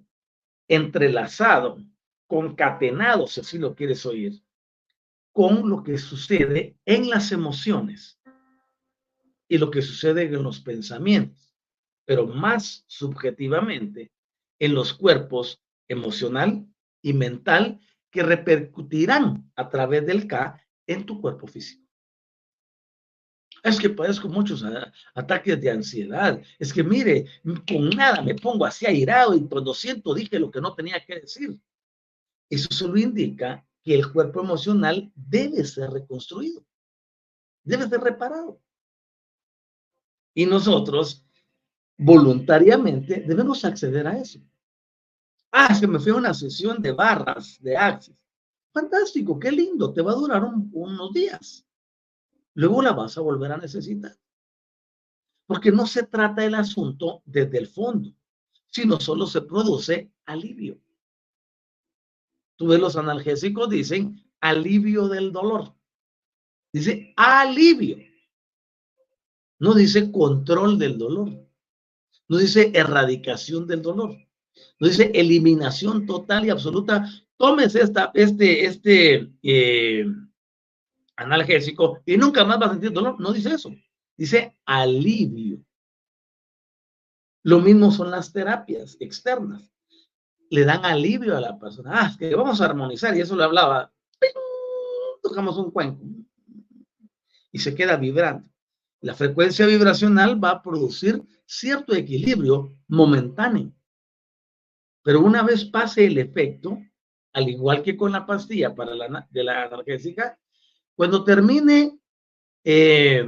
entrelazado, 0.68 1.78
concatenado, 2.26 3.26
si 3.26 3.40
así 3.40 3.58
lo 3.58 3.74
quieres 3.74 4.06
oír, 4.06 4.42
con 5.32 5.68
lo 5.68 5.82
que 5.82 5.98
sucede 5.98 6.76
en 6.84 7.08
las 7.08 7.32
emociones 7.32 8.20
y 9.48 9.58
lo 9.58 9.70
que 9.70 9.82
sucede 9.82 10.22
en 10.22 10.42
los 10.42 10.60
pensamientos, 10.60 11.54
pero 12.04 12.26
más 12.26 12.84
subjetivamente 12.86 14.12
en 14.58 14.74
los 14.74 14.94
cuerpos 14.94 15.60
emocional 15.88 16.66
y 17.02 17.12
mental 17.12 17.80
que 18.10 18.22
repercutirán 18.22 19.50
a 19.56 19.68
través 19.68 20.06
del 20.06 20.26
K 20.26 20.60
en 20.86 21.04
tu 21.04 21.20
cuerpo 21.20 21.46
físico. 21.46 21.82
Es 23.62 23.78
que 23.78 23.90
padezco 23.90 24.28
muchos 24.28 24.64
ataques 25.14 25.60
de 25.60 25.70
ansiedad. 25.70 26.40
Es 26.58 26.72
que 26.72 26.82
mire, 26.82 27.26
con 27.66 27.90
nada 27.90 28.20
me 28.22 28.34
pongo 28.34 28.64
así 28.64 28.86
airado 28.86 29.36
y 29.36 29.46
cuando 29.46 29.72
siento 29.72 30.14
dije 30.14 30.38
lo 30.38 30.50
que 30.50 30.60
no 30.60 30.74
tenía 30.74 31.04
que 31.04 31.20
decir. 31.20 31.60
Eso 32.50 32.68
solo 32.70 32.98
indica 32.98 33.64
que 33.82 33.94
el 33.94 34.12
cuerpo 34.12 34.40
emocional 34.40 35.12
debe 35.14 35.64
ser 35.64 35.90
reconstruido, 35.90 36.64
debe 37.62 37.88
ser 37.88 38.00
reparado. 38.00 38.60
Y 40.34 40.46
nosotros 40.46 41.24
voluntariamente 41.96 43.24
debemos 43.26 43.64
acceder 43.64 44.06
a 44.06 44.18
eso. 44.18 44.40
Ah, 45.52 45.76
que 45.78 45.86
me 45.86 45.98
fui 45.98 46.12
a 46.12 46.16
una 46.16 46.32
sesión 46.32 46.80
de 46.80 46.92
barras 46.92 47.58
de 47.60 47.76
Access. 47.76 48.16
Fantástico, 48.72 49.38
qué 49.38 49.52
lindo, 49.52 49.92
te 49.92 50.00
va 50.00 50.12
a 50.12 50.16
durar 50.16 50.42
unos 50.42 51.12
días. 51.12 51.66
Luego 52.54 52.80
la 52.80 52.92
vas 52.92 53.18
a 53.18 53.20
volver 53.20 53.52
a 53.52 53.58
necesitar. 53.58 54.16
Porque 55.46 55.70
no 55.70 55.86
se 55.86 56.04
trata 56.04 56.44
el 56.44 56.54
asunto 56.54 57.22
desde 57.26 57.58
el 57.58 57.66
fondo, 57.66 58.14
sino 58.70 58.98
solo 58.98 59.26
se 59.26 59.42
produce 59.42 60.10
alivio. 60.24 60.80
Tú 62.56 62.68
ves 62.68 62.80
los 62.80 62.96
analgésicos, 62.96 63.68
dicen 63.68 64.24
alivio 64.40 65.08
del 65.08 65.32
dolor. 65.32 65.74
Dice 66.72 67.12
alivio. 67.16 67.98
No 69.58 69.74
dice 69.74 70.10
control 70.10 70.78
del 70.78 70.96
dolor. 70.96 71.46
No 72.28 72.38
dice 72.38 72.72
erradicación 72.74 73.66
del 73.66 73.82
dolor. 73.82 74.16
No 74.78 74.88
dice 74.88 75.10
eliminación 75.14 76.06
total 76.06 76.44
y 76.46 76.50
absoluta. 76.50 77.08
Tómese 77.36 77.82
esta, 77.82 78.10
este, 78.14 78.64
este 78.64 79.32
eh, 79.42 80.06
analgésico 81.16 82.00
y 82.06 82.16
nunca 82.16 82.44
más 82.44 82.60
va 82.60 82.66
a 82.66 82.70
sentir 82.70 82.92
dolor. 82.92 83.20
No 83.20 83.32
dice 83.32 83.54
eso. 83.54 83.70
Dice 84.16 84.56
alivio. 84.64 85.64
Lo 87.44 87.58
mismo 87.60 87.90
son 87.90 88.10
las 88.10 88.32
terapias 88.32 88.96
externas. 89.00 89.72
Le 90.50 90.64
dan 90.64 90.84
alivio 90.84 91.36
a 91.36 91.40
la 91.40 91.58
persona. 91.58 91.90
Ah, 91.94 92.16
que 92.18 92.34
vamos 92.34 92.60
a 92.60 92.66
armonizar. 92.66 93.16
Y 93.16 93.20
eso 93.20 93.36
le 93.36 93.44
hablaba. 93.44 93.92
Tocamos 95.22 95.56
un 95.56 95.70
cuenco. 95.70 96.04
Y 97.50 97.58
se 97.58 97.74
queda 97.74 97.96
vibrando. 97.96 98.48
La 99.00 99.14
frecuencia 99.14 99.66
vibracional 99.66 100.42
va 100.42 100.50
a 100.50 100.62
producir 100.62 101.22
cierto 101.44 101.94
equilibrio 101.94 102.76
momentáneo. 102.86 103.72
Pero 105.02 105.20
una 105.20 105.42
vez 105.42 105.64
pase 105.64 106.06
el 106.06 106.18
efecto, 106.18 106.78
al 107.32 107.48
igual 107.48 107.82
que 107.82 107.96
con 107.96 108.12
la 108.12 108.24
pastilla 108.24 108.74
para 108.74 108.94
la, 108.94 109.26
de 109.30 109.44
la 109.44 109.64
analgésica, 109.64 110.38
cuando 110.94 111.24
termine 111.24 111.98
eh, 112.64 113.24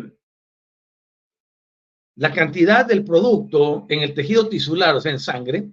la 2.17 2.33
cantidad 2.33 2.87
del 2.87 3.05
producto 3.05 3.87
en 3.89 4.01
el 4.01 4.15
tejido 4.15 4.49
tisular, 4.49 4.95
o 4.95 5.01
sea, 5.01 5.13
en 5.13 5.19
sangre, 5.19 5.71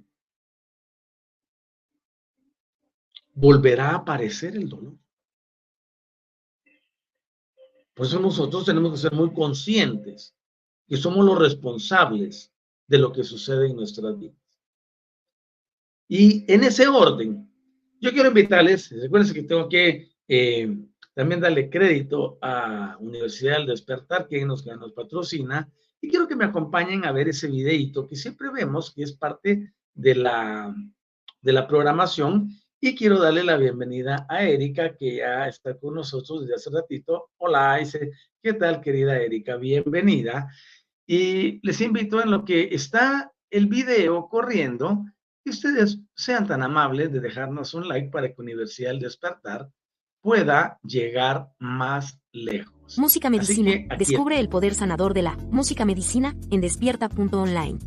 volverá 3.33 3.91
a 3.91 3.95
aparecer 3.97 4.55
el 4.55 4.67
dolor. 4.67 4.97
Por 7.93 8.05
eso 8.05 8.19
nosotros 8.19 8.65
tenemos 8.65 8.91
que 8.91 8.97
ser 8.97 9.13
muy 9.13 9.31
conscientes 9.33 10.33
que 10.87 10.97
somos 10.97 11.23
los 11.25 11.37
responsables 11.37 12.51
de 12.87 12.97
lo 12.97 13.11
que 13.11 13.23
sucede 13.23 13.67
en 13.67 13.75
nuestras 13.75 14.17
vidas. 14.17 14.40
Y 16.13 16.43
en 16.53 16.65
ese 16.65 16.89
orden, 16.89 17.49
yo 18.01 18.11
quiero 18.11 18.27
invitarles, 18.27 18.89
recuerden 18.89 19.33
que 19.33 19.43
tengo 19.43 19.69
que 19.69 20.09
eh, 20.27 20.77
también 21.13 21.39
darle 21.39 21.69
crédito 21.69 22.37
a 22.41 22.97
Universidad 22.99 23.59
del 23.59 23.67
Despertar, 23.67 24.27
que 24.27 24.43
nos, 24.43 24.61
que 24.61 24.75
nos 24.75 24.91
patrocina, 24.91 25.71
y 26.01 26.09
quiero 26.09 26.27
que 26.27 26.35
me 26.35 26.43
acompañen 26.43 27.05
a 27.05 27.13
ver 27.13 27.29
ese 27.29 27.47
videito 27.47 28.09
que 28.09 28.17
siempre 28.17 28.49
vemos, 28.51 28.93
que 28.93 29.03
es 29.03 29.13
parte 29.13 29.71
de 29.93 30.15
la, 30.15 30.75
de 31.41 31.53
la 31.53 31.65
programación. 31.65 32.49
Y 32.81 32.93
quiero 32.93 33.17
darle 33.17 33.45
la 33.45 33.55
bienvenida 33.55 34.25
a 34.27 34.43
Erika, 34.43 34.97
que 34.97 35.15
ya 35.15 35.47
está 35.47 35.77
con 35.79 35.93
nosotros 35.93 36.41
desde 36.41 36.55
hace 36.55 36.71
ratito. 36.71 37.29
Hola, 37.37 37.77
dice, 37.77 38.11
¿qué 38.43 38.51
tal, 38.51 38.81
querida 38.81 39.17
Erika? 39.17 39.55
Bienvenida. 39.55 40.49
Y 41.07 41.65
les 41.65 41.79
invito 41.79 42.21
en 42.21 42.31
lo 42.31 42.43
que 42.43 42.67
está 42.75 43.31
el 43.49 43.67
video 43.67 44.27
corriendo, 44.27 45.05
que 45.43 45.49
ustedes 45.49 45.99
sean 46.15 46.47
tan 46.47 46.63
amables 46.63 47.11
de 47.11 47.19
dejarnos 47.19 47.73
un 47.73 47.87
like 47.87 48.09
para 48.09 48.29
que 48.29 48.41
Universidad 48.41 48.91
del 48.91 48.99
Despertar 48.99 49.69
pueda 50.21 50.79
llegar 50.83 51.49
más 51.59 52.19
lejos. 52.31 52.97
Música 52.97 53.29
Medicina. 53.29 53.95
Descubre 53.97 54.39
el 54.39 54.49
poder 54.49 54.75
sanador 54.75 55.13
de 55.13 55.23
la 55.23 55.35
música 55.49 55.85
medicina 55.85 56.35
en 56.51 56.61
despierta.online. 56.61 57.79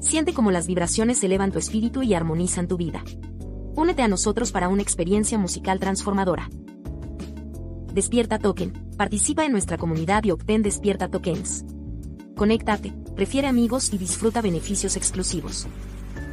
Siente 0.00 0.32
cómo 0.32 0.50
las 0.50 0.66
vibraciones 0.66 1.22
elevan 1.24 1.52
tu 1.52 1.58
espíritu 1.58 2.02
y 2.02 2.14
armonizan 2.14 2.68
tu 2.68 2.76
vida. 2.76 3.02
Únete 3.74 4.02
a 4.02 4.08
nosotros 4.08 4.52
para 4.52 4.68
una 4.68 4.82
experiencia 4.82 5.38
musical 5.38 5.80
transformadora. 5.80 6.48
Despierta 7.92 8.38
Token. 8.38 8.72
Participa 8.96 9.44
en 9.44 9.52
nuestra 9.52 9.76
comunidad 9.76 10.24
y 10.24 10.30
obtén 10.30 10.62
Despierta 10.62 11.08
Tokens. 11.08 11.64
Conéctate, 12.36 12.92
prefiere 13.16 13.48
amigos 13.48 13.92
y 13.92 13.98
disfruta 13.98 14.40
beneficios 14.40 14.96
exclusivos. 14.96 15.66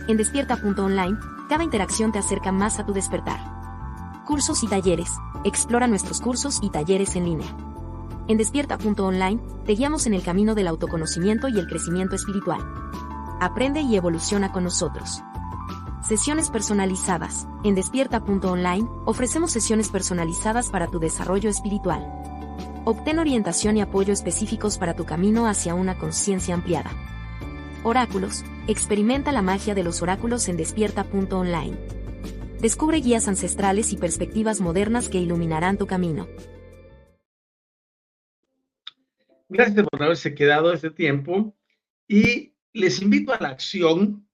En 0.07 0.17
despierta.online, 0.17 1.17
cada 1.49 1.63
interacción 1.63 2.11
te 2.11 2.19
acerca 2.19 2.51
más 2.51 2.77
a 2.77 2.85
tu 2.85 2.93
despertar. 2.93 3.39
Cursos 4.23 4.61
y 4.61 4.67
talleres. 4.67 5.09
Explora 5.43 5.87
nuestros 5.87 6.21
cursos 6.21 6.59
y 6.61 6.69
talleres 6.69 7.15
en 7.15 7.25
línea. 7.25 7.47
En 8.27 8.37
despierta.online, 8.37 9.41
te 9.65 9.73
guiamos 9.73 10.05
en 10.05 10.13
el 10.13 10.21
camino 10.21 10.53
del 10.53 10.67
autoconocimiento 10.67 11.47
y 11.47 11.57
el 11.57 11.67
crecimiento 11.67 12.15
espiritual. 12.15 12.61
Aprende 13.39 13.81
y 13.81 13.95
evoluciona 13.95 14.51
con 14.51 14.63
nosotros. 14.63 15.23
Sesiones 16.07 16.51
personalizadas. 16.51 17.47
En 17.63 17.73
despierta.online, 17.73 18.87
ofrecemos 19.05 19.51
sesiones 19.51 19.89
personalizadas 19.89 20.69
para 20.69 20.85
tu 20.85 20.99
desarrollo 20.99 21.49
espiritual. 21.49 22.05
Obtén 22.83 23.17
orientación 23.17 23.77
y 23.77 23.81
apoyo 23.81 24.13
específicos 24.13 24.77
para 24.77 24.93
tu 24.93 25.05
camino 25.05 25.47
hacia 25.47 25.73
una 25.73 25.97
conciencia 25.97 26.53
ampliada. 26.53 26.91
Oráculos. 27.87 28.43
Experimenta 28.67 29.31
la 29.31 29.43
magia 29.43 29.75
de 29.75 29.83
los 29.83 30.01
oráculos 30.01 30.49
en 30.49 30.57
despierta.online. 30.57 31.77
Descubre 32.59 32.97
guías 32.97 33.27
ancestrales 33.27 33.93
y 33.93 33.97
perspectivas 33.97 34.59
modernas 34.59 35.07
que 35.07 35.19
iluminarán 35.19 35.77
tu 35.77 35.85
camino. 35.85 36.27
Gracias 39.49 39.85
por 39.85 40.01
haberse 40.01 40.33
quedado 40.33 40.73
este 40.73 40.89
tiempo 40.89 41.55
y 42.07 42.55
les 42.73 43.03
invito 43.03 43.31
a 43.31 43.39
la 43.39 43.49
acción 43.49 44.27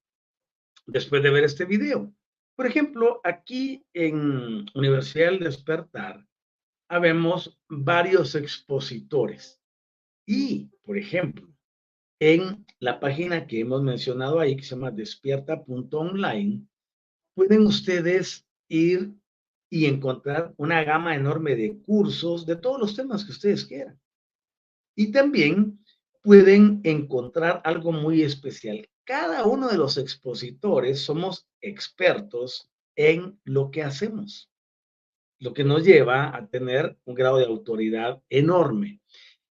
después 0.86 1.22
de 1.22 1.32
ver 1.32 1.44
este 1.44 1.66
video. 1.66 2.10
Por 2.56 2.68
ejemplo, 2.68 3.20
aquí 3.26 3.86
en 3.94 4.66
Universidad 4.74 5.26
del 5.26 5.40
Despertar 5.40 6.26
habemos 6.88 7.60
varios 7.68 8.34
expositores 8.34 9.62
y, 10.26 10.72
por 10.84 10.98
ejemplo, 10.98 11.51
en 12.22 12.68
la 12.80 13.00
página 13.00 13.48
que 13.48 13.62
hemos 13.62 13.82
mencionado 13.82 14.40
ahí, 14.40 14.56
que 14.56 14.64
se 14.64 14.76
llama 14.76 14.92
despierta.online, 14.92 16.68
pueden 17.34 17.66
ustedes 17.66 18.46
ir 18.70 19.12
y 19.72 19.88
encontrar 19.88 20.54
una 20.58 20.84
gama 20.84 21.16
enorme 21.16 21.56
de 21.56 21.80
cursos 21.80 22.46
de 22.46 22.58
todos 22.58 22.80
los 22.80 22.96
temas 22.96 23.26
que 23.26 23.32
ustedes 23.32 23.66
quieran. 23.66 24.00
Y 24.96 25.12
también 25.12 25.84
pueden 26.22 26.82
encontrar 26.84 27.60
algo 27.64 27.92
muy 27.92 28.22
especial. 28.22 28.88
Cada 29.04 29.48
uno 29.48 29.68
de 29.68 29.80
los 29.80 29.98
expositores 29.98 31.00
somos 31.00 31.48
expertos 31.60 32.70
en 32.96 33.40
lo 33.46 33.72
que 33.72 33.82
hacemos, 33.82 34.52
lo 35.40 35.56
que 35.56 35.64
nos 35.64 35.84
lleva 35.84 36.36
a 36.38 36.48
tener 36.48 37.00
un 37.04 37.16
grado 37.16 37.38
de 37.38 37.46
autoridad 37.46 38.22
enorme. 38.30 39.02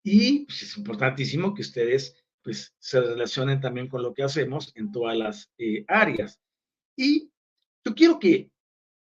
Y 0.03 0.47
pues, 0.47 0.65
es 0.65 0.77
importantísimo 0.77 1.55
que 1.55 1.63
ustedes 1.63 2.26
pues, 2.47 2.73
se 2.79 3.01
relacionen 3.01 3.61
también 3.61 3.89
con 3.89 4.05
lo 4.05 4.15
que 4.15 4.23
hacemos 4.23 4.71
en 4.77 4.93
todas 4.93 5.17
las 5.17 5.51
eh, 5.59 5.85
áreas. 5.89 6.41
Y 6.97 7.29
yo 7.85 7.93
quiero 7.93 8.21
que 8.21 8.53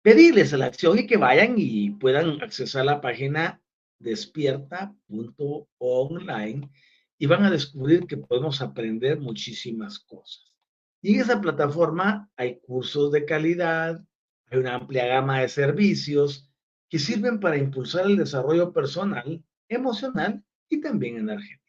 pedirles 0.02 0.52
a 0.52 0.56
la 0.56 0.66
acción 0.66 0.98
y 0.98 1.06
que 1.06 1.18
vayan 1.18 1.54
y 1.56 1.90
puedan 1.90 2.42
accesar 2.42 2.84
la 2.84 3.00
página 3.00 3.62
despierta.online 4.00 6.68
y 7.16 7.26
van 7.26 7.44
a 7.44 7.50
descubrir 7.52 8.08
que 8.08 8.16
podemos 8.16 8.60
aprender 8.60 9.20
muchísimas 9.20 10.00
cosas. 10.00 10.52
Y 11.00 11.14
en 11.14 11.20
esa 11.20 11.40
plataforma 11.40 12.28
hay 12.36 12.58
cursos 12.58 13.12
de 13.12 13.24
calidad, 13.24 14.04
hay 14.46 14.58
una 14.58 14.74
amplia 14.74 15.06
gama 15.06 15.42
de 15.42 15.48
servicios 15.48 16.50
que 16.88 16.98
sirven 16.98 17.38
para 17.38 17.56
impulsar 17.56 18.06
el 18.06 18.16
desarrollo 18.16 18.72
personal, 18.72 19.44
emocional 19.68 20.42
y 20.68 20.80
también 20.80 21.18
energético. 21.18 21.67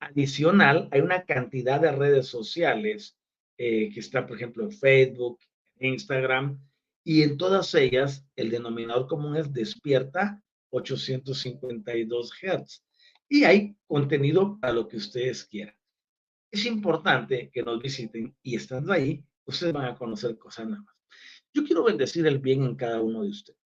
Adicional, 0.00 0.88
hay 0.90 1.00
una 1.02 1.24
cantidad 1.24 1.80
de 1.80 1.92
redes 1.92 2.26
sociales 2.26 3.16
eh, 3.58 3.90
que 3.92 4.00
están, 4.00 4.26
por 4.26 4.36
ejemplo, 4.36 4.64
en 4.64 4.72
Facebook, 4.72 5.38
Instagram, 5.78 6.58
y 7.04 7.22
en 7.22 7.36
todas 7.36 7.74
ellas 7.74 8.26
el 8.36 8.50
denominador 8.50 9.06
común 9.06 9.36
es 9.36 9.52
despierta 9.52 10.42
852 10.70 12.32
Hz. 12.32 12.84
Y 13.28 13.44
hay 13.44 13.76
contenido 13.86 14.58
para 14.58 14.72
lo 14.72 14.88
que 14.88 14.96
ustedes 14.96 15.44
quieran. 15.44 15.74
Es 16.50 16.66
importante 16.66 17.50
que 17.52 17.62
nos 17.62 17.80
visiten 17.80 18.34
y 18.42 18.56
estando 18.56 18.92
ahí, 18.92 19.24
ustedes 19.44 19.72
van 19.72 19.84
a 19.84 19.94
conocer 19.94 20.36
cosas 20.36 20.66
nuevas. 20.66 20.96
Yo 21.52 21.64
quiero 21.64 21.84
bendecir 21.84 22.26
el 22.26 22.38
bien 22.38 22.64
en 22.64 22.76
cada 22.76 23.00
uno 23.00 23.22
de 23.22 23.28
ustedes 23.28 23.60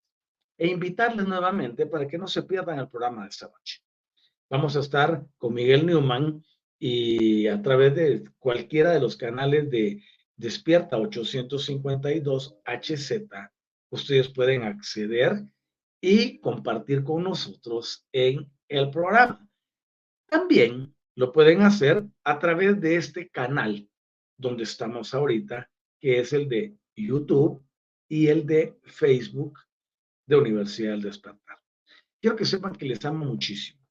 e 0.57 0.68
invitarles 0.68 1.26
nuevamente 1.26 1.87
para 1.87 2.07
que 2.07 2.18
no 2.18 2.28
se 2.28 2.43
pierdan 2.43 2.78
el 2.78 2.89
programa 2.89 3.22
de 3.22 3.28
esta 3.28 3.49
noche. 3.49 3.80
Vamos 4.51 4.76
a 4.76 4.80
estar 4.80 5.24
con 5.38 5.55
Miguel 5.55 5.86
Newman 5.86 6.45
y 6.78 7.47
a 7.47 7.62
través 7.62 7.95
de 7.95 8.24
cualquiera 8.38 8.92
de 8.92 9.01
los 9.01 9.16
canales 9.16 9.70
de 9.70 10.03
Despierta 10.36 10.99
852 10.99 12.57
HZ, 12.64 13.12
ustedes 13.90 14.28
pueden 14.28 14.62
acceder 14.64 15.45
y 16.01 16.38
compartir 16.40 17.05
con 17.05 17.22
nosotros 17.22 18.07
en 18.12 18.51
el 18.68 18.90
programa. 18.90 19.49
También 20.28 20.95
lo 21.14 21.32
pueden 21.32 21.62
hacer 21.62 22.05
a 22.24 22.38
través 22.38 22.80
de 22.80 22.97
este 22.97 23.28
canal 23.28 23.88
donde 24.36 24.64
estamos 24.64 25.14
ahorita, 25.14 25.70
que 26.01 26.18
es 26.18 26.32
el 26.32 26.49
de 26.49 26.76
YouTube 26.97 27.64
y 28.09 28.26
el 28.26 28.45
de 28.45 28.76
Facebook 28.82 29.61
de 30.26 30.36
Universidad 30.36 30.92
del 30.92 31.03
Despertar. 31.03 31.59
Quiero 32.20 32.36
que 32.36 32.45
sepan 32.45 32.74
que 32.74 32.86
les 32.86 33.05
amo 33.05 33.24
muchísimo. 33.24 33.84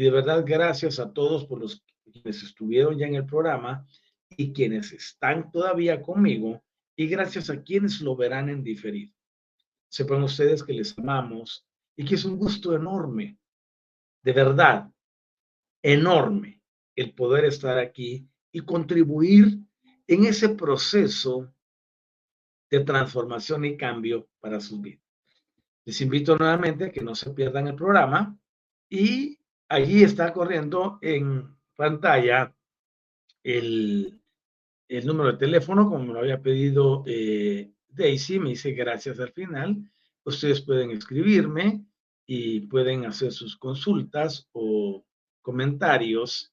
Y 0.00 0.04
de 0.04 0.10
verdad, 0.12 0.44
gracias 0.46 0.98
a 0.98 1.12
todos 1.12 1.44
por 1.44 1.60
los 1.60 1.84
quienes 2.10 2.42
estuvieron 2.42 2.96
ya 2.96 3.06
en 3.06 3.16
el 3.16 3.26
programa 3.26 3.86
y 4.30 4.50
quienes 4.54 4.92
están 4.92 5.52
todavía 5.52 6.00
conmigo 6.00 6.64
y 6.96 7.06
gracias 7.06 7.50
a 7.50 7.62
quienes 7.62 8.00
lo 8.00 8.16
verán 8.16 8.48
en 8.48 8.64
diferido. 8.64 9.12
Sepan 9.90 10.22
ustedes 10.22 10.62
que 10.62 10.72
les 10.72 10.98
amamos 10.98 11.66
y 11.96 12.06
que 12.06 12.14
es 12.14 12.24
un 12.24 12.38
gusto 12.38 12.74
enorme, 12.74 13.36
de 14.22 14.32
verdad, 14.32 14.90
enorme, 15.82 16.62
el 16.96 17.12
poder 17.12 17.44
estar 17.44 17.76
aquí 17.76 18.26
y 18.52 18.60
contribuir 18.60 19.58
en 20.06 20.24
ese 20.24 20.48
proceso 20.48 21.52
de 22.70 22.80
transformación 22.84 23.66
y 23.66 23.76
cambio 23.76 24.30
para 24.40 24.60
sus 24.60 24.80
vidas. 24.80 25.04
Les 25.84 26.00
invito 26.00 26.38
nuevamente 26.38 26.86
a 26.86 26.90
que 26.90 27.02
no 27.02 27.14
se 27.14 27.32
pierdan 27.32 27.68
el 27.68 27.74
programa 27.74 28.34
y 28.88 29.39
allí 29.70 30.02
está 30.02 30.32
corriendo 30.32 30.98
en 31.00 31.56
pantalla 31.76 32.54
el, 33.42 34.20
el 34.88 35.06
número 35.06 35.32
de 35.32 35.38
teléfono, 35.38 35.88
como 35.88 36.04
me 36.04 36.12
lo 36.12 36.18
había 36.18 36.42
pedido 36.42 37.04
eh, 37.06 37.72
Daisy, 37.88 38.38
me 38.38 38.50
dice 38.50 38.72
gracias 38.72 39.18
al 39.20 39.32
final. 39.32 39.90
Ustedes 40.24 40.60
pueden 40.60 40.90
escribirme 40.90 41.84
y 42.26 42.60
pueden 42.62 43.06
hacer 43.06 43.32
sus 43.32 43.56
consultas 43.56 44.48
o 44.52 45.04
comentarios 45.40 46.52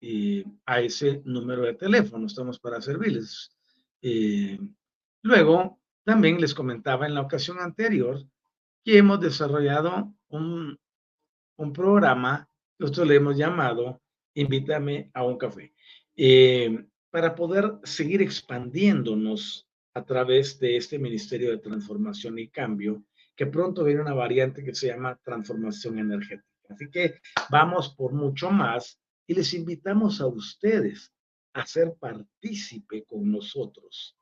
eh, 0.00 0.44
a 0.64 0.80
ese 0.80 1.20
número 1.24 1.62
de 1.62 1.74
teléfono. 1.74 2.26
Estamos 2.26 2.60
para 2.60 2.80
servirles. 2.80 3.54
Eh, 4.00 4.58
luego, 5.22 5.80
también 6.04 6.40
les 6.40 6.54
comentaba 6.54 7.06
en 7.06 7.14
la 7.14 7.20
ocasión 7.20 7.58
anterior 7.58 8.24
que 8.84 8.98
hemos 8.98 9.20
desarrollado 9.20 10.14
un, 10.28 10.78
un 11.56 11.72
programa 11.72 12.48
nosotros 12.82 13.06
le 13.06 13.14
hemos 13.14 13.36
llamado 13.36 14.02
Invítame 14.34 15.10
a 15.14 15.24
un 15.24 15.38
café 15.38 15.72
para 17.10 17.34
poder 17.34 17.78
seguir 17.84 18.22
expandiéndonos 18.22 19.68
a 19.94 20.04
través 20.04 20.58
de 20.58 20.78
este 20.78 20.98
Ministerio 20.98 21.50
de 21.50 21.58
Transformación 21.58 22.38
y 22.38 22.48
Cambio, 22.48 23.04
que 23.36 23.46
pronto 23.46 23.84
viene 23.84 24.00
una 24.00 24.14
variante 24.14 24.64
que 24.64 24.74
se 24.74 24.86
llama 24.86 25.20
transformación 25.22 25.98
energética. 25.98 26.48
Así 26.70 26.90
que 26.90 27.20
vamos 27.50 27.94
por 27.94 28.14
mucho 28.14 28.50
más 28.50 28.98
y 29.26 29.34
les 29.34 29.52
invitamos 29.52 30.20
a 30.20 30.26
ustedes 30.26 31.12
a 31.52 31.66
ser 31.66 31.94
partícipe 32.00 33.04
con 33.04 33.30
nosotros 33.30 34.16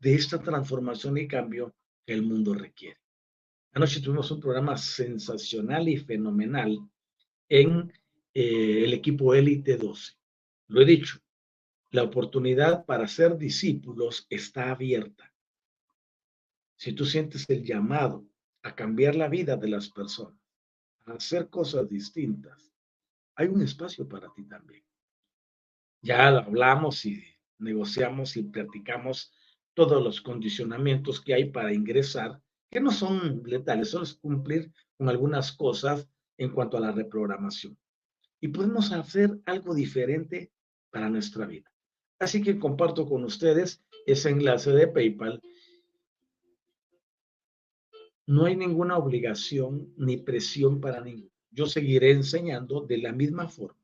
de 0.00 0.16
esta 0.16 0.42
transformación 0.42 1.16
y 1.18 1.28
cambio 1.28 1.74
que 2.04 2.12
el 2.12 2.22
mundo 2.22 2.52
requiere. 2.52 3.00
Anoche 3.72 4.00
tuvimos 4.00 4.30
un 4.32 4.40
programa 4.40 4.76
sensacional 4.76 5.88
y 5.88 5.96
fenomenal 5.98 6.78
en 7.48 7.92
eh, 8.34 8.84
el 8.84 8.92
equipo 8.92 9.34
Élite 9.34 9.76
12. 9.76 10.14
Lo 10.68 10.82
he 10.82 10.84
dicho, 10.84 11.18
la 11.90 12.02
oportunidad 12.02 12.84
para 12.84 13.06
ser 13.08 13.36
discípulos 13.36 14.26
está 14.28 14.70
abierta. 14.70 15.32
Si 16.76 16.92
tú 16.92 17.04
sientes 17.04 17.48
el 17.48 17.64
llamado 17.64 18.26
a 18.62 18.74
cambiar 18.74 19.14
la 19.14 19.28
vida 19.28 19.56
de 19.56 19.68
las 19.68 19.88
personas, 19.88 20.38
a 21.06 21.12
hacer 21.12 21.48
cosas 21.48 21.88
distintas, 21.88 22.72
hay 23.36 23.48
un 23.48 23.62
espacio 23.62 24.08
para 24.08 24.32
ti 24.34 24.44
también. 24.44 24.84
Ya 26.02 26.28
hablamos 26.28 27.04
y 27.06 27.22
negociamos 27.58 28.36
y 28.36 28.42
platicamos 28.42 29.32
todos 29.74 30.02
los 30.02 30.20
condicionamientos 30.20 31.20
que 31.20 31.34
hay 31.34 31.50
para 31.50 31.72
ingresar, 31.72 32.40
que 32.70 32.80
no 32.80 32.90
son 32.90 33.42
letales, 33.44 33.90
solo 33.90 34.04
es 34.04 34.14
cumplir 34.14 34.72
con 34.96 35.08
algunas 35.08 35.52
cosas 35.52 36.08
en 36.38 36.50
cuanto 36.50 36.76
a 36.76 36.80
la 36.80 36.92
reprogramación. 36.92 37.76
Y 38.40 38.48
podemos 38.48 38.92
hacer 38.92 39.40
algo 39.46 39.74
diferente 39.74 40.52
para 40.90 41.08
nuestra 41.08 41.46
vida. 41.46 41.70
Así 42.18 42.42
que 42.42 42.58
comparto 42.58 43.06
con 43.06 43.24
ustedes 43.24 43.82
ese 44.06 44.30
enlace 44.30 44.70
de 44.70 44.88
PayPal. 44.88 45.42
No 48.26 48.46
hay 48.46 48.56
ninguna 48.56 48.96
obligación 48.96 49.92
ni 49.96 50.16
presión 50.16 50.80
para 50.80 51.00
ninguno. 51.00 51.30
Yo 51.50 51.66
seguiré 51.66 52.10
enseñando 52.10 52.80
de 52.80 52.98
la 52.98 53.12
misma 53.12 53.48
forma. 53.48 53.80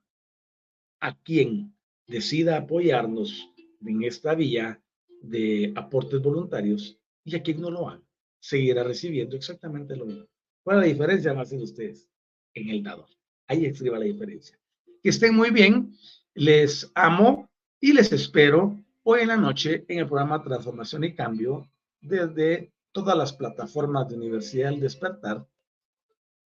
A 1.00 1.16
quien 1.16 1.74
decida 2.06 2.58
apoyarnos 2.58 3.48
en 3.80 4.02
esta 4.02 4.34
vía 4.34 4.82
de 5.22 5.72
aportes 5.76 6.20
voluntarios 6.20 6.98
y 7.24 7.36
a 7.36 7.42
quien 7.42 7.60
no 7.60 7.70
lo 7.70 7.88
haga, 7.88 8.02
seguirá 8.40 8.82
recibiendo 8.84 9.36
exactamente 9.36 9.96
lo 9.96 10.06
mismo. 10.06 10.26
¿Cuál 10.62 10.78
es 10.78 10.82
la 10.82 10.92
diferencia, 10.92 11.34
más 11.34 11.50
de 11.50 11.62
ustedes? 11.62 12.11
En 12.54 12.68
el 12.68 12.82
dador. 12.82 13.08
Ahí 13.46 13.66
escriba 13.66 13.98
la 13.98 14.04
diferencia. 14.04 14.58
Que 15.02 15.10
estén 15.10 15.34
muy 15.34 15.50
bien. 15.50 15.94
Les 16.34 16.90
amo 16.94 17.50
y 17.80 17.92
les 17.92 18.12
espero 18.12 18.78
hoy 19.02 19.20
en 19.20 19.28
la 19.28 19.36
noche 19.36 19.84
en 19.88 19.98
el 19.98 20.06
programa 20.06 20.42
Transformación 20.42 21.04
y 21.04 21.14
Cambio 21.14 21.68
desde 22.00 22.72
todas 22.92 23.16
las 23.16 23.32
plataformas 23.32 24.08
de 24.08 24.16
Universidad 24.16 24.70
del 24.70 24.80
Despertar 24.80 25.46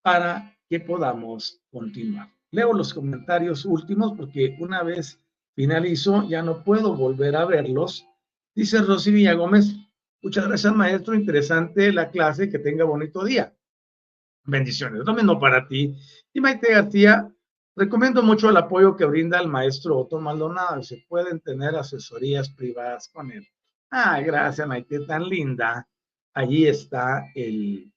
para 0.02 0.56
que 0.68 0.80
podamos 0.80 1.60
continuar. 1.70 2.32
Leo 2.50 2.72
los 2.72 2.94
comentarios 2.94 3.64
últimos 3.64 4.16
porque 4.16 4.56
una 4.60 4.82
vez 4.82 5.20
finalizo 5.54 6.28
ya 6.28 6.42
no 6.42 6.62
puedo 6.62 6.94
volver 6.94 7.36
a 7.36 7.44
verlos. 7.44 8.06
Dice 8.54 8.80
Rosy 8.82 9.10
Villagómez, 9.10 9.74
muchas 10.22 10.46
gracias 10.46 10.74
maestro, 10.74 11.14
interesante 11.14 11.92
la 11.92 12.10
clase, 12.10 12.48
que 12.48 12.58
tenga 12.58 12.84
bonito 12.84 13.24
día. 13.24 13.55
Bendiciones, 14.46 15.02
lo 15.04 15.14
mismo 15.14 15.38
para 15.38 15.66
ti. 15.66 15.94
Y 16.32 16.40
Maite 16.40 16.72
García, 16.72 17.30
Recomiendo 17.78 18.22
mucho 18.22 18.48
el 18.48 18.56
apoyo 18.56 18.96
que 18.96 19.04
brinda 19.04 19.38
el 19.38 19.48
maestro 19.48 19.98
Otto 19.98 20.18
Maldonado. 20.18 20.82
Se 20.82 21.04
pueden 21.08 21.40
tener 21.40 21.76
asesorías 21.76 22.48
privadas 22.48 23.10
con 23.12 23.30
él. 23.30 23.46
Ah, 23.90 24.18
gracias, 24.22 24.66
Maite, 24.66 25.00
tan 25.00 25.28
linda. 25.28 25.86
Allí 26.32 26.66
está 26.66 27.30
el, 27.34 27.92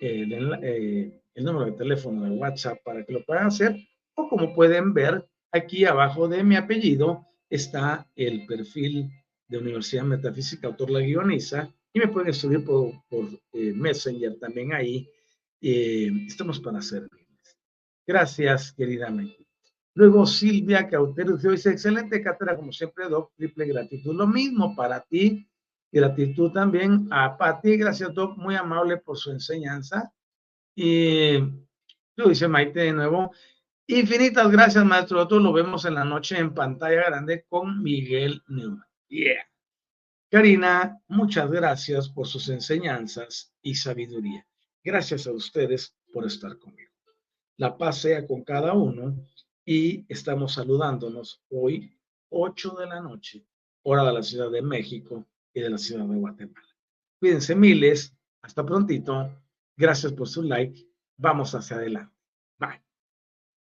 eh, 0.00 1.20
el, 1.34 1.44
número 1.44 1.66
de 1.66 1.72
teléfono 1.72 2.24
de 2.24 2.30
WhatsApp 2.30 2.78
para 2.82 3.04
que 3.04 3.12
lo 3.12 3.22
puedan 3.26 3.48
hacer. 3.48 3.76
O 4.14 4.26
como 4.26 4.54
pueden 4.54 4.94
ver, 4.94 5.28
aquí 5.52 5.84
abajo 5.84 6.26
de 6.26 6.42
mi 6.42 6.56
apellido 6.56 7.26
está 7.50 8.08
el 8.16 8.46
perfil 8.46 9.10
de 9.48 9.58
Universidad 9.58 10.04
Metafísica, 10.04 10.68
autor 10.68 10.90
la 10.90 11.00
guioniza, 11.00 11.68
y 11.92 11.98
me 11.98 12.08
pueden 12.08 12.30
escribir 12.30 12.64
por, 12.64 12.92
por 13.10 13.26
eh, 13.52 13.74
Messenger 13.74 14.38
también 14.38 14.72
ahí. 14.72 15.06
Eh, 15.60 16.10
estamos 16.26 16.60
para 16.60 16.80
servir. 16.80 17.26
Gracias, 18.06 18.72
queridamente. 18.72 19.46
Luego 19.94 20.24
Silvia 20.24 20.88
Cautero 20.88 21.36
dice, 21.36 21.70
excelente 21.70 22.22
cátedra, 22.22 22.56
como 22.56 22.72
siempre, 22.72 23.08
Doc, 23.08 23.32
triple 23.36 23.66
gratitud. 23.66 24.14
Lo 24.14 24.26
mismo 24.26 24.74
para 24.74 25.00
ti, 25.00 25.48
gratitud 25.92 26.52
también 26.52 27.08
a 27.10 27.36
Pati, 27.36 27.76
gracias 27.76 28.14
Doc, 28.14 28.36
muy 28.36 28.54
amable 28.54 28.96
por 28.98 29.18
su 29.18 29.30
enseñanza. 29.30 30.12
Y 30.74 31.38
lo 32.16 32.28
dice 32.28 32.48
Maite 32.48 32.80
de 32.80 32.92
nuevo, 32.92 33.32
infinitas 33.86 34.50
gracias, 34.50 34.84
maestro 34.84 35.26
lo 35.28 35.52
vemos 35.52 35.84
en 35.84 35.94
la 35.94 36.04
noche 36.04 36.38
en 36.38 36.54
pantalla 36.54 37.06
grande 37.06 37.44
con 37.48 37.82
Miguel 37.82 38.42
Newman. 38.48 38.84
Yeah. 39.08 39.44
Karina, 40.30 41.00
muchas 41.08 41.50
gracias 41.50 42.08
por 42.08 42.28
sus 42.28 42.48
enseñanzas 42.48 43.52
y 43.60 43.74
sabiduría. 43.74 44.46
Gracias 44.82 45.26
a 45.26 45.32
ustedes 45.32 45.94
por 46.12 46.26
estar 46.26 46.58
conmigo. 46.58 46.90
La 47.56 47.76
paz 47.76 47.98
sea 47.98 48.26
con 48.26 48.42
cada 48.42 48.72
uno 48.72 49.14
y 49.64 50.06
estamos 50.08 50.54
saludándonos 50.54 51.42
hoy, 51.50 51.94
8 52.30 52.76
de 52.78 52.86
la 52.86 53.00
noche, 53.00 53.44
hora 53.82 54.04
de 54.04 54.12
la 54.12 54.22
Ciudad 54.22 54.50
de 54.50 54.62
México 54.62 55.26
y 55.52 55.60
de 55.60 55.70
la 55.70 55.78
Ciudad 55.78 56.06
de 56.06 56.16
Guatemala. 56.16 56.68
Cuídense 57.18 57.54
miles, 57.54 58.14
hasta 58.42 58.64
prontito. 58.64 59.30
Gracias 59.76 60.12
por 60.12 60.28
su 60.28 60.42
like. 60.42 60.88
Vamos 61.18 61.54
hacia 61.54 61.76
adelante. 61.76 62.16
Bye. 62.58 62.89